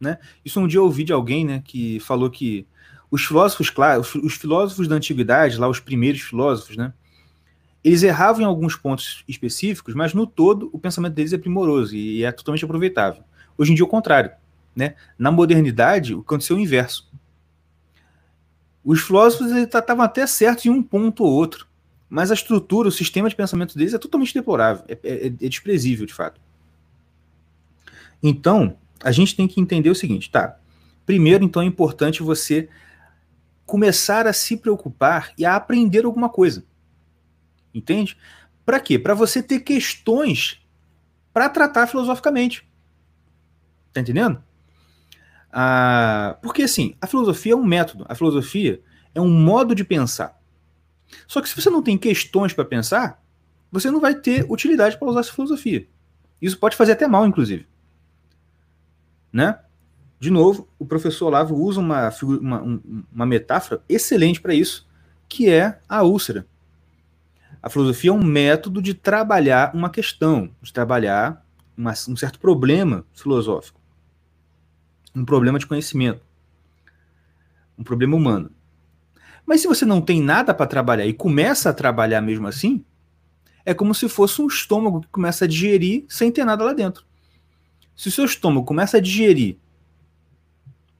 Né? 0.00 0.18
Isso 0.44 0.58
um 0.58 0.66
dia 0.66 0.80
eu 0.80 0.84
ouvi 0.84 1.04
de 1.04 1.12
alguém 1.12 1.44
né, 1.44 1.62
que 1.64 2.00
falou 2.00 2.28
que 2.28 2.66
os 3.08 3.24
filósofos, 3.24 3.70
claro, 3.70 4.00
os 4.00 4.34
filósofos 4.34 4.88
da 4.88 4.96
antiguidade, 4.96 5.58
lá 5.58 5.68
os 5.68 5.78
primeiros 5.78 6.22
filósofos, 6.22 6.76
né, 6.76 6.92
eles 7.84 8.02
erravam 8.02 8.42
em 8.42 8.46
alguns 8.46 8.74
pontos 8.74 9.22
específicos, 9.28 9.94
mas 9.94 10.14
no 10.14 10.26
todo 10.26 10.70
o 10.72 10.78
pensamento 10.78 11.14
deles 11.14 11.32
é 11.32 11.38
primoroso 11.38 11.94
e 11.94 12.24
é 12.24 12.32
totalmente 12.32 12.64
aproveitável. 12.64 13.22
Hoje 13.56 13.72
em 13.72 13.74
dia, 13.74 13.84
é 13.84 13.86
o 13.86 13.88
contrário. 13.88 14.30
Né? 14.74 14.94
Na 15.18 15.30
modernidade, 15.30 16.14
aconteceu 16.14 16.56
o 16.56 16.60
inverso. 16.60 17.10
Os 18.84 19.00
filósofos 19.00 19.52
estavam 19.52 20.04
até 20.04 20.26
certos 20.26 20.66
em 20.66 20.70
um 20.70 20.82
ponto 20.82 21.24
ou 21.24 21.30
outro, 21.30 21.68
mas 22.08 22.30
a 22.30 22.34
estrutura, 22.34 22.88
o 22.88 22.92
sistema 22.92 23.28
de 23.28 23.36
pensamento 23.36 23.76
deles 23.76 23.94
é 23.94 23.98
totalmente 23.98 24.34
deplorável, 24.34 24.84
é, 24.88 24.98
é, 25.02 25.26
é 25.26 25.28
desprezível, 25.30 26.04
de 26.04 26.12
fato. 26.12 26.40
Então, 28.22 28.76
a 29.02 29.12
gente 29.12 29.34
tem 29.36 29.48
que 29.48 29.60
entender 29.60 29.90
o 29.90 29.94
seguinte, 29.94 30.30
tá? 30.30 30.58
Primeiro, 31.04 31.44
então, 31.44 31.62
é 31.62 31.64
importante 31.64 32.22
você 32.22 32.68
começar 33.66 34.26
a 34.26 34.32
se 34.32 34.56
preocupar 34.56 35.32
e 35.38 35.44
a 35.44 35.56
aprender 35.56 36.04
alguma 36.04 36.28
coisa. 36.28 36.64
Entende? 37.74 38.16
Para 38.64 38.78
quê? 38.78 38.98
Para 38.98 39.14
você 39.14 39.42
ter 39.42 39.60
questões 39.60 40.60
para 41.32 41.48
tratar 41.48 41.86
filosoficamente. 41.86 42.66
Tá 43.92 44.00
entendendo? 44.00 44.42
Ah, 45.52 46.38
porque 46.42 46.62
assim, 46.62 46.94
a 47.00 47.06
filosofia 47.06 47.52
é 47.52 47.56
um 47.56 47.64
método, 47.64 48.06
a 48.08 48.14
filosofia 48.14 48.80
é 49.14 49.20
um 49.20 49.30
modo 49.30 49.74
de 49.74 49.84
pensar. 49.84 50.40
Só 51.26 51.42
que 51.42 51.48
se 51.48 51.60
você 51.60 51.68
não 51.68 51.82
tem 51.82 51.98
questões 51.98 52.52
para 52.54 52.64
pensar, 52.64 53.22
você 53.70 53.90
não 53.90 54.00
vai 54.00 54.14
ter 54.14 54.46
utilidade 54.50 54.96
para 54.98 55.08
usar 55.08 55.20
essa 55.20 55.32
filosofia. 55.32 55.86
Isso 56.40 56.58
pode 56.58 56.76
fazer 56.76 56.92
até 56.92 57.06
mal, 57.06 57.26
inclusive 57.26 57.66
né? 59.32 59.58
De 60.20 60.30
novo, 60.30 60.68
o 60.78 60.84
professor 60.84 61.26
Olavo 61.26 61.56
usa 61.56 61.80
uma, 61.80 62.12
uma, 62.22 62.80
uma 63.12 63.26
metáfora 63.26 63.82
excelente 63.88 64.40
para 64.40 64.54
isso, 64.54 64.86
que 65.28 65.48
é 65.48 65.80
a 65.88 66.02
úlcera. 66.02 66.46
A 67.60 67.68
filosofia 67.68 68.10
é 68.10 68.12
um 68.12 68.22
método 68.22 68.82
de 68.82 68.94
trabalhar 68.94 69.74
uma 69.74 69.90
questão, 69.90 70.50
de 70.60 70.72
trabalhar 70.72 71.44
uma, 71.76 71.92
um 72.08 72.16
certo 72.16 72.38
problema 72.38 73.04
filosófico, 73.14 73.80
um 75.14 75.24
problema 75.24 75.58
de 75.58 75.66
conhecimento, 75.66 76.22
um 77.78 77.84
problema 77.84 78.16
humano. 78.16 78.50
Mas 79.46 79.60
se 79.60 79.68
você 79.68 79.84
não 79.84 80.00
tem 80.00 80.22
nada 80.22 80.54
para 80.54 80.66
trabalhar 80.66 81.06
e 81.06 81.12
começa 81.12 81.70
a 81.70 81.74
trabalhar 81.74 82.20
mesmo 82.20 82.46
assim, 82.46 82.84
é 83.64 83.74
como 83.74 83.94
se 83.94 84.08
fosse 84.08 84.40
um 84.40 84.46
estômago 84.46 85.02
que 85.02 85.08
começa 85.08 85.44
a 85.44 85.48
digerir 85.48 86.04
sem 86.08 86.30
ter 86.30 86.44
nada 86.44 86.64
lá 86.64 86.72
dentro. 86.72 87.04
Se 87.94 88.08
o 88.08 88.12
seu 88.12 88.24
estômago 88.24 88.66
começa 88.66 88.96
a 88.96 89.00
digerir 89.00 89.58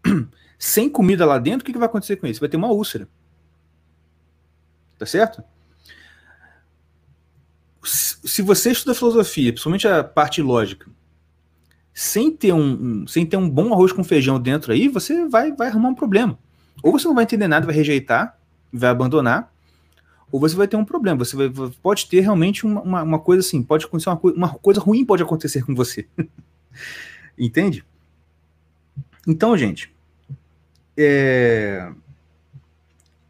sem 0.58 0.88
comida 0.88 1.24
lá 1.24 1.38
dentro, 1.38 1.62
o 1.62 1.64
que, 1.64 1.72
que 1.72 1.78
vai 1.78 1.88
acontecer 1.88 2.16
com 2.16 2.26
isso? 2.26 2.40
Vai 2.40 2.48
ter 2.48 2.56
uma 2.56 2.70
úlcera. 2.70 3.08
Tá 4.98 5.06
certo? 5.06 5.42
Se 7.82 8.42
você 8.42 8.70
estuda 8.70 8.94
filosofia, 8.94 9.52
principalmente 9.52 9.88
a 9.88 10.04
parte 10.04 10.40
lógica, 10.40 10.88
sem 11.94 12.30
ter 12.30 12.52
um, 12.52 13.02
um, 13.02 13.06
sem 13.06 13.26
ter 13.26 13.36
um 13.36 13.48
bom 13.48 13.72
arroz 13.72 13.92
com 13.92 14.02
feijão 14.02 14.40
dentro 14.40 14.72
aí, 14.72 14.88
você 14.88 15.26
vai, 15.28 15.52
vai 15.52 15.68
arrumar 15.68 15.90
um 15.90 15.94
problema. 15.94 16.38
Ou 16.82 16.92
você 16.92 17.06
não 17.06 17.14
vai 17.14 17.24
entender 17.24 17.46
nada, 17.46 17.66
vai 17.66 17.74
rejeitar, 17.74 18.38
vai 18.72 18.90
abandonar, 18.90 19.52
ou 20.30 20.40
você 20.40 20.56
vai 20.56 20.66
ter 20.66 20.76
um 20.76 20.84
problema. 20.84 21.22
Você 21.22 21.36
vai, 21.36 21.50
pode 21.82 22.06
ter 22.06 22.20
realmente 22.20 22.64
uma, 22.64 22.80
uma, 22.80 23.02
uma 23.02 23.18
coisa 23.18 23.46
assim, 23.46 23.62
pode 23.62 23.84
acontecer 23.84 24.08
uma, 24.08 24.20
uma 24.22 24.48
coisa 24.54 24.80
ruim 24.80 25.04
pode 25.04 25.22
acontecer 25.22 25.64
com 25.64 25.74
você. 25.74 26.06
Entende? 27.38 27.84
Então, 29.28 29.56
gente, 29.56 29.94
é... 30.96 31.92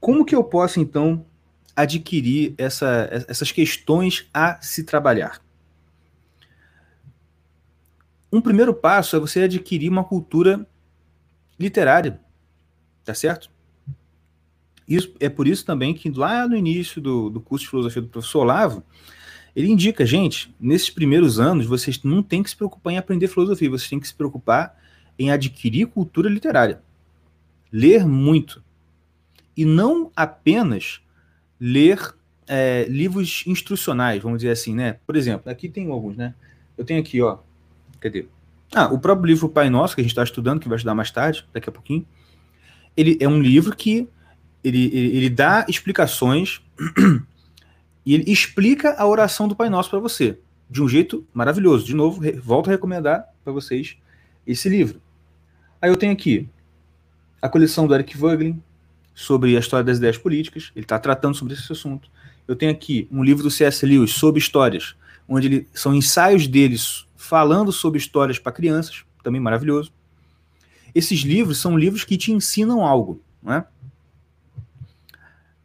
como 0.00 0.24
que 0.24 0.34
eu 0.34 0.44
posso, 0.44 0.80
então, 0.80 1.26
adquirir 1.74 2.54
essa, 2.56 3.08
essas 3.28 3.50
questões 3.50 4.28
a 4.32 4.60
se 4.62 4.84
trabalhar? 4.84 5.41
Um 8.33 8.41
primeiro 8.41 8.72
passo 8.72 9.14
é 9.14 9.20
você 9.20 9.43
adquirir 9.43 9.91
uma 9.91 10.03
cultura 10.03 10.66
literária, 11.61 12.18
tá 13.05 13.12
certo? 13.12 13.51
Isso, 14.89 15.14
é 15.20 15.28
por 15.28 15.47
isso 15.47 15.64
também 15.64 15.95
que 15.95 16.11
lá 16.11 16.49
no 16.49 16.57
início 16.57 17.01
do, 17.01 17.28
do 17.30 17.41
curso 17.41 17.64
de 17.64 17.70
filosofia 17.70 18.03
do 18.03 18.09
professor 18.09 18.41
Olavo, 18.41 18.83
ele 19.55 19.68
indica, 19.68 20.07
gente, 20.07 20.55
nesses 20.59 20.89
primeiros 20.89 21.39
anos, 21.39 21.66
vocês 21.66 22.03
não 22.03 22.22
têm 22.22 22.43
que 22.43 22.51
se 22.51 22.57
preocupar 22.57 22.95
em 22.95 22.99
aprender 22.99 23.28
filosofia, 23.28 23.68
vocês 23.68 23.89
têm 23.89 24.01
que 24.01 24.09
se 24.09 24.14
preocupar 24.14 24.78
em 25.18 25.30
adquirir 25.30 25.87
cultura 25.87 26.28
literária. 26.28 26.80
Ler 27.70 28.07
muito. 28.07 28.62
E 29.55 29.64
não 29.64 30.11
apenas 30.16 31.01
ler 31.61 32.14
é, 32.47 32.87
livros 32.89 33.45
instrucionais, 33.47 34.22
vamos 34.22 34.39
dizer 34.39 34.53
assim, 34.53 34.74
né? 34.74 34.99
Por 35.07 35.16
exemplo, 35.16 35.51
aqui 35.51 35.68
tem 35.68 35.91
alguns, 35.91 36.16
né? 36.16 36.35
Eu 36.76 36.85
tenho 36.85 37.01
aqui, 37.01 37.20
ó. 37.20 37.39
Cadê? 38.03 38.26
Ah, 38.74 38.92
o 38.92 38.98
próprio 38.98 39.28
livro 39.28 39.48
Pai 39.48 39.70
Nosso, 39.70 39.94
que 39.94 40.00
a 40.00 40.05
gente 40.05 40.11
está 40.11 40.24
estudando, 40.24 40.59
que 40.59 40.68
vai 40.68 40.76
estudar 40.76 40.94
mais 40.94 41.11
tarde, 41.11 41.46
daqui 41.53 41.68
a 41.68 41.72
pouquinho. 41.72 42.05
Ele 42.96 43.16
é 43.20 43.28
um 43.28 43.40
livro 43.40 43.76
que 43.76 44.09
ele, 44.64 44.86
ele, 44.86 45.16
ele 45.16 45.30
dá 45.30 45.64
explicações 45.68 46.61
e 48.05 48.14
ele 48.14 48.30
explica 48.30 48.94
a 48.98 49.07
oração 49.07 49.46
do 49.46 49.55
Pai 49.55 49.70
Nosso 49.70 49.88
para 49.88 50.00
você, 50.00 50.38
de 50.68 50.82
um 50.82 50.88
jeito 50.88 51.24
maravilhoso. 51.32 51.86
De 51.86 51.94
novo, 51.94 52.20
volto 52.42 52.68
a 52.68 52.72
recomendar 52.72 53.24
para 53.44 53.53
vocês 53.53 53.96
esse 54.46 54.68
livro. 54.68 55.00
Aí 55.80 55.88
eu 55.88 55.96
tenho 55.96 56.12
aqui 56.12 56.48
a 57.40 57.48
coleção 57.48 57.86
do 57.86 57.94
Eric 57.94 58.16
Voegelin 58.16 58.61
sobre 59.14 59.57
a 59.57 59.61
história 59.61 59.84
das 59.84 59.98
ideias 59.98 60.18
políticas, 60.18 60.72
ele 60.74 60.84
está 60.84 60.98
tratando 60.98 61.36
sobre 61.36 61.55
esse 61.55 61.70
assunto. 61.70 62.11
Eu 62.48 62.57
tenho 62.57 62.72
aqui 62.72 63.07
um 63.12 63.22
livro 63.22 63.42
do 63.42 63.50
C.S. 63.50 63.84
Lewis 63.84 64.12
sobre 64.12 64.40
histórias, 64.40 64.96
onde 65.28 65.46
ele, 65.46 65.68
são 65.72 65.94
ensaios 65.94 66.46
deles 66.46 67.07
falando 67.22 67.70
sobre 67.70 67.98
histórias 67.98 68.38
para 68.38 68.52
crianças, 68.52 69.04
também 69.22 69.40
maravilhoso. 69.40 69.92
Esses 70.94 71.20
livros 71.20 71.58
são 71.58 71.78
livros 71.78 72.04
que 72.04 72.16
te 72.16 72.32
ensinam 72.32 72.84
algo, 72.84 73.22
não 73.42 73.54
é? 73.54 73.66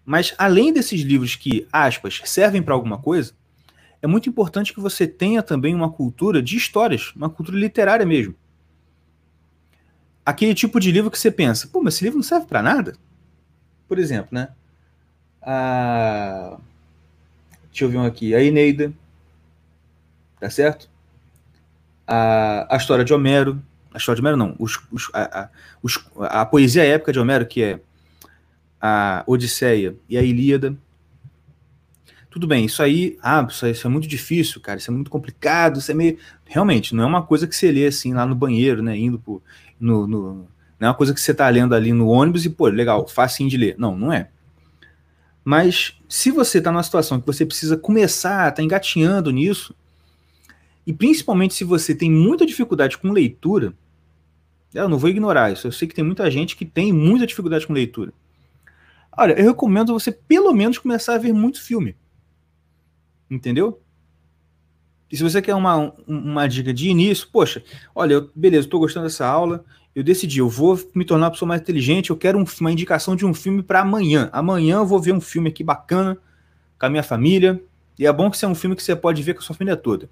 Mas 0.05 0.33
além 0.37 0.71
desses 0.71 1.01
livros 1.01 1.35
que, 1.35 1.67
aspas, 1.71 2.21
servem 2.25 2.61
para 2.61 2.73
alguma 2.73 2.97
coisa, 2.97 3.33
é 4.01 4.07
muito 4.07 4.29
importante 4.29 4.73
que 4.73 4.79
você 4.79 5.05
tenha 5.07 5.43
também 5.43 5.75
uma 5.75 5.91
cultura 5.91 6.41
de 6.41 6.55
histórias, 6.55 7.11
uma 7.15 7.29
cultura 7.29 7.57
literária 7.57 8.05
mesmo. 8.05 8.35
Aquele 10.25 10.53
tipo 10.53 10.79
de 10.79 10.91
livro 10.91 11.11
que 11.11 11.19
você 11.19 11.31
pensa, 11.31 11.67
pô, 11.67 11.81
mas 11.81 11.95
esse 11.95 12.03
livro 12.03 12.17
não 12.17 12.23
serve 12.23 12.45
para 12.45 12.61
nada? 12.61 12.95
Por 13.87 13.97
exemplo, 13.97 14.29
né? 14.31 14.49
a. 15.41 16.59
Deixa 17.69 17.85
eu 17.85 17.89
ver 17.89 17.97
um 17.97 18.05
aqui. 18.05 18.35
A 18.35 18.43
Eneida. 18.43 18.91
Tá 20.39 20.49
certo? 20.49 20.89
A, 22.07 22.67
a 22.73 22.77
história 22.77 23.03
de 23.03 23.13
Homero. 23.13 23.61
A 23.93 23.97
história 23.97 24.15
de 24.15 24.21
Homero, 24.21 24.37
não. 24.37 24.55
Os, 24.57 24.79
os, 24.91 25.09
a, 25.13 25.41
a, 25.41 25.49
os, 25.83 25.99
a 26.21 26.45
poesia 26.45 26.83
épica 26.83 27.11
de 27.11 27.19
Homero, 27.19 27.45
que 27.45 27.61
é 27.61 27.79
a 28.81 29.23
Odisseia 29.27 29.95
e 30.07 30.17
a 30.17 30.21
Ilíada. 30.21 30.75
Tudo 32.29 32.45
bem, 32.45 32.65
isso 32.65 32.83
aí, 32.83 33.17
ah, 33.21 33.45
isso, 33.49 33.65
isso 33.65 33.87
é 33.87 33.89
muito 33.89 34.07
difícil, 34.07 34.61
cara, 34.61 34.77
isso 34.77 34.91
é 34.91 34.93
muito 34.93 35.09
complicado, 35.09 35.79
isso 35.79 35.89
é 35.89 35.93
meio. 35.93 36.19
Realmente, 36.45 36.93
não 36.93 37.03
é 37.03 37.07
uma 37.07 37.23
coisa 37.23 37.47
que 37.47 37.55
você 37.55 37.71
lê 37.71 37.87
assim 37.87 38.13
lá 38.13 38.25
no 38.25 38.35
banheiro, 38.35 38.83
né? 38.83 38.95
Indo 38.95 39.17
pro, 39.17 39.41
no, 39.79 40.05
no, 40.05 40.47
não 40.79 40.87
é 40.87 40.89
uma 40.89 40.93
coisa 40.93 41.13
que 41.13 41.19
você 41.19 41.33
tá 41.33 41.49
lendo 41.49 41.73
ali 41.73 41.91
no 41.93 42.07
ônibus 42.07 42.45
e, 42.45 42.49
pô, 42.49 42.67
legal, 42.67 43.07
facinho 43.07 43.49
de 43.49 43.57
ler. 43.57 43.75
Não, 43.77 43.97
não 43.97 44.13
é. 44.13 44.29
Mas 45.43 45.97
se 46.07 46.29
você 46.29 46.59
está 46.59 46.71
numa 46.71 46.83
situação 46.83 47.19
que 47.19 47.25
você 47.25 47.45
precisa 47.45 47.77
começar, 47.77 48.51
tá 48.51 48.61
engatinhando 48.61 49.31
nisso, 49.31 49.73
e 50.87 50.93
principalmente 50.93 51.53
se 51.53 51.65
você 51.65 51.93
tem 51.93 52.09
muita 52.09 52.45
dificuldade 52.45 52.97
com 52.97 53.11
leitura, 53.11 53.73
eu 54.73 54.87
não 54.87 54.97
vou 54.97 55.09
ignorar 55.09 55.51
isso. 55.51 55.67
Eu 55.67 55.71
sei 55.73 55.85
que 55.85 55.93
tem 55.93 56.03
muita 56.03 56.31
gente 56.31 56.55
que 56.55 56.63
tem 56.63 56.93
muita 56.93 57.27
dificuldade 57.27 57.67
com 57.67 57.73
leitura. 57.73 58.13
Olha, 59.11 59.33
eu 59.33 59.47
recomendo 59.47 59.91
você 59.91 60.13
pelo 60.13 60.53
menos 60.53 60.77
começar 60.77 61.15
a 61.15 61.17
ver 61.17 61.33
muito 61.33 61.61
filme. 61.61 61.93
Entendeu? 63.29 63.81
E 65.11 65.17
se 65.17 65.23
você 65.23 65.41
quer 65.41 65.55
uma, 65.55 65.93
uma 66.07 66.47
dica 66.47 66.73
de 66.73 66.87
início, 66.87 67.27
poxa, 67.33 67.61
olha, 67.93 68.13
eu, 68.13 68.31
beleza, 68.33 68.65
estou 68.65 68.79
gostando 68.79 69.07
dessa 69.07 69.27
aula, 69.27 69.65
eu 69.93 70.01
decidi, 70.01 70.39
eu 70.39 70.47
vou 70.47 70.79
me 70.95 71.03
tornar 71.03 71.25
uma 71.25 71.31
pessoa 71.31 71.49
mais 71.49 71.59
inteligente, 71.59 72.11
eu 72.11 72.15
quero 72.15 72.39
um, 72.39 72.45
uma 72.61 72.71
indicação 72.71 73.13
de 73.13 73.25
um 73.25 73.33
filme 73.33 73.61
para 73.61 73.81
amanhã. 73.81 74.29
Amanhã 74.31 74.77
eu 74.77 74.85
vou 74.85 75.01
ver 75.01 75.11
um 75.11 75.19
filme 75.19 75.49
aqui 75.49 75.65
bacana 75.65 76.17
com 76.79 76.85
a 76.85 76.89
minha 76.89 77.03
família. 77.03 77.61
E 77.99 78.05
é 78.05 78.13
bom 78.13 78.31
que 78.31 78.37
seja 78.37 78.49
um 78.49 78.55
filme 78.55 78.73
que 78.73 78.83
você 78.83 78.95
pode 78.95 79.21
ver 79.21 79.33
com 79.33 79.41
a 79.41 79.43
sua 79.43 79.55
família 79.55 79.75
toda. 79.75 80.09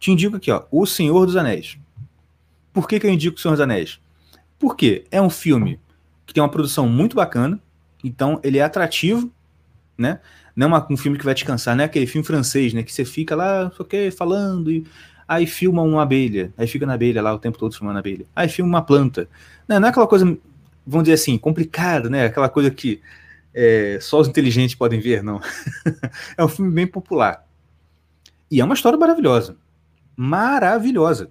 Te 0.00 0.10
indico 0.10 0.36
aqui, 0.36 0.50
ó, 0.50 0.64
O 0.70 0.86
Senhor 0.86 1.26
dos 1.26 1.36
Anéis. 1.36 1.78
Por 2.72 2.88
que, 2.88 2.98
que 2.98 3.06
eu 3.06 3.10
indico 3.10 3.36
O 3.36 3.40
Senhor 3.40 3.52
dos 3.52 3.60
Anéis? 3.60 4.00
Porque 4.58 5.04
é 5.10 5.20
um 5.20 5.30
filme 5.30 5.78
que 6.26 6.32
tem 6.32 6.42
uma 6.42 6.48
produção 6.48 6.88
muito 6.88 7.14
bacana, 7.14 7.60
então 8.02 8.40
ele 8.42 8.58
é 8.58 8.62
atrativo, 8.62 9.30
né? 9.98 10.20
Não 10.56 10.64
é 10.64 10.68
uma, 10.68 10.86
um 10.90 10.96
filme 10.96 11.18
que 11.18 11.24
vai 11.24 11.34
te 11.34 11.44
cansar, 11.44 11.76
não 11.76 11.82
é 11.82 11.86
aquele 11.86 12.06
filme 12.06 12.26
francês, 12.26 12.72
né? 12.72 12.82
Que 12.82 12.92
você 12.92 13.04
fica 13.04 13.36
lá, 13.36 13.70
só 13.76 13.84
que 13.84 14.10
falando 14.10 14.70
e 14.70 14.86
aí 15.28 15.46
filma 15.46 15.82
uma 15.82 16.02
abelha, 16.02 16.52
aí 16.56 16.66
fica 16.66 16.86
na 16.86 16.94
abelha 16.94 17.22
lá 17.22 17.32
o 17.34 17.38
tempo 17.38 17.58
todo 17.58 17.76
filmando 17.76 17.98
a 17.98 18.00
abelha, 18.00 18.26
aí 18.34 18.48
filma 18.48 18.70
uma 18.70 18.82
planta. 18.82 19.28
Não, 19.68 19.78
não 19.78 19.86
é 19.86 19.90
aquela 19.90 20.06
coisa, 20.06 20.24
vamos 20.86 21.04
dizer 21.04 21.14
assim, 21.14 21.36
complicada, 21.36 22.08
né? 22.08 22.24
Aquela 22.24 22.48
coisa 22.48 22.70
que 22.70 23.00
é, 23.52 23.98
só 24.00 24.20
os 24.20 24.28
inteligentes 24.28 24.74
podem 24.74 25.00
ver, 25.00 25.22
não. 25.22 25.40
é 26.36 26.44
um 26.44 26.48
filme 26.48 26.70
bem 26.70 26.86
popular. 26.86 27.46
E 28.50 28.60
é 28.60 28.64
uma 28.64 28.74
história 28.74 28.98
maravilhosa. 28.98 29.56
Maravilhosa. 30.22 31.30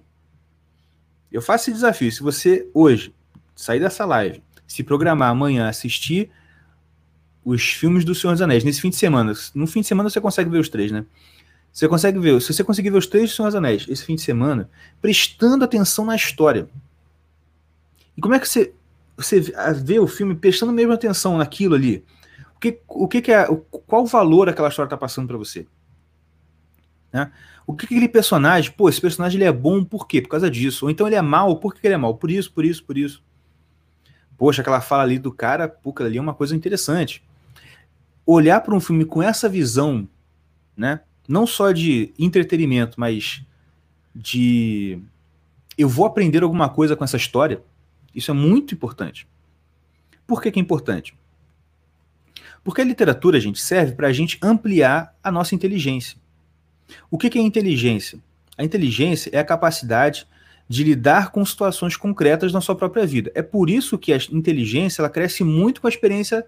Eu 1.30 1.40
faço 1.40 1.70
esse 1.70 1.74
desafio. 1.74 2.10
Se 2.10 2.24
você 2.24 2.68
hoje 2.74 3.14
sair 3.54 3.78
dessa 3.78 4.04
live, 4.04 4.42
se 4.66 4.82
programar 4.82 5.30
amanhã, 5.30 5.68
assistir 5.68 6.28
os 7.44 7.70
filmes 7.70 8.04
do 8.04 8.16
Senhor 8.16 8.32
dos 8.32 8.42
Anéis 8.42 8.64
nesse 8.64 8.80
fim 8.80 8.90
de 8.90 8.96
semana, 8.96 9.32
no 9.54 9.68
fim 9.68 9.82
de 9.82 9.86
semana 9.86 10.10
você 10.10 10.20
consegue 10.20 10.50
ver 10.50 10.58
os 10.58 10.68
três, 10.68 10.90
né? 10.90 11.06
Você 11.72 11.86
consegue 11.86 12.18
ver, 12.18 12.42
se 12.42 12.52
você 12.52 12.64
conseguir 12.64 12.90
ver 12.90 12.98
os 12.98 13.06
três 13.06 13.32
Senhor 13.32 13.46
dos 13.46 13.54
Anéis 13.54 13.86
esse 13.88 14.04
fim 14.04 14.16
de 14.16 14.22
semana, 14.22 14.68
prestando 15.00 15.64
atenção 15.64 16.04
na 16.04 16.16
história. 16.16 16.68
E 18.16 18.20
como 18.20 18.34
é 18.34 18.40
que 18.40 18.48
você, 18.48 18.74
você 19.16 19.40
vê 19.84 20.00
o 20.00 20.08
filme 20.08 20.34
prestando 20.34 20.72
mesmo 20.72 20.92
atenção 20.92 21.38
naquilo 21.38 21.76
ali? 21.76 22.04
O 22.56 22.58
que, 22.58 22.80
o 22.88 23.06
que, 23.06 23.22
que 23.22 23.30
é, 23.30 23.46
qual 23.86 24.04
valor 24.04 24.48
aquela 24.48 24.68
história 24.68 24.88
está 24.88 24.96
passando 24.96 25.28
para 25.28 25.38
você? 25.38 25.64
Né? 27.12 27.30
O 27.66 27.74
que, 27.74 27.86
que 27.86 27.94
aquele 27.94 28.08
personagem, 28.08 28.72
pô, 28.72 28.88
esse 28.88 29.00
personagem 29.00 29.38
ele 29.38 29.44
é 29.44 29.52
bom 29.52 29.84
por 29.84 30.06
quê? 30.06 30.20
Por 30.20 30.28
causa 30.28 30.50
disso. 30.50 30.86
Ou 30.86 30.90
então 30.90 31.06
ele 31.06 31.16
é 31.16 31.22
mal, 31.22 31.56
por 31.56 31.74
que 31.74 31.86
ele 31.86 31.94
é 31.94 31.98
mal? 31.98 32.14
Por 32.16 32.30
isso, 32.30 32.52
por 32.52 32.64
isso, 32.64 32.84
por 32.84 32.96
isso. 32.96 33.22
Poxa, 34.36 34.62
aquela 34.62 34.80
fala 34.80 35.02
ali 35.02 35.18
do 35.18 35.32
cara, 35.32 35.68
pô, 35.68 35.94
ali 36.00 36.18
é 36.18 36.20
uma 36.20 36.34
coisa 36.34 36.56
interessante. 36.56 37.22
Olhar 38.24 38.60
para 38.60 38.74
um 38.74 38.80
filme 38.80 39.04
com 39.04 39.22
essa 39.22 39.48
visão, 39.48 40.08
né? 40.76 41.00
não 41.30 41.46
só 41.46 41.70
de 41.70 42.12
entretenimento, 42.18 42.98
mas 42.98 43.42
de 44.12 45.00
eu 45.78 45.88
vou 45.88 46.04
aprender 46.04 46.42
alguma 46.42 46.68
coisa 46.68 46.96
com 46.96 47.04
essa 47.04 47.16
história. 47.16 47.62
Isso 48.12 48.32
é 48.32 48.34
muito 48.34 48.74
importante. 48.74 49.28
Por 50.26 50.42
que, 50.42 50.50
que 50.50 50.58
é 50.58 50.62
importante? 50.62 51.16
Porque 52.64 52.80
a 52.80 52.84
literatura, 52.84 53.40
gente, 53.40 53.60
serve 53.60 53.92
para 53.92 54.08
a 54.08 54.12
gente 54.12 54.38
ampliar 54.42 55.16
a 55.22 55.30
nossa 55.30 55.54
inteligência. 55.54 56.18
O 57.10 57.18
que, 57.18 57.30
que 57.30 57.38
é 57.38 57.42
inteligência? 57.42 58.18
A 58.56 58.64
inteligência 58.64 59.30
é 59.32 59.38
a 59.38 59.44
capacidade 59.44 60.26
de 60.68 60.84
lidar 60.84 61.32
com 61.32 61.44
situações 61.44 61.96
concretas 61.96 62.52
na 62.52 62.60
sua 62.60 62.76
própria 62.76 63.04
vida. 63.04 63.32
É 63.34 63.42
por 63.42 63.68
isso 63.68 63.98
que 63.98 64.12
a 64.12 64.18
inteligência 64.30 65.02
ela 65.02 65.10
cresce 65.10 65.42
muito 65.42 65.80
com 65.80 65.86
a 65.86 65.90
experiência, 65.90 66.46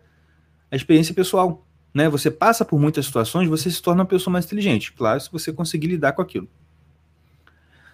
a 0.70 0.76
experiência 0.76 1.14
pessoal 1.14 1.66
né, 1.92 2.08
você 2.08 2.30
passa 2.30 2.64
por 2.64 2.78
muitas 2.78 3.06
situações, 3.06 3.48
você 3.48 3.70
se 3.70 3.82
torna 3.82 4.02
uma 4.02 4.08
pessoa 4.08 4.32
mais 4.32 4.44
inteligente. 4.44 4.92
Claro, 4.92 5.20
se 5.20 5.30
você 5.30 5.52
conseguir 5.52 5.88
lidar 5.88 6.12
com 6.12 6.22
aquilo. 6.22 6.48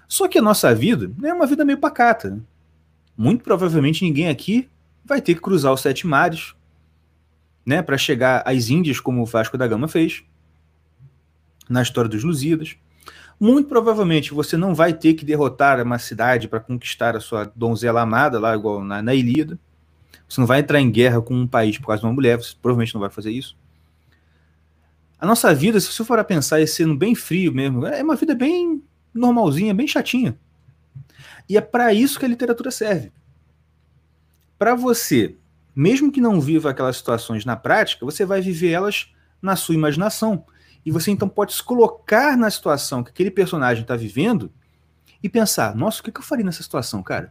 Só 0.06 0.28
que 0.28 0.38
a 0.38 0.42
nossa 0.42 0.74
vida 0.74 1.10
é 1.22 1.32
uma 1.32 1.46
vida 1.46 1.64
meio 1.64 1.78
pacata. 1.78 2.30
Né? 2.30 2.40
Muito 3.16 3.42
provavelmente 3.42 4.04
ninguém 4.04 4.28
aqui 4.28 4.68
vai 5.04 5.20
ter 5.20 5.34
que 5.34 5.40
cruzar 5.40 5.72
os 5.72 5.80
sete 5.80 6.06
mares, 6.06 6.54
né, 7.64 7.82
para 7.82 7.98
chegar 7.98 8.42
às 8.46 8.70
Índias, 8.70 9.00
como 9.00 9.20
o 9.20 9.26
Vasco 9.26 9.58
da 9.58 9.66
Gama 9.66 9.88
fez, 9.88 10.22
na 11.68 11.82
história 11.82 12.08
dos 12.08 12.24
Lusíadas. 12.24 12.76
Muito 13.38 13.68
provavelmente 13.68 14.34
você 14.34 14.56
não 14.56 14.74
vai 14.74 14.92
ter 14.92 15.14
que 15.14 15.24
derrotar 15.24 15.80
uma 15.82 15.98
cidade 15.98 16.48
para 16.48 16.60
conquistar 16.60 17.16
a 17.16 17.20
sua 17.20 17.50
donzela 17.54 18.00
amada, 18.00 18.40
lá 18.40 18.54
igual 18.54 18.82
na, 18.82 19.00
na 19.00 19.14
Ilíada. 19.14 19.58
Você 20.28 20.40
não 20.40 20.46
vai 20.46 20.60
entrar 20.60 20.80
em 20.80 20.90
guerra 20.90 21.22
com 21.22 21.34
um 21.34 21.46
país 21.46 21.78
por 21.78 21.86
causa 21.86 22.00
de 22.00 22.06
uma 22.06 22.12
mulher, 22.12 22.36
você 22.36 22.54
provavelmente 22.60 22.94
não 22.94 23.00
vai 23.00 23.10
fazer 23.10 23.30
isso. 23.30 23.56
A 25.18 25.26
nossa 25.26 25.54
vida, 25.54 25.80
se 25.80 25.92
você 25.92 26.04
for 26.04 26.18
a 26.18 26.24
pensar 26.24 26.60
e 26.60 26.66
sendo 26.66 26.94
bem 26.94 27.14
frio 27.14 27.52
mesmo, 27.52 27.86
é 27.86 28.02
uma 28.02 28.14
vida 28.14 28.34
bem 28.34 28.82
normalzinha, 29.12 29.74
bem 29.74 29.86
chatinha. 29.86 30.38
E 31.48 31.56
é 31.56 31.60
para 31.60 31.92
isso 31.92 32.18
que 32.18 32.24
a 32.24 32.28
literatura 32.28 32.70
serve. 32.70 33.10
Para 34.58 34.74
você, 34.74 35.36
mesmo 35.74 36.12
que 36.12 36.20
não 36.20 36.40
viva 36.40 36.70
aquelas 36.70 36.96
situações 36.96 37.44
na 37.44 37.56
prática, 37.56 38.04
você 38.04 38.24
vai 38.24 38.40
viver 38.40 38.70
elas 38.70 39.12
na 39.40 39.56
sua 39.56 39.74
imaginação. 39.74 40.44
E 40.88 40.90
você 40.90 41.10
então 41.10 41.28
pode 41.28 41.52
se 41.52 41.62
colocar 41.62 42.34
na 42.34 42.50
situação 42.50 43.04
que 43.04 43.10
aquele 43.10 43.30
personagem 43.30 43.82
está 43.82 43.94
vivendo 43.94 44.50
e 45.22 45.28
pensar: 45.28 45.76
nossa, 45.76 46.00
o 46.00 46.02
que 46.02 46.18
eu 46.18 46.22
faria 46.22 46.46
nessa 46.46 46.62
situação, 46.62 47.02
cara? 47.02 47.30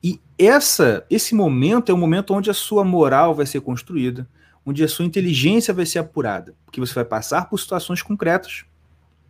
E 0.00 0.20
essa, 0.38 1.04
esse 1.10 1.34
momento 1.34 1.90
é 1.90 1.92
o 1.92 1.98
momento 1.98 2.34
onde 2.34 2.48
a 2.48 2.54
sua 2.54 2.84
moral 2.84 3.34
vai 3.34 3.46
ser 3.46 3.60
construída, 3.62 4.28
onde 4.64 4.84
a 4.84 4.86
sua 4.86 5.04
inteligência 5.04 5.74
vai 5.74 5.84
ser 5.84 5.98
apurada, 5.98 6.54
porque 6.64 6.78
você 6.78 6.94
vai 6.94 7.04
passar 7.04 7.50
por 7.50 7.58
situações 7.58 8.00
concretas. 8.00 8.64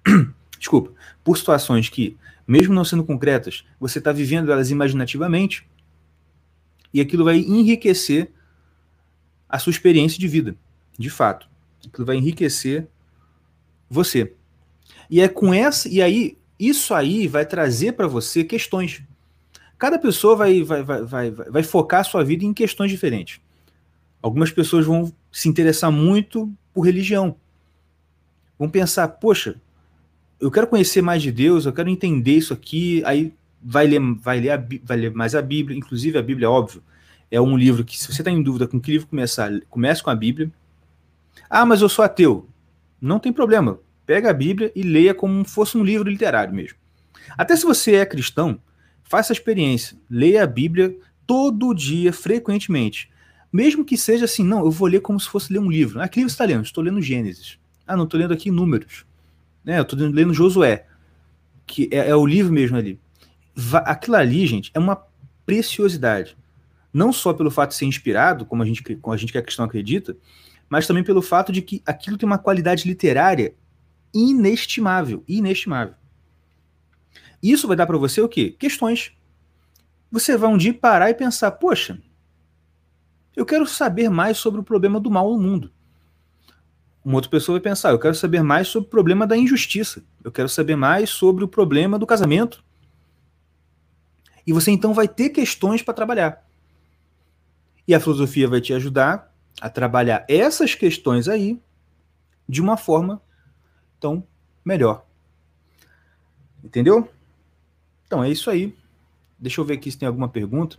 Desculpa, 0.58 0.92
por 1.24 1.38
situações 1.38 1.88
que, 1.88 2.18
mesmo 2.46 2.74
não 2.74 2.84
sendo 2.84 3.02
concretas, 3.02 3.64
você 3.80 3.98
está 3.98 4.12
vivendo 4.12 4.52
elas 4.52 4.70
imaginativamente, 4.70 5.66
e 6.92 7.00
aquilo 7.00 7.24
vai 7.24 7.38
enriquecer 7.38 8.30
a 9.48 9.58
sua 9.58 9.70
experiência 9.70 10.18
de 10.18 10.28
vida, 10.28 10.54
de 10.98 11.08
fato. 11.08 11.50
Aquilo 11.86 12.06
vai 12.06 12.16
enriquecer 12.16 12.86
você. 13.88 14.32
E 15.10 15.20
é 15.20 15.28
com 15.28 15.52
essa, 15.52 15.88
e 15.88 16.00
aí 16.00 16.38
isso 16.58 16.94
aí 16.94 17.26
vai 17.26 17.44
trazer 17.44 17.92
para 17.92 18.06
você 18.06 18.44
questões. 18.44 19.02
Cada 19.78 19.98
pessoa 19.98 20.36
vai, 20.36 20.62
vai, 20.62 20.82
vai, 20.82 21.02
vai, 21.04 21.30
vai 21.30 21.62
focar 21.62 22.00
a 22.00 22.04
sua 22.04 22.24
vida 22.24 22.44
em 22.44 22.54
questões 22.54 22.90
diferentes. 22.90 23.40
Algumas 24.22 24.50
pessoas 24.52 24.86
vão 24.86 25.12
se 25.30 25.48
interessar 25.48 25.90
muito 25.90 26.52
por 26.72 26.82
religião. 26.82 27.36
Vão 28.56 28.70
pensar, 28.70 29.08
poxa, 29.08 29.60
eu 30.40 30.50
quero 30.50 30.68
conhecer 30.68 31.02
mais 31.02 31.20
de 31.20 31.32
Deus, 31.32 31.66
eu 31.66 31.72
quero 31.72 31.88
entender 31.88 32.36
isso 32.36 32.52
aqui, 32.52 33.02
aí 33.04 33.34
vai 33.62 33.86
ler, 33.86 34.00
vai 34.16 34.40
ler, 34.40 34.50
a, 34.50 34.64
vai 34.84 34.96
ler 34.96 35.12
mais 35.12 35.34
a 35.34 35.42
Bíblia, 35.42 35.76
inclusive 35.76 36.16
a 36.16 36.22
Bíblia, 36.22 36.50
óbvio, 36.50 36.82
é 37.30 37.40
um 37.40 37.56
livro 37.56 37.84
que, 37.84 37.98
se 37.98 38.06
você 38.06 38.20
está 38.20 38.30
em 38.30 38.42
dúvida 38.42 38.68
com 38.68 38.80
que 38.80 38.90
livro 38.92 39.08
começar, 39.08 39.50
comece 39.70 40.02
com 40.02 40.10
a 40.10 40.14
Bíblia. 40.14 40.50
Ah, 41.48 41.66
mas 41.66 41.80
eu 41.80 41.88
sou 41.88 42.04
ateu. 42.04 42.48
Não 43.00 43.18
tem 43.18 43.32
problema. 43.32 43.78
Pega 44.06 44.30
a 44.30 44.34
Bíblia 44.34 44.72
e 44.74 44.82
leia 44.82 45.14
como 45.14 45.44
fosse 45.44 45.76
um 45.76 45.84
livro 45.84 46.08
literário 46.08 46.54
mesmo. 46.54 46.78
Até 47.36 47.56
se 47.56 47.64
você 47.64 47.96
é 47.96 48.06
cristão, 48.06 48.60
faça 49.02 49.32
a 49.32 49.34
experiência. 49.34 49.96
Leia 50.08 50.42
a 50.42 50.46
Bíblia 50.46 50.96
todo 51.26 51.74
dia, 51.74 52.12
frequentemente. 52.12 53.10
Mesmo 53.52 53.84
que 53.84 53.96
seja 53.96 54.24
assim, 54.24 54.44
não, 54.44 54.60
eu 54.60 54.70
vou 54.70 54.88
ler 54.88 55.00
como 55.00 55.20
se 55.20 55.28
fosse 55.28 55.52
ler 55.52 55.58
um 55.58 55.70
livro. 55.70 56.00
Ah, 56.00 56.08
que 56.08 56.18
livro 56.18 56.30
você 56.30 56.34
está 56.34 56.44
lendo? 56.44 56.64
Estou 56.64 56.82
lendo 56.82 57.02
Gênesis. 57.02 57.58
Ah, 57.86 57.96
não, 57.96 58.04
estou 58.04 58.18
lendo 58.18 58.32
aqui 58.32 58.50
Números. 58.50 59.04
Né, 59.64 59.78
eu 59.78 59.82
estou 59.82 59.98
lendo 59.98 60.34
Josué, 60.34 60.86
que 61.66 61.88
é, 61.92 62.08
é, 62.08 62.16
o 62.16 62.26
livro 62.26 62.52
mesmo 62.52 62.76
ali. 62.76 62.98
Aquilo 63.84 64.16
ali, 64.16 64.46
gente, 64.46 64.70
é 64.74 64.78
uma 64.78 65.04
preciosidade. 65.44 66.36
Não 66.92 67.12
só 67.12 67.32
pelo 67.32 67.50
fato 67.50 67.70
de 67.70 67.76
ser 67.76 67.84
inspirado, 67.84 68.44
como 68.44 68.62
a 68.62 68.66
gente, 68.66 68.82
como 68.96 69.14
a 69.14 69.16
gente 69.16 69.32
que 69.32 69.38
é 69.38 69.42
cristão 69.42 69.64
acredita, 69.64 70.16
mas 70.72 70.86
também 70.86 71.04
pelo 71.04 71.20
fato 71.20 71.52
de 71.52 71.60
que 71.60 71.82
aquilo 71.84 72.16
tem 72.16 72.26
uma 72.26 72.38
qualidade 72.38 72.88
literária 72.88 73.54
inestimável, 74.14 75.22
inestimável. 75.28 75.94
Isso 77.42 77.68
vai 77.68 77.76
dar 77.76 77.86
para 77.86 77.98
você 77.98 78.22
o 78.22 78.28
quê? 78.28 78.56
Questões. 78.58 79.12
Você 80.10 80.34
vai 80.34 80.48
um 80.48 80.56
dia 80.56 80.72
parar 80.72 81.10
e 81.10 81.14
pensar, 81.14 81.50
poxa, 81.50 82.00
eu 83.36 83.44
quero 83.44 83.66
saber 83.66 84.08
mais 84.08 84.38
sobre 84.38 84.62
o 84.62 84.64
problema 84.64 84.98
do 84.98 85.10
mal 85.10 85.30
no 85.32 85.38
mundo. 85.38 85.70
Uma 87.04 87.16
outra 87.16 87.30
pessoa 87.30 87.58
vai 87.58 87.62
pensar, 87.62 87.90
eu 87.90 87.98
quero 87.98 88.14
saber 88.14 88.42
mais 88.42 88.66
sobre 88.66 88.86
o 88.86 88.90
problema 88.90 89.26
da 89.26 89.36
injustiça. 89.36 90.02
Eu 90.24 90.32
quero 90.32 90.48
saber 90.48 90.74
mais 90.74 91.10
sobre 91.10 91.44
o 91.44 91.48
problema 91.48 91.98
do 91.98 92.06
casamento. 92.06 92.64
E 94.46 94.54
você 94.54 94.70
então 94.70 94.94
vai 94.94 95.06
ter 95.06 95.28
questões 95.28 95.82
para 95.82 95.92
trabalhar. 95.92 96.42
E 97.86 97.94
a 97.94 98.00
filosofia 98.00 98.48
vai 98.48 98.62
te 98.62 98.72
ajudar 98.72 99.31
a 99.60 99.68
trabalhar 99.68 100.24
essas 100.28 100.74
questões 100.74 101.28
aí 101.28 101.60
de 102.48 102.60
uma 102.60 102.76
forma 102.76 103.20
então 103.98 104.24
melhor. 104.64 105.04
Entendeu? 106.62 107.08
Então 108.06 108.22
é 108.22 108.28
isso 108.28 108.50
aí. 108.50 108.76
Deixa 109.38 109.60
eu 109.60 109.64
ver 109.64 109.74
aqui 109.74 109.90
se 109.90 109.98
tem 109.98 110.06
alguma 110.06 110.28
pergunta. 110.28 110.78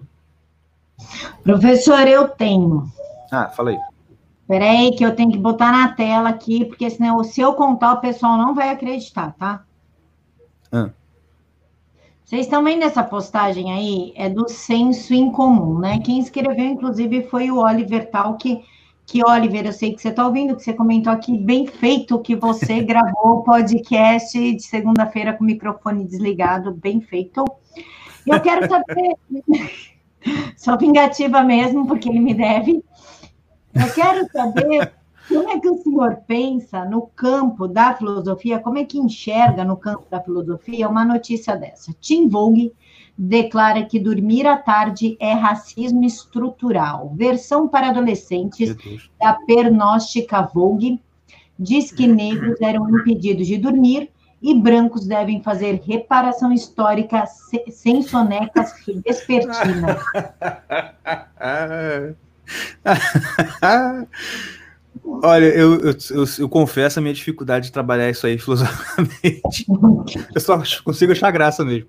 Professor, 1.44 2.08
eu 2.08 2.30
tenho. 2.30 2.92
Ah, 3.32 3.50
fala 3.50 3.72
aí. 3.72 3.80
Peraí, 4.48 4.92
que 4.96 5.06
eu 5.06 5.16
tenho 5.16 5.32
que 5.32 5.38
botar 5.38 5.72
na 5.72 5.94
tela 5.94 6.30
aqui, 6.30 6.66
porque 6.66 6.90
senão, 6.90 7.24
se 7.24 7.42
eu 7.42 7.54
contar, 7.54 7.94
o 7.94 8.02
pessoal 8.02 8.38
não 8.38 8.54
vai 8.54 8.70
acreditar, 8.70 9.34
tá? 9.34 9.66
Ah. 10.72 10.92
Vocês 12.34 12.48
estão 12.48 12.64
vendo 12.64 12.82
essa 12.82 13.04
postagem 13.04 13.72
aí? 13.72 14.12
É 14.16 14.28
do 14.28 14.50
senso 14.50 15.14
em 15.14 15.32
comum, 15.32 15.78
né? 15.78 16.00
Quem 16.00 16.18
escreveu, 16.18 16.66
inclusive, 16.66 17.28
foi 17.28 17.52
o 17.52 17.60
Oliver 17.60 18.10
Tal, 18.10 18.38
que, 18.38 18.66
que 19.06 19.24
Oliver, 19.24 19.68
eu 19.68 19.72
sei 19.72 19.94
que 19.94 20.02
você 20.02 20.10
está 20.10 20.26
ouvindo, 20.26 20.56
que 20.56 20.64
você 20.64 20.74
comentou 20.74 21.14
aqui, 21.14 21.38
bem 21.38 21.68
feito 21.68 22.18
que 22.18 22.36
você 22.36 22.82
gravou 22.82 23.34
o 23.34 23.44
podcast 23.44 24.56
de 24.56 24.64
segunda-feira 24.64 25.34
com 25.34 25.44
o 25.44 25.46
microfone 25.46 26.06
desligado, 26.06 26.74
bem 26.74 27.02
feito. 27.02 27.46
Eu 28.26 28.42
quero 28.42 28.68
saber, 28.68 29.16
sou 30.58 30.76
vingativa 30.76 31.44
mesmo, 31.44 31.86
porque 31.86 32.10
ele 32.10 32.20
me 32.20 32.34
deve. 32.34 32.84
Eu 33.76 33.94
quero 33.94 34.28
saber 34.32 34.92
como 35.28 35.50
é 35.50 35.60
que 35.60 35.70
o 35.70 35.78
senhor 35.78 36.18
pensa 36.28 36.86
no 36.86 37.04
campo 37.16 37.68
da 37.68 37.96
filosofia, 37.96 38.60
como 38.60 38.78
é 38.78 38.84
que 38.84 38.98
enxerga 38.98 39.64
no 39.64 39.78
campo 39.78 40.06
da 40.10 40.22
filosofia 40.22 40.90
uma 40.90 41.06
notícia 41.06 41.56
dessa? 41.56 41.94
Tim 42.00 42.28
Vogue 42.28 42.74
declara 43.18 43.86
que 43.86 44.00
dormir 44.00 44.46
à 44.46 44.58
tarde 44.58 45.16
é 45.20 45.34
racismo 45.34 46.04
estrutural. 46.04 47.14
Versão 47.16 47.68
para 47.68 47.90
adolescentes 47.90 48.76
da 49.20 49.34
pernóstica 49.46 50.42
Vogue 50.42 51.00
diz 51.58 51.92
que 51.92 52.08
negros 52.08 52.60
eram 52.60 52.90
impedidos 52.90 53.48
de 53.48 53.58
dormir 53.58 54.10
e 54.42 54.54
brancos 54.54 55.06
devem 55.06 55.42
fazer 55.42 55.82
reparação 55.86 56.52
histórica 56.52 57.24
sem 57.70 58.02
sonecas 58.02 58.74
vespertinas. 59.06 60.04
Olha, 65.04 65.46
eu, 65.46 65.80
eu, 65.80 65.96
eu, 66.12 66.26
eu, 66.40 66.50
confesso 66.50 67.00
a 67.00 67.02
minha 67.02 67.14
dificuldade 67.14 67.68
de 67.68 67.72
trabalhar 67.72 68.10
isso 68.10 68.28
aí 68.28 68.38
filosoficamente. 68.40 69.66
Eu 70.34 70.42
só 70.42 70.62
consigo 70.84 71.12
achar 71.12 71.32
graça 71.32 71.64
mesmo. 71.64 71.88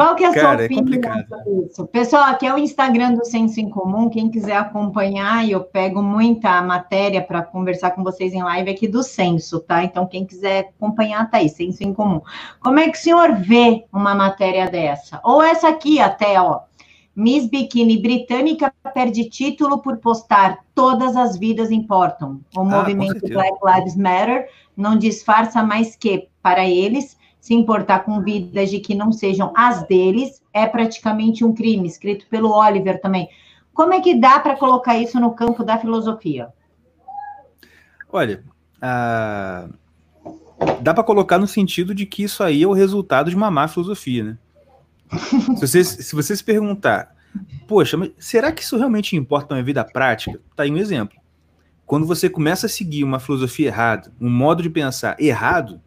Qual 0.00 0.16
que 0.16 0.24
é 0.24 0.28
a 0.28 0.32
Cara, 0.32 0.56
sua 0.56 0.62
é 0.62 0.80
opinião 0.80 1.12
é 1.12 1.24
sobre 1.26 1.66
isso? 1.66 1.86
Pessoal, 1.88 2.22
aqui 2.24 2.46
é 2.46 2.54
o 2.54 2.58
Instagram 2.58 3.12
do 3.12 3.24
Senso 3.24 3.60
em 3.60 3.68
Comum. 3.68 4.08
Quem 4.08 4.30
quiser 4.30 4.56
acompanhar, 4.56 5.46
eu 5.46 5.60
pego 5.60 6.02
muita 6.02 6.62
matéria 6.62 7.20
para 7.20 7.42
conversar 7.42 7.90
com 7.90 8.02
vocês 8.02 8.32
em 8.32 8.42
live 8.42 8.70
aqui 8.70 8.88
do 8.88 9.02
Senso, 9.02 9.60
tá? 9.60 9.84
Então, 9.84 10.06
quem 10.06 10.24
quiser 10.24 10.70
acompanhar, 10.74 11.30
tá 11.30 11.36
aí, 11.36 11.50
Senso 11.50 11.84
em 11.84 11.92
Comum. 11.92 12.22
Como 12.60 12.78
é 12.78 12.88
que 12.88 12.96
o 12.96 13.00
senhor 13.00 13.34
vê 13.34 13.84
uma 13.92 14.14
matéria 14.14 14.70
dessa? 14.70 15.20
Ou 15.22 15.42
essa 15.42 15.68
aqui 15.68 16.00
até, 16.00 16.40
ó. 16.40 16.60
Miss 17.20 17.46
Bikini 17.46 17.98
britânica 17.98 18.72
perde 18.94 19.28
título 19.28 19.82
por 19.82 19.98
postar 19.98 20.64
Todas 20.74 21.14
as 21.14 21.36
vidas 21.36 21.70
importam. 21.70 22.40
O 22.56 22.62
ah, 22.62 22.64
movimento 22.64 23.20
Black 23.28 23.58
Lives 23.62 23.94
Matter 23.94 24.48
não 24.74 24.96
disfarça 24.96 25.62
mais 25.62 25.94
que, 25.94 26.28
para 26.42 26.66
eles, 26.66 27.18
se 27.38 27.52
importar 27.52 28.04
com 28.04 28.22
vidas 28.22 28.70
de 28.70 28.80
que 28.80 28.94
não 28.94 29.12
sejam 29.12 29.52
as 29.54 29.86
deles 29.86 30.42
é 30.50 30.66
praticamente 30.66 31.44
um 31.44 31.52
crime, 31.52 31.86
escrito 31.86 32.26
pelo 32.30 32.52
Oliver 32.52 32.98
também. 33.02 33.28
Como 33.74 33.92
é 33.92 34.00
que 34.00 34.14
dá 34.14 34.40
para 34.40 34.56
colocar 34.56 34.96
isso 34.96 35.20
no 35.20 35.34
campo 35.34 35.62
da 35.62 35.76
filosofia? 35.76 36.48
Olha, 38.10 38.42
uh, 38.76 39.70
dá 40.80 40.94
para 40.94 41.04
colocar 41.04 41.38
no 41.38 41.46
sentido 41.46 41.94
de 41.94 42.06
que 42.06 42.22
isso 42.22 42.42
aí 42.42 42.62
é 42.62 42.66
o 42.66 42.72
resultado 42.72 43.28
de 43.28 43.36
uma 43.36 43.50
má 43.50 43.68
filosofia, 43.68 44.24
né? 44.24 44.38
Se, 45.56 45.66
você, 45.66 45.84
se 45.84 46.14
você 46.14 46.36
se 46.36 46.44
perguntar, 46.44 47.14
poxa, 47.66 47.96
mas 47.96 48.12
será 48.18 48.52
que 48.52 48.62
isso 48.62 48.76
realmente 48.76 49.16
importa 49.16 49.54
na 49.54 49.62
vida 49.62 49.84
prática? 49.84 50.40
Tá 50.54 50.62
aí 50.62 50.70
um 50.70 50.76
exemplo. 50.76 51.18
Quando 51.86 52.06
você 52.06 52.30
começa 52.30 52.66
a 52.66 52.68
seguir 52.68 53.02
uma 53.02 53.18
filosofia 53.18 53.66
errada, 53.66 54.12
um 54.20 54.30
modo 54.30 54.62
de 54.62 54.70
pensar 54.70 55.16
errado, 55.20 55.80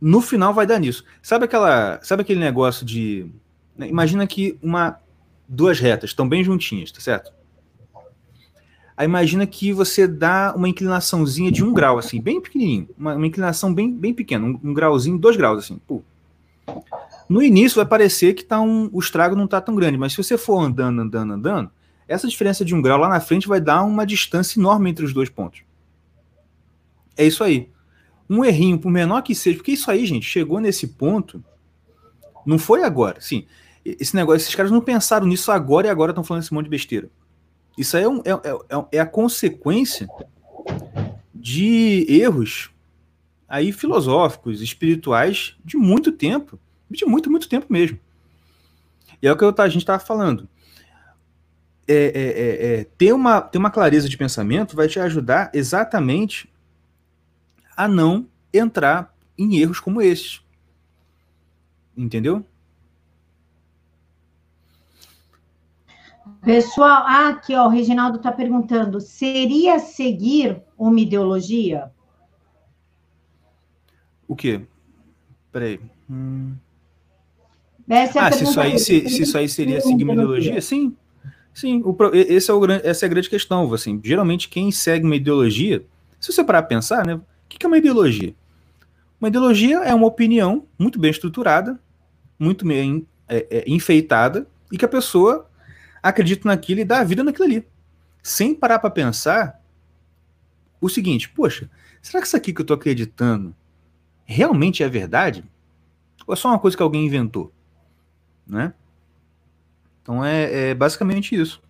no 0.00 0.20
final 0.20 0.54
vai 0.54 0.66
dar 0.66 0.78
nisso. 0.78 1.04
Sabe 1.20 1.44
aquela, 1.44 2.00
sabe 2.02 2.22
aquele 2.22 2.40
negócio 2.40 2.86
de, 2.86 3.26
né, 3.76 3.88
imagina 3.88 4.26
que 4.26 4.58
uma 4.62 4.98
duas 5.48 5.80
retas 5.80 6.10
estão 6.10 6.28
bem 6.28 6.44
juntinhas, 6.44 6.92
tá 6.92 7.00
certo? 7.00 7.32
Aí 8.96 9.04
imagina 9.04 9.46
que 9.46 9.72
você 9.72 10.06
dá 10.06 10.52
uma 10.54 10.68
inclinaçãozinha 10.68 11.50
de 11.50 11.64
um 11.64 11.72
grau, 11.72 11.98
assim, 11.98 12.20
bem 12.20 12.40
pequenininho, 12.40 12.88
uma, 12.96 13.14
uma 13.14 13.26
inclinação 13.26 13.72
bem, 13.72 13.90
bem 13.90 14.14
pequena, 14.14 14.44
um, 14.44 14.60
um 14.62 14.74
grauzinho, 14.74 15.18
dois 15.18 15.36
graus, 15.36 15.64
assim. 15.64 15.80
Pô. 15.88 16.02
No 17.30 17.40
início 17.40 17.76
vai 17.76 17.86
parecer 17.86 18.34
que 18.34 18.44
tá 18.44 18.60
um, 18.60 18.90
o 18.92 18.98
estrago 18.98 19.36
não 19.36 19.44
está 19.44 19.60
tão 19.60 19.76
grande, 19.76 19.96
mas 19.96 20.10
se 20.10 20.18
você 20.20 20.36
for 20.36 20.58
andando, 20.58 21.00
andando, 21.00 21.32
andando, 21.32 21.70
essa 22.08 22.26
diferença 22.26 22.64
de 22.64 22.74
um 22.74 22.82
grau 22.82 22.98
lá 22.98 23.08
na 23.08 23.20
frente 23.20 23.46
vai 23.46 23.60
dar 23.60 23.84
uma 23.84 24.04
distância 24.04 24.58
enorme 24.58 24.90
entre 24.90 25.04
os 25.04 25.14
dois 25.14 25.28
pontos. 25.28 25.62
É 27.16 27.24
isso 27.24 27.44
aí. 27.44 27.70
Um 28.28 28.44
errinho, 28.44 28.80
por 28.80 28.90
menor 28.90 29.22
que 29.22 29.32
seja, 29.32 29.58
porque 29.58 29.70
isso 29.70 29.88
aí, 29.88 30.04
gente, 30.06 30.26
chegou 30.26 30.58
nesse 30.58 30.88
ponto, 30.88 31.40
não 32.44 32.58
foi 32.58 32.82
agora. 32.82 33.20
Sim, 33.20 33.46
esse 33.84 34.16
negócio, 34.16 34.42
esses 34.42 34.54
caras 34.56 34.72
não 34.72 34.80
pensaram 34.80 35.24
nisso 35.24 35.52
agora 35.52 35.86
e 35.86 35.90
agora 35.90 36.10
estão 36.10 36.24
falando 36.24 36.42
esse 36.42 36.52
monte 36.52 36.64
de 36.64 36.70
besteira. 36.70 37.08
Isso 37.78 37.96
aí 37.96 38.02
é, 38.02 38.08
um, 38.08 38.18
é, 38.24 38.30
é, 38.32 38.86
é 38.96 38.98
a 38.98 39.06
consequência 39.06 40.08
de 41.32 42.06
erros 42.08 42.72
aí 43.48 43.70
filosóficos, 43.70 44.60
espirituais 44.60 45.56
de 45.64 45.76
muito 45.76 46.10
tempo 46.10 46.58
de 46.90 47.06
muito, 47.06 47.30
muito 47.30 47.48
tempo 47.48 47.66
mesmo. 47.70 47.98
E 49.22 49.28
é 49.28 49.32
o 49.32 49.36
que 49.36 49.44
eu, 49.44 49.54
a 49.56 49.68
gente 49.68 49.82
estava 49.82 50.02
falando. 50.02 50.48
É, 51.86 51.94
é, 51.94 52.02
é, 52.04 52.80
é, 52.80 52.84
ter, 52.84 53.12
uma, 53.12 53.40
ter 53.40 53.58
uma 53.58 53.70
clareza 53.70 54.08
de 54.08 54.16
pensamento 54.16 54.76
vai 54.76 54.88
te 54.88 55.00
ajudar 55.00 55.50
exatamente 55.52 56.52
a 57.76 57.88
não 57.88 58.28
entrar 58.52 59.14
em 59.36 59.58
erros 59.58 59.80
como 59.80 60.00
esses. 60.00 60.42
Entendeu? 61.96 62.44
Pessoal, 66.42 67.04
ah, 67.06 67.28
aqui 67.28 67.54
ó, 67.54 67.66
o 67.66 67.68
Reginaldo 67.68 68.16
está 68.16 68.32
perguntando: 68.32 69.00
seria 69.00 69.78
seguir 69.78 70.62
uma 70.78 70.98
ideologia? 71.00 71.90
O 74.26 74.34
quê? 74.34 74.66
Peraí. 75.52 75.80
Hum... 76.08 76.54
Essa 77.90 78.20
é 78.20 78.22
ah, 78.22 78.30
se 78.30 78.44
isso, 78.44 78.60
aí, 78.60 78.78
se, 78.78 79.08
se 79.08 79.22
isso 79.22 79.36
aí 79.36 79.48
seria 79.48 79.80
seguir 79.80 80.04
uma 80.04 80.12
ideologia, 80.12 80.60
sim. 80.60 80.94
Sim, 81.52 81.82
o, 81.84 81.96
esse 82.14 82.48
é 82.48 82.54
o, 82.54 82.64
essa 82.70 83.04
é 83.04 83.06
a 83.06 83.10
grande 83.10 83.28
questão. 83.28 83.74
Assim, 83.74 84.00
geralmente, 84.02 84.48
quem 84.48 84.70
segue 84.70 85.04
uma 85.04 85.16
ideologia, 85.16 85.84
se 86.20 86.32
você 86.32 86.44
parar 86.44 86.60
a 86.60 86.62
pensar, 86.62 87.04
né, 87.04 87.16
o 87.16 87.22
que 87.48 87.66
é 87.66 87.68
uma 87.68 87.78
ideologia? 87.78 88.32
Uma 89.20 89.26
ideologia 89.26 89.78
é 89.78 89.92
uma 89.92 90.06
opinião 90.06 90.64
muito 90.78 91.00
bem 91.00 91.10
estruturada, 91.10 91.80
muito 92.38 92.64
bem 92.64 93.04
é, 93.28 93.46
é, 93.50 93.64
enfeitada, 93.66 94.46
e 94.70 94.78
que 94.78 94.84
a 94.84 94.88
pessoa 94.88 95.50
acredita 96.00 96.48
naquilo 96.48 96.80
e 96.80 96.84
dá 96.84 97.00
a 97.00 97.04
vida 97.04 97.24
naquilo 97.24 97.46
ali. 97.46 97.66
Sem 98.22 98.54
parar 98.54 98.78
para 98.78 98.88
pensar 98.88 99.60
o 100.80 100.88
seguinte: 100.88 101.28
poxa, 101.28 101.68
será 102.00 102.20
que 102.20 102.28
isso 102.28 102.36
aqui 102.36 102.52
que 102.52 102.60
eu 102.60 102.64
estou 102.64 102.76
acreditando 102.76 103.52
realmente 104.24 104.84
é 104.84 104.88
verdade? 104.88 105.44
Ou 106.24 106.34
é 106.34 106.36
só 106.36 106.48
uma 106.48 106.58
coisa 106.60 106.76
que 106.76 106.82
alguém 106.84 107.04
inventou? 107.04 107.52
Né? 108.50 108.74
Então 110.02 110.24
é, 110.24 110.70
é 110.70 110.74
basicamente 110.74 111.34
isso. 111.34 111.62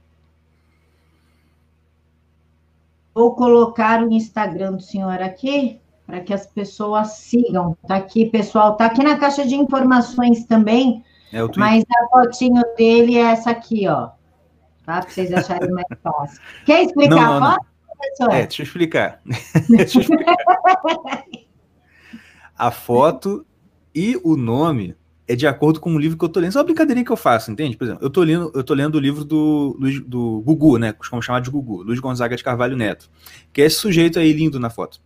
Vou 3.14 3.34
colocar 3.34 4.02
o 4.02 4.12
Instagram 4.12 4.72
do 4.72 4.82
senhor 4.82 5.20
aqui 5.20 5.80
para 6.06 6.20
que 6.20 6.32
as 6.32 6.46
pessoas 6.46 7.12
sigam. 7.18 7.76
Tá 7.86 7.96
aqui, 7.96 8.26
pessoal. 8.26 8.76
Tá 8.76 8.86
aqui 8.86 9.02
na 9.02 9.18
caixa 9.18 9.46
de 9.46 9.54
informações 9.54 10.44
também. 10.44 11.04
É 11.32 11.40
mas 11.56 11.84
a 11.88 12.08
fotinho 12.08 12.62
dele 12.76 13.16
é 13.16 13.30
essa 13.30 13.50
aqui, 13.50 13.86
ó. 13.86 14.08
tá? 14.84 15.00
Para 15.00 15.02
vocês 15.02 15.32
acharem 15.32 15.70
mais 15.70 15.86
fácil. 16.02 16.40
Quer 16.66 16.82
explicar 16.82 17.14
não, 17.14 17.40
não, 17.40 17.46
a 17.46 17.52
foto, 17.52 17.66
professor? 17.96 18.34
É, 18.34 18.46
deixa 18.46 18.62
eu 18.62 18.66
explicar. 18.66 19.20
deixa 19.68 19.98
eu 19.98 20.02
explicar. 20.02 20.36
a 22.58 22.70
foto 22.72 23.46
e 23.94 24.20
o 24.24 24.36
nome 24.36 24.96
é 25.30 25.36
de 25.36 25.46
acordo 25.46 25.78
com 25.78 25.94
o 25.94 25.98
livro 25.98 26.18
que 26.18 26.24
eu 26.24 26.28
tô 26.28 26.40
lendo. 26.40 26.48
Isso 26.50 26.58
é 26.58 26.60
uma 26.60 26.64
brincadeirinha 26.64 27.04
que 27.04 27.12
eu 27.12 27.16
faço, 27.16 27.52
entende? 27.52 27.76
Por 27.76 27.84
exemplo, 27.84 28.04
eu 28.04 28.10
tô 28.10 28.20
lendo, 28.22 28.50
eu 28.52 28.64
tô 28.64 28.74
lendo 28.74 28.96
o 28.96 28.98
livro 28.98 29.24
do, 29.24 29.76
do, 29.78 30.00
do 30.00 30.40
Gugu, 30.40 30.76
né? 30.76 30.92
Como 30.92 31.22
chamar 31.22 31.40
de 31.40 31.48
Gugu, 31.48 31.84
Luiz 31.84 32.00
Gonzaga 32.00 32.36
de 32.36 32.42
Carvalho 32.42 32.76
Neto. 32.76 33.08
Que 33.52 33.62
é 33.62 33.66
esse 33.66 33.76
sujeito 33.76 34.18
aí 34.18 34.32
lindo 34.32 34.58
na 34.58 34.68
foto. 34.68 35.00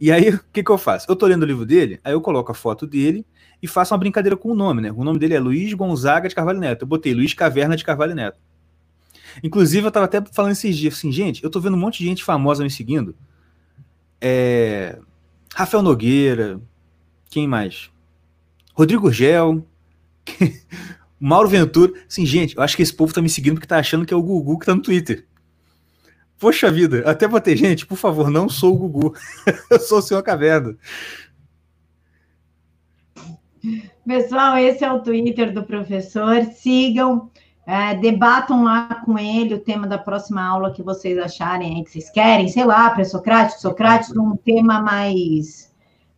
E 0.00 0.10
aí, 0.10 0.30
o 0.30 0.40
que, 0.50 0.64
que 0.64 0.70
eu 0.70 0.78
faço? 0.78 1.06
Eu 1.10 1.14
tô 1.14 1.26
lendo 1.26 1.42
o 1.42 1.46
livro 1.46 1.66
dele, 1.66 2.00
aí 2.02 2.14
eu 2.14 2.22
coloco 2.22 2.50
a 2.50 2.54
foto 2.54 2.86
dele 2.86 3.26
e 3.62 3.66
faço 3.66 3.92
uma 3.92 3.98
brincadeira 3.98 4.34
com 4.34 4.50
o 4.50 4.54
nome, 4.54 4.80
né? 4.80 4.90
O 4.90 5.04
nome 5.04 5.18
dele 5.18 5.34
é 5.34 5.40
Luiz 5.40 5.74
Gonzaga 5.74 6.26
de 6.26 6.34
Carvalho 6.34 6.58
Neto. 6.58 6.82
Eu 6.82 6.88
botei 6.88 7.12
Luiz 7.12 7.34
Caverna 7.34 7.76
de 7.76 7.84
Carvalho 7.84 8.14
Neto. 8.14 8.40
Inclusive, 9.44 9.86
eu 9.86 9.90
tava 9.90 10.06
até 10.06 10.22
falando 10.32 10.52
esses 10.52 10.74
dias 10.74 10.94
assim, 10.94 11.12
gente, 11.12 11.44
eu 11.44 11.50
tô 11.50 11.60
vendo 11.60 11.74
um 11.74 11.80
monte 11.80 11.98
de 11.98 12.06
gente 12.06 12.24
famosa 12.24 12.64
me 12.64 12.70
seguindo. 12.70 13.14
É... 14.20 14.98
Rafael 15.54 15.82
Nogueira, 15.82 16.58
quem 17.28 17.46
mais? 17.46 17.92
Rodrigo 18.72 19.12
Gel, 19.12 19.66
Mauro 21.18 21.48
Ventura. 21.48 21.92
Assim, 22.08 22.24
gente, 22.24 22.56
eu 22.56 22.62
acho 22.62 22.76
que 22.76 22.82
esse 22.82 22.94
povo 22.94 23.12
tá 23.12 23.20
me 23.20 23.28
seguindo 23.28 23.54
porque 23.54 23.66
tá 23.66 23.78
achando 23.78 24.06
que 24.06 24.14
é 24.14 24.16
o 24.16 24.22
Gugu 24.22 24.58
que 24.58 24.66
tá 24.66 24.74
no 24.74 24.82
Twitter. 24.82 25.26
Poxa 26.38 26.70
vida, 26.70 27.08
até 27.08 27.28
botei, 27.28 27.56
gente, 27.56 27.86
por 27.86 27.96
favor, 27.96 28.28
não 28.28 28.48
sou 28.48 28.74
o 28.74 28.76
Gugu. 28.76 29.14
eu 29.70 29.78
sou 29.78 29.98
o 29.98 30.02
senhor 30.02 30.22
Caverna. 30.22 30.76
Pessoal, 34.04 34.56
esse 34.56 34.84
é 34.84 34.92
o 34.92 35.00
Twitter 35.00 35.52
do 35.52 35.62
professor. 35.62 36.44
Sigam, 36.46 37.30
é, 37.64 37.94
debatam 37.94 38.64
lá 38.64 39.02
com 39.04 39.16
ele 39.16 39.54
o 39.54 39.60
tema 39.60 39.86
da 39.86 39.98
próxima 39.98 40.42
aula 40.42 40.72
que 40.72 40.82
vocês 40.82 41.16
acharem 41.16 41.76
aí 41.76 41.84
que 41.84 41.92
vocês 41.92 42.10
querem, 42.10 42.48
sei 42.48 42.64
lá, 42.64 42.90
pré-socrático, 42.90 43.60
Socrático, 43.60 44.20
um 44.20 44.36
tema 44.36 44.80
mais 44.80 45.71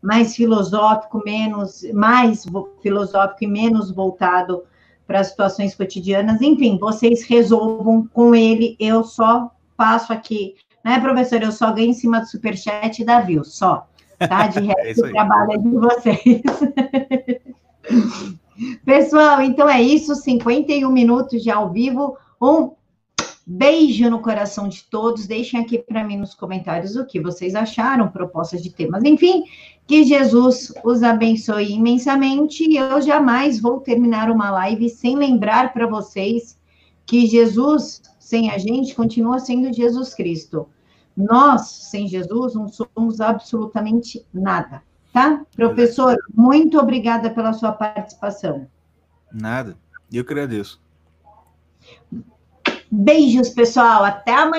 mais 0.05 0.37
filosófico, 0.37 1.23
menos, 1.25 1.83
mais 1.95 2.45
filosófico 2.83 3.43
e 3.43 3.47
menos 3.47 3.91
voltado 3.91 4.63
para 5.07 5.21
as 5.21 5.29
situações 5.29 5.75
cotidianas. 5.75 6.43
Enfim, 6.43 6.77
vocês 6.79 7.25
resolvam 7.25 8.07
com 8.13 8.35
ele. 8.35 8.77
Eu 8.79 9.03
só 9.03 9.51
passo 9.79 10.13
aqui, 10.13 10.57
né, 10.85 11.01
professor? 11.01 11.43
Eu 11.43 11.51
só 11.51 11.73
ganho 11.73 11.89
em 11.89 11.95
cima 11.95 12.21
do 12.21 12.27
superchat 12.27 13.01
e 13.01 13.05
da 13.05 13.23
view, 13.23 13.43
só. 13.45 13.89
Tá? 14.19 14.47
De 14.47 14.61
resto, 14.69 15.07
é 15.07 15.09
o 15.09 15.13
trabalho 15.13 15.53
é 15.53 15.59
de 15.59 15.71
vocês. 15.71 16.43
Pessoal, 18.85 19.41
então 19.41 19.67
é 19.67 19.81
isso. 19.81 20.15
51 20.15 20.93
minutos 20.93 21.43
de 21.43 21.51
ao 21.51 21.73
vivo. 21.73 22.19
Um 22.41 22.73
Beijo 23.47 24.09
no 24.09 24.21
coração 24.21 24.69
de 24.69 24.85
todos. 24.85 25.27
Deixem 25.27 25.61
aqui 25.61 25.79
para 25.79 26.03
mim 26.03 26.17
nos 26.17 26.35
comentários 26.35 26.97
o 26.97 27.05
que 27.05 27.21
vocês 27.21 27.55
acharam, 27.55 28.09
propostas 28.09 28.63
de 28.63 28.71
temas, 28.71 29.05
enfim. 29.05 29.45
Que 29.87 30.05
Jesus 30.05 30.73
os 30.83 31.03
abençoe 31.03 31.73
imensamente. 31.73 32.65
E 32.65 32.77
eu 32.77 33.01
jamais 33.03 33.61
vou 33.61 33.81
terminar 33.81 34.31
uma 34.31 34.51
live 34.51 34.89
sem 34.89 35.17
lembrar 35.17 35.73
para 35.73 35.87
vocês 35.87 36.59
que 37.07 37.27
Jesus, 37.27 38.03
sem 38.19 38.51
a 38.51 38.59
gente, 38.59 38.95
continua 38.95 39.39
sendo 39.39 39.73
Jesus 39.73 40.15
Cristo. 40.15 40.69
Nós, 41.17 41.69
sem 41.91 42.09
Jesus, 42.09 42.55
não 42.55 42.67
somos 42.69 43.21
absolutamente 43.21 44.25
nada, 44.33 44.83
tá? 45.13 45.43
Professor, 45.55 46.17
muito 46.35 46.79
obrigada 46.79 47.31
pela 47.31 47.53
sua 47.53 47.73
participação. 47.73 48.67
Nada. 49.33 49.77
Eu 50.13 50.23
agradeço. 50.23 50.81
Beijos, 52.91 53.51
pessoal. 53.51 54.05
Até 54.05 54.33
amanhã. 54.33 54.53